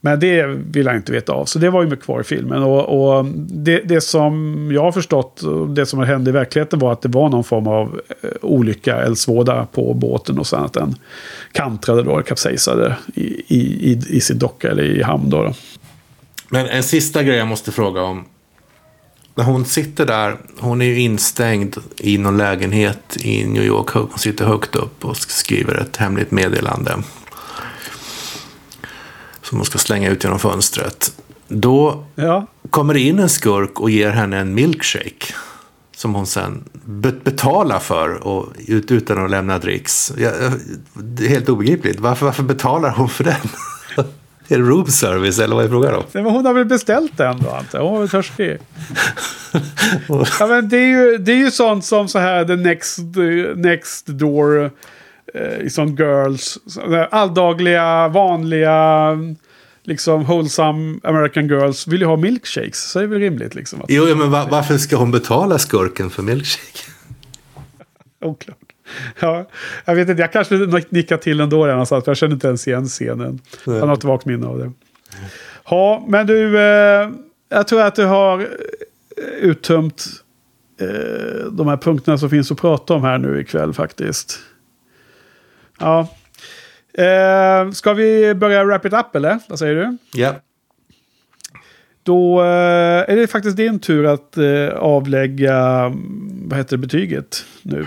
Men 0.02 0.20
det 0.20 0.46
vill 0.46 0.86
han 0.86 0.96
inte 0.96 1.12
veta 1.12 1.32
av. 1.32 1.44
Så 1.44 1.58
det 1.58 1.70
var 1.70 1.82
ju 1.82 1.88
med 1.88 2.02
kvar 2.02 2.20
i 2.20 2.24
filmen. 2.24 2.62
Och, 2.62 3.18
och 3.18 3.24
det, 3.50 3.80
det 3.84 4.00
som 4.00 4.68
jag 4.72 4.82
har 4.82 4.92
förstått, 4.92 5.42
det 5.68 5.86
som 5.86 5.98
hände 5.98 6.30
i 6.30 6.32
verkligheten 6.32 6.78
var 6.78 6.92
att 6.92 7.02
det 7.02 7.08
var 7.08 7.28
någon 7.28 7.44
form 7.44 7.66
av 7.66 8.00
eh, 8.22 8.30
olycka, 8.42 8.96
eldsvåda 8.96 9.66
på 9.72 9.94
båten 9.94 10.38
och 10.38 10.46
sen 10.46 10.62
att 10.62 10.72
den 10.72 10.94
kantrade 11.52 12.02
då, 12.02 12.22
kapsejsade 12.22 12.96
i, 13.14 13.22
i, 13.46 13.92
i, 13.92 14.02
i 14.08 14.20
sin 14.20 14.38
docka 14.38 14.70
eller 14.70 14.82
i 14.82 15.02
hamn 15.02 15.30
då. 15.30 15.42
då. 15.42 15.54
Men 16.52 16.66
en 16.66 16.82
sista 16.82 17.22
grej 17.22 17.36
jag 17.36 17.48
måste 17.48 17.72
fråga 17.72 18.02
om. 18.02 18.24
När 19.34 19.44
hon 19.44 19.64
sitter 19.64 20.06
där, 20.06 20.36
hon 20.58 20.82
är 20.82 20.86
ju 20.86 21.00
instängd 21.00 21.76
i 21.98 22.18
någon 22.18 22.36
lägenhet 22.36 23.16
i 23.16 23.44
New 23.46 23.64
York. 23.64 23.88
Hon 23.90 24.18
sitter 24.18 24.44
högt 24.44 24.76
upp 24.76 25.04
och 25.04 25.16
skriver 25.16 25.74
ett 25.74 25.96
hemligt 25.96 26.30
meddelande. 26.30 27.02
Som 29.42 29.58
hon 29.58 29.64
ska 29.64 29.78
slänga 29.78 30.10
ut 30.10 30.24
genom 30.24 30.38
fönstret. 30.38 31.12
Då 31.48 32.04
Ja, 32.14 32.46
kommer 32.70 32.94
det 32.94 33.00
in 33.00 33.18
en 33.18 33.28
skurk 33.28 33.80
och 33.80 33.90
ger 33.90 34.10
henne 34.10 34.38
en 34.38 34.54
milkshake. 34.54 35.34
Som 35.96 36.14
hon 36.14 36.26
sen 36.26 36.64
be- 36.84 37.12
betalar 37.24 37.78
för 37.78 38.26
och 38.26 38.46
ut, 38.58 38.90
utan 38.90 39.24
att 39.24 39.30
lämna 39.30 39.58
dricks. 39.58 40.12
Det 40.94 41.24
är 41.24 41.28
helt 41.28 41.48
obegripligt. 41.48 42.00
Varför, 42.00 42.26
varför 42.26 42.42
betalar 42.42 42.90
hon 42.90 43.08
för 43.08 43.24
den? 43.24 43.34
är 44.50 44.58
det 44.58 44.64
room 44.64 44.86
service 44.86 45.38
eller 45.38 45.54
vad 45.56 45.64
är 45.64 45.68
frågan 45.68 45.94
om? 45.94 46.02
men 46.12 46.24
hon 46.24 46.46
har 46.46 46.54
väl 46.54 46.64
beställt 46.64 47.16
den 47.16 47.38
då 47.40 47.60
jag. 47.72 47.80
Hon 47.80 47.92
var 47.92 48.00
väl 48.00 48.08
törstig. 48.08 48.58
Ja, 50.40 50.46
men 50.46 50.68
det, 50.68 50.76
är 50.76 50.86
ju, 50.86 51.18
det 51.18 51.32
är 51.32 51.36
ju 51.36 51.50
sånt 51.50 51.84
som 51.84 52.08
så 52.08 52.18
här 52.18 52.44
the 52.44 52.56
next, 52.56 52.98
next 53.56 54.06
door, 54.06 54.64
eh, 55.34 55.58
liksom 55.58 55.88
girls. 55.96 56.58
Alldagliga, 57.10 58.08
vanliga, 58.08 59.18
liksom 59.82 60.24
wholesome 60.24 60.98
American 61.04 61.48
girls 61.48 61.86
vill 61.86 62.00
ju 62.00 62.06
ha 62.06 62.16
milkshakes. 62.16 62.90
Så 62.90 62.98
det 62.98 63.04
är 63.04 63.06
väl 63.08 63.18
rimligt 63.18 63.54
liksom. 63.54 63.80
Att, 63.82 63.86
Jo, 63.90 64.08
ja, 64.08 64.14
men 64.14 64.30
va- 64.30 64.48
varför 64.50 64.78
ska 64.78 64.96
hon 64.96 65.10
betala 65.10 65.58
skurken 65.58 66.10
för 66.10 66.22
milkshake? 66.22 66.78
oklart. 68.24 68.56
Ja, 69.20 69.46
jag 69.84 69.94
vet 69.94 70.08
inte, 70.08 70.22
jag 70.22 70.32
kanske 70.32 70.54
nickar 70.88 71.16
till 71.16 71.40
ändå 71.40 71.66
redan 71.66 71.86
så 71.86 71.94
att 71.94 72.06
jag 72.06 72.16
känner 72.16 72.34
inte 72.34 72.46
ens 72.46 72.68
igen 72.68 72.86
scenen. 72.86 73.40
Jag 73.66 73.86
har 73.86 73.94
ett 73.94 74.04
vagt 74.04 74.26
minne 74.26 74.46
av 74.46 74.58
det. 74.58 74.72
Ja, 75.70 76.04
men 76.08 76.26
du, 76.26 76.58
eh, 76.58 77.10
jag 77.48 77.68
tror 77.68 77.82
att 77.82 77.94
du 77.94 78.04
har 78.04 78.40
eh, 78.40 78.46
uttömt 79.40 80.06
eh, 80.80 81.46
de 81.52 81.68
här 81.68 81.76
punkterna 81.76 82.18
som 82.18 82.30
finns 82.30 82.52
att 82.52 82.60
prata 82.60 82.94
om 82.94 83.02
här 83.02 83.18
nu 83.18 83.40
ikväll 83.40 83.72
faktiskt. 83.72 84.38
Ja. 85.78 86.08
Eh, 86.94 87.70
ska 87.70 87.92
vi 87.92 88.34
börja 88.34 88.64
wrap 88.64 88.86
it 88.86 88.92
up 88.92 89.16
eller? 89.16 89.38
Vad 89.48 89.58
säger 89.58 89.74
du? 89.74 89.96
Ja. 90.20 90.34
Då 92.02 92.40
eh, 92.40 93.10
är 93.10 93.16
det 93.16 93.26
faktiskt 93.26 93.56
din 93.56 93.78
tur 93.78 94.06
att 94.06 94.36
eh, 94.36 94.68
avlägga, 94.68 95.88
vad 96.44 96.58
heter 96.58 96.76
det, 96.76 96.80
betyget 96.80 97.44
nu. 97.62 97.86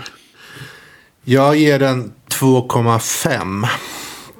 Jag 1.24 1.56
ger 1.56 1.78
den 1.78 2.12
2,5. 2.28 3.66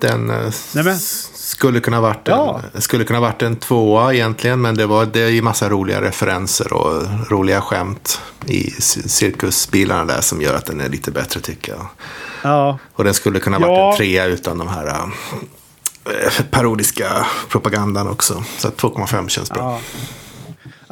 Den 0.00 0.30
eh, 0.30 0.52
Nej, 0.74 0.96
skulle 1.34 1.80
kunna 1.80 2.00
varit 2.00 2.28
en, 2.28 2.34
Ja. 2.34 2.60
skulle 2.78 3.04
kunna 3.04 3.20
varit 3.20 3.42
en 3.42 3.56
tvåa 3.56 4.14
egentligen. 4.14 4.60
Men 4.60 4.74
det, 4.74 4.86
var, 4.86 5.06
det 5.06 5.20
är 5.22 5.28
ju 5.28 5.42
massa 5.42 5.68
roliga 5.68 6.00
referenser 6.02 6.72
och 6.72 7.02
roliga 7.30 7.60
skämt 7.60 8.20
i 8.46 8.70
cirkusbilarna 8.70 10.04
där 10.04 10.20
som 10.20 10.42
gör 10.42 10.54
att 10.54 10.66
den 10.66 10.80
är 10.80 10.88
lite 10.88 11.10
bättre 11.10 11.40
tycker 11.40 11.72
jag. 11.72 11.86
Ja, 12.42 12.78
Och 12.94 13.04
den 13.04 13.14
skulle 13.14 13.40
kunna 13.40 13.58
varit 13.58 13.68
Ja. 13.78 13.90
en 13.90 13.96
trea 13.96 14.24
utan 14.24 14.58
de 14.58 14.68
här 14.68 14.86
eh, 16.06 16.44
parodiska 16.50 17.26
propagandan 17.48 18.08
också. 18.08 18.44
Så 18.58 18.68
att 18.68 18.76
2,5 18.82 19.28
känns 19.28 19.50
bra. 19.50 19.62
Ja. 19.62 19.80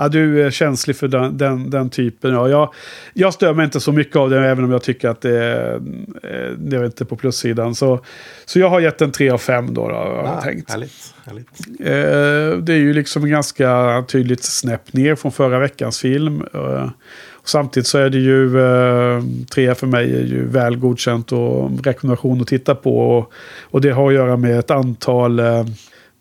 Ja, 0.02 0.08
du 0.08 0.42
är 0.46 0.50
känslig 0.50 0.96
för 0.96 1.08
den, 1.08 1.38
den, 1.38 1.70
den 1.70 1.90
typen. 1.90 2.32
Ja, 2.32 2.48
jag, 2.48 2.74
jag 3.14 3.34
stör 3.34 3.54
mig 3.54 3.64
inte 3.64 3.80
så 3.80 3.92
mycket 3.92 4.16
av 4.16 4.30
det, 4.30 4.48
även 4.48 4.64
om 4.64 4.70
jag 4.70 4.82
tycker 4.82 5.08
att 5.08 5.20
det 5.20 5.38
är, 5.38 5.74
eh, 6.22 6.50
det 6.58 6.76
är 6.76 6.84
inte 6.84 7.04
på 7.04 7.16
plussidan. 7.16 7.74
Så, 7.74 8.00
så 8.44 8.58
jag 8.58 8.70
har 8.70 8.80
gett 8.80 9.00
en 9.02 9.12
3 9.12 9.30
av 9.30 9.38
5 9.38 9.74
då, 9.74 9.88
då 9.88 9.94
har 9.94 10.06
jag 10.16 10.26
Ah, 10.26 10.40
tänkt. 10.42 10.70
Härligt. 10.70 11.14
härligt. 11.24 11.48
Eh, 11.80 12.58
det 12.62 12.72
är 12.72 12.78
ju 12.78 12.92
liksom 12.92 13.28
ganska 13.28 14.04
tydligt 14.08 14.44
snäpp 14.44 14.92
ner 14.92 15.14
från 15.14 15.32
förra 15.32 15.58
veckans 15.58 16.00
film. 16.00 16.42
Eh, 16.54 16.90
och 17.32 17.48
samtidigt 17.48 17.86
så 17.86 17.98
är 17.98 18.10
det 18.10 18.18
ju, 18.18 18.60
eh, 18.60 19.22
tre 19.54 19.74
för 19.74 19.86
mig 19.86 20.14
är 20.14 20.24
ju 20.24 20.48
väl 20.48 20.76
godkänt 20.76 21.32
och 21.32 21.84
rekommendation 21.84 22.40
att 22.40 22.46
titta 22.46 22.74
på. 22.74 23.18
Och, 23.18 23.32
och 23.62 23.80
det 23.80 23.90
har 23.90 24.08
att 24.08 24.14
göra 24.14 24.36
med 24.36 24.58
ett 24.58 24.70
antal 24.70 25.38
eh, 25.38 25.64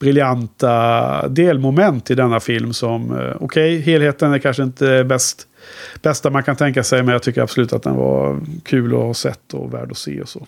briljanta 0.02 1.28
delmoment 1.28 2.12
i 2.12 2.16
denna 2.16 2.40
film 2.40 2.74
som, 2.74 3.12
okej, 3.12 3.36
okej, 3.40 3.80
helheten 3.80 4.34
är 4.34 4.40
kanske 4.40 4.64
inte 4.64 5.04
bäst, 5.04 5.48
bästa 6.02 6.30
man 6.30 6.44
kan 6.44 6.56
tänka 6.56 6.84
sig, 6.84 7.04
men 7.04 7.14
jag 7.14 7.24
tycker 7.24 7.42
absolut 7.42 7.74
att 7.74 7.84
den 7.84 7.96
var 7.96 8.40
kul 8.64 8.94
att 8.94 9.00
ha 9.00 9.14
sett 9.14 9.54
och 9.54 9.74
värd 9.74 9.92
att 9.92 9.98
se 9.98 10.22
och 10.22 10.30
så. 10.30 10.48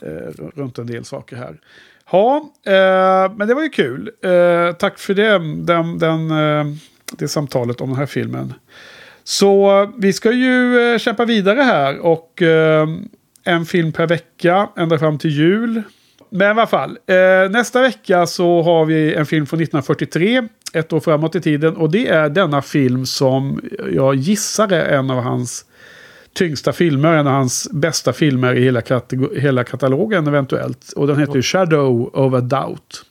Eh, 0.00 0.44
runt 0.54 0.78
en 0.78 0.86
del 0.86 1.04
saker 1.04 1.36
här. 1.36 1.56
Ja, 2.12 2.52
eh, 2.66 3.32
men 3.36 3.48
det 3.48 3.54
var 3.54 3.62
ju 3.62 3.68
kul. 3.68 4.10
Eh, 4.22 4.72
tack 4.72 4.98
för 4.98 5.14
det, 5.14 5.30
den, 5.64 5.98
den, 5.98 6.30
eh, 6.30 6.64
det 7.18 7.28
samtalet 7.28 7.80
om 7.80 7.88
den 7.88 7.98
här 7.98 8.06
filmen. 8.06 8.54
Så 9.24 9.86
vi 9.98 10.12
ska 10.12 10.32
ju 10.32 10.80
eh, 10.80 10.98
kämpa 10.98 11.24
vidare 11.24 11.60
här 11.60 11.98
och 11.98 12.42
eh, 12.42 12.88
en 13.44 13.66
film 13.66 13.92
per 13.92 14.06
vecka 14.06 14.68
ända 14.76 14.98
fram 14.98 15.18
till 15.18 15.30
jul. 15.30 15.82
Men 16.30 16.46
i 16.46 16.50
alla 16.50 16.66
fall, 16.66 16.98
eh, 17.06 17.50
nästa 17.50 17.82
vecka 17.82 18.26
så 18.26 18.62
har 18.62 18.84
vi 18.84 19.14
en 19.14 19.26
film 19.26 19.46
från 19.46 19.60
1943, 19.60 20.48
ett 20.72 20.92
år 20.92 21.00
framåt 21.00 21.34
i 21.34 21.40
tiden. 21.40 21.76
Och 21.76 21.90
det 21.90 22.08
är 22.08 22.28
denna 22.28 22.62
film 22.62 23.06
som 23.06 23.60
jag 23.92 24.14
gissar 24.14 24.72
är 24.72 24.98
en 24.98 25.10
av 25.10 25.22
hans 25.22 25.64
tyngsta 26.32 26.72
filmer, 26.72 27.16
en 27.16 27.26
av 27.26 27.32
hans 27.32 27.68
bästa 27.72 28.12
filmer 28.12 28.54
i 28.54 28.62
hela, 28.64 28.82
hela 29.36 29.64
katalogen 29.64 30.26
eventuellt. 30.26 30.92
Och 30.92 31.06
den 31.06 31.18
heter 31.18 31.42
Shadow 31.42 32.10
of 32.14 32.34
a 32.34 32.40
Doubt. 32.40 33.04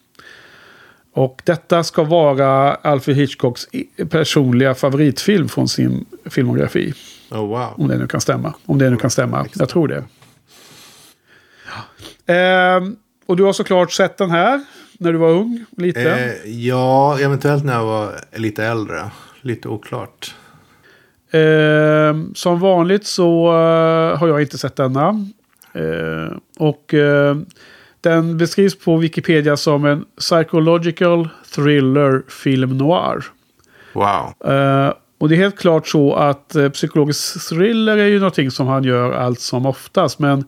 Och 1.13 1.41
detta 1.45 1.83
ska 1.83 2.03
vara 2.03 2.75
Alfred 2.75 3.17
Hitchcocks 3.17 3.67
personliga 4.09 4.75
favoritfilm 4.75 5.49
från 5.49 5.67
sin 5.67 6.05
filmografi. 6.25 6.93
Oh, 7.31 7.47
wow. 7.47 7.73
Om 7.77 7.87
det 7.87 7.97
nu 7.97 8.07
kan 8.07 8.21
stämma. 8.21 8.53
Om 8.65 8.77
det 8.77 8.89
nu 8.89 8.97
kan 8.97 9.09
stämma. 9.09 9.45
Jag 9.53 9.69
tror 9.69 9.87
det. 9.87 10.03
Ehm, 12.33 12.95
och 13.29 13.37
du 13.37 13.43
har 13.43 13.53
såklart 13.53 13.91
sett 13.91 14.17
den 14.17 14.31
här 14.31 14.61
när 14.99 15.11
du 15.11 15.17
var 15.17 15.29
ung, 15.29 15.65
liten. 15.77 16.07
Eh, 16.07 16.31
ja, 16.45 17.19
eventuellt 17.19 17.65
när 17.65 17.73
jag 17.73 17.85
var 17.85 18.11
lite 18.35 18.65
äldre. 18.65 19.11
Lite 19.41 19.67
oklart. 19.67 20.35
Ehm, 21.31 22.35
som 22.35 22.59
vanligt 22.59 23.05
så 23.05 23.47
eh, 23.47 24.19
har 24.19 24.27
jag 24.27 24.41
inte 24.41 24.57
sett 24.57 24.75
denna. 24.75 25.25
Eh, 25.73 26.37
och 26.57 26.93
eh, 26.93 27.37
den 28.01 28.37
beskrivs 28.37 28.79
på 28.79 28.97
Wikipedia 28.97 29.57
som 29.57 29.85
en 29.85 30.05
psychological 30.19 31.29
thriller 31.55 32.21
film 32.27 32.77
noir. 32.77 33.23
Wow. 33.93 34.53
Eh, 34.53 34.93
och 35.17 35.29
det 35.29 35.35
är 35.35 35.39
helt 35.39 35.59
klart 35.59 35.87
så 35.87 36.15
att 36.15 36.55
eh, 36.55 36.69
psykologisk 36.69 37.49
thriller 37.49 37.97
är 37.97 38.07
ju 38.07 38.19
någonting 38.19 38.51
som 38.51 38.67
han 38.67 38.83
gör 38.83 39.11
allt 39.11 39.39
som 39.39 39.65
oftast. 39.65 40.19
Men 40.19 40.43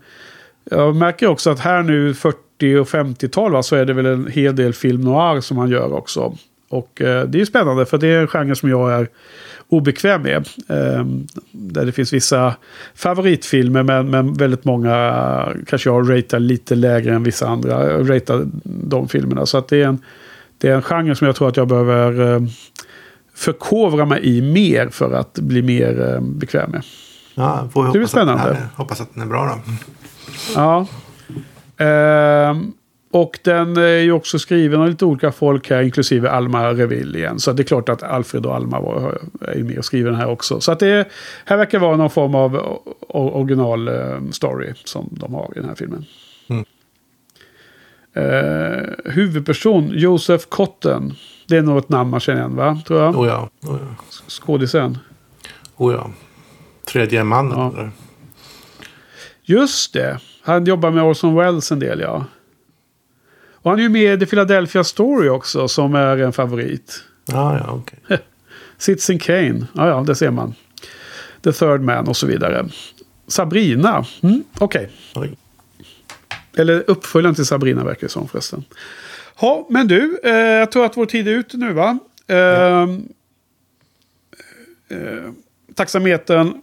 jag 0.63 0.95
märker 0.95 1.27
också 1.27 1.49
att 1.49 1.59
här 1.59 1.83
nu 1.83 2.13
40 2.13 2.37
och 2.63 2.87
50-tal 2.87 3.51
va, 3.51 3.63
så 3.63 3.75
är 3.75 3.85
det 3.85 3.93
väl 3.93 4.05
en 4.05 4.27
hel 4.27 4.55
del 4.55 4.73
film 4.73 5.01
noir 5.01 5.41
som 5.41 5.57
han 5.57 5.69
gör 5.69 5.93
också. 5.93 6.35
Och 6.69 7.01
eh, 7.01 7.27
det 7.27 7.37
är 7.37 7.39
ju 7.39 7.45
spännande 7.45 7.85
för 7.85 7.97
det 7.97 8.07
är 8.07 8.21
en 8.21 8.27
genre 8.27 8.55
som 8.55 8.69
jag 8.69 8.93
är 8.93 9.09
obekväm 9.69 10.21
med. 10.21 10.47
Eh, 10.67 11.05
där 11.51 11.85
det 11.85 11.91
finns 11.91 12.13
vissa 12.13 12.55
favoritfilmer 12.95 13.83
men, 13.83 14.09
men 14.09 14.33
väldigt 14.33 14.65
många 14.65 15.55
kanske 15.67 15.89
jag 15.89 16.11
ratear 16.11 16.39
lite 16.39 16.75
lägre 16.75 17.15
än 17.15 17.23
vissa 17.23 17.47
andra. 17.47 17.91
Jag 17.91 18.09
ratear 18.09 18.47
de 18.63 19.07
filmerna. 19.07 19.45
Så 19.45 19.57
att 19.57 19.67
det 19.67 19.81
är 19.81 19.87
en, 19.87 19.99
det 20.57 20.69
är 20.69 20.75
en 20.75 20.81
genre 20.81 21.15
som 21.15 21.27
jag 21.27 21.35
tror 21.35 21.47
att 21.49 21.57
jag 21.57 21.67
behöver 21.67 22.33
eh, 22.35 22.41
förkovra 23.33 24.05
mig 24.05 24.37
i 24.37 24.41
mer 24.41 24.89
för 24.89 25.13
att 25.13 25.33
bli 25.33 25.61
mer 25.61 26.13
eh, 26.13 26.21
bekväm 26.21 26.71
med. 26.71 26.83
Ja, 27.35 27.69
får 27.73 27.83
Det 27.85 27.91
blir 27.91 28.01
hoppas, 28.01 28.15
att 28.15 28.27
den 28.27 28.37
spännande. 28.37 28.59
är, 28.59 28.67
hoppas 28.75 29.01
att 29.01 29.13
den 29.13 29.23
är 29.23 29.27
bra 29.27 29.45
då. 29.65 29.71
Ja. 30.55 30.87
Ehm, 31.81 32.71
och 33.13 33.39
den 33.43 33.77
är 33.77 33.97
ju 33.97 34.11
också 34.11 34.39
skriven 34.39 34.81
av 34.81 34.89
lite 34.89 35.05
olika 35.05 35.31
folk 35.31 35.69
här, 35.69 35.81
inklusive 35.81 36.29
Alma 36.29 36.69
Reville 36.73 37.17
igen. 37.17 37.39
Så 37.39 37.53
det 37.53 37.61
är 37.61 37.65
klart 37.65 37.89
att 37.89 38.03
Alfred 38.03 38.45
och 38.45 38.55
Alma 38.55 38.79
var, 38.81 39.17
är 39.41 39.55
ju 39.55 39.63
med 39.63 39.77
och 39.77 39.85
skriver 39.85 40.11
den 40.11 40.19
här 40.19 40.29
också. 40.29 40.61
Så 40.61 40.71
att 40.71 40.79
det 40.79 41.07
här 41.45 41.57
verkar 41.57 41.79
vara 41.79 41.95
någon 41.97 42.09
form 42.09 42.35
av 42.35 42.55
o- 42.55 43.31
original 43.39 43.87
eh, 43.87 44.21
story 44.31 44.73
som 44.83 45.09
de 45.11 45.33
har 45.33 45.51
i 45.55 45.59
den 45.59 45.69
här 45.69 45.75
filmen. 45.75 46.05
Mm. 46.47 46.65
Eh, 48.13 49.11
huvudperson, 49.11 49.91
Joseph 49.93 50.45
Cotton. 50.49 51.13
Det 51.47 51.57
är 51.57 51.61
nog 51.61 51.77
ett 51.77 51.89
namn 51.89 52.09
man 52.09 52.19
känner 52.19 52.39
igen, 52.39 52.55
va? 52.55 52.81
Tror 52.87 52.99
jag. 53.01 53.15
Oh 53.19 53.27
ja, 53.27 53.49
oh 53.61 53.77
ja. 53.81 53.95
Skådisen. 54.27 54.97
Oh 55.77 55.93
ja. 55.93 56.11
Tredje 56.85 57.23
mannen. 57.23 57.57
Ja. 57.77 57.89
Just 59.43 59.93
det. 59.93 60.19
Han 60.41 60.65
jobbar 60.65 60.91
med 60.91 61.03
Orson 61.03 61.35
Welles 61.35 61.71
en 61.71 61.79
del, 61.79 61.99
ja. 61.99 62.25
Och 63.53 63.71
han 63.71 63.79
är 63.79 63.83
ju 63.83 63.89
med 63.89 64.13
i 64.13 64.19
The 64.19 64.25
Philadelphia 64.25 64.83
Story 64.83 65.29
också, 65.29 65.67
som 65.67 65.95
är 65.95 66.17
en 66.17 66.33
favorit. 66.33 67.03
Ja, 67.25 67.57
ja, 67.57 67.71
okej. 67.71 68.19
Citizen 68.77 69.19
Kane, 69.19 69.67
ja, 69.73 69.87
ja, 69.87 70.03
det 70.07 70.15
ser 70.15 70.31
man. 70.31 70.53
The 71.43 71.51
Third 71.51 71.81
Man 71.81 72.07
och 72.07 72.17
så 72.17 72.27
vidare. 72.27 72.69
Sabrina, 73.27 74.05
mm, 74.23 74.43
okej. 74.59 74.89
Oj. 75.15 75.37
Eller 76.57 76.83
uppföljaren 76.87 77.35
till 77.35 77.45
Sabrina 77.45 77.83
verkar 77.83 78.07
det 78.07 78.11
som 78.11 78.27
förresten. 78.27 78.63
Ja, 79.41 79.67
men 79.69 79.87
du, 79.87 80.19
eh, 80.23 80.31
jag 80.33 80.71
tror 80.71 80.85
att 80.85 80.97
vår 80.97 81.05
tid 81.05 81.27
är 81.27 81.31
ute 81.31 81.57
nu 81.57 81.73
va? 81.73 81.99
Eh, 82.27 82.81
eh, 84.89 85.31
taxametern 85.75 86.61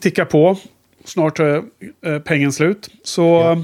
tickar 0.00 0.24
på. 0.24 0.58
Snart 1.04 1.40
är 1.40 1.62
eh, 2.06 2.18
pengen 2.18 2.52
slut. 2.52 2.88
Så 3.04 3.22
Ja. 3.22 3.52
eh, 3.52 3.58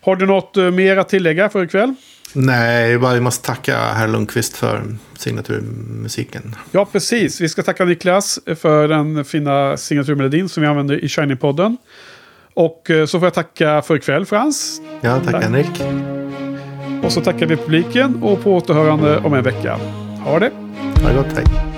har 0.00 0.16
du 0.16 0.26
något 0.26 0.56
eh, 0.56 0.70
mer 0.70 0.96
att 0.96 1.08
tillägga 1.08 1.48
för 1.48 1.64
ikväll? 1.64 1.94
Nej, 2.32 2.98
bara 2.98 3.14
vi 3.14 3.20
måste 3.20 3.46
tacka 3.46 3.76
herr 3.78 4.08
Lundqvist 4.08 4.56
för 4.56 4.82
signaturmusiken. 5.18 6.54
Ja, 6.70 6.84
precis. 6.92 7.40
Vi 7.40 7.48
ska 7.48 7.62
tacka 7.62 7.84
Niklas 7.84 8.38
för 8.56 8.88
den 8.88 9.24
fina 9.24 9.76
signaturmelodin 9.76 10.48
som 10.48 10.62
vi 10.62 10.66
använder 10.68 11.04
i 11.04 11.06
Shiny-podden. 11.08 11.76
Och 12.54 12.90
så 13.08 13.18
får 13.18 13.26
jag 13.26 13.34
tacka 13.34 13.82
för 13.82 13.96
ikväll 13.96 14.26
Frans. 14.26 14.80
Ja, 15.00 15.20
Tack. 15.20 15.42
Henrik. 15.44 15.82
Och 17.04 17.12
så 17.12 17.20
tackar 17.20 17.46
vi 17.46 17.56
publiken 17.56 18.22
och 18.22 18.42
på 18.44 18.54
återhörande 18.56 19.18
om 19.18 19.34
en 19.34 19.42
vecka. 19.44 19.78
Ha 20.24 20.38
det! 20.38 20.50
Ha 21.02 21.08
det 21.08 21.14
gott, 21.14 21.32
hej. 21.36 21.77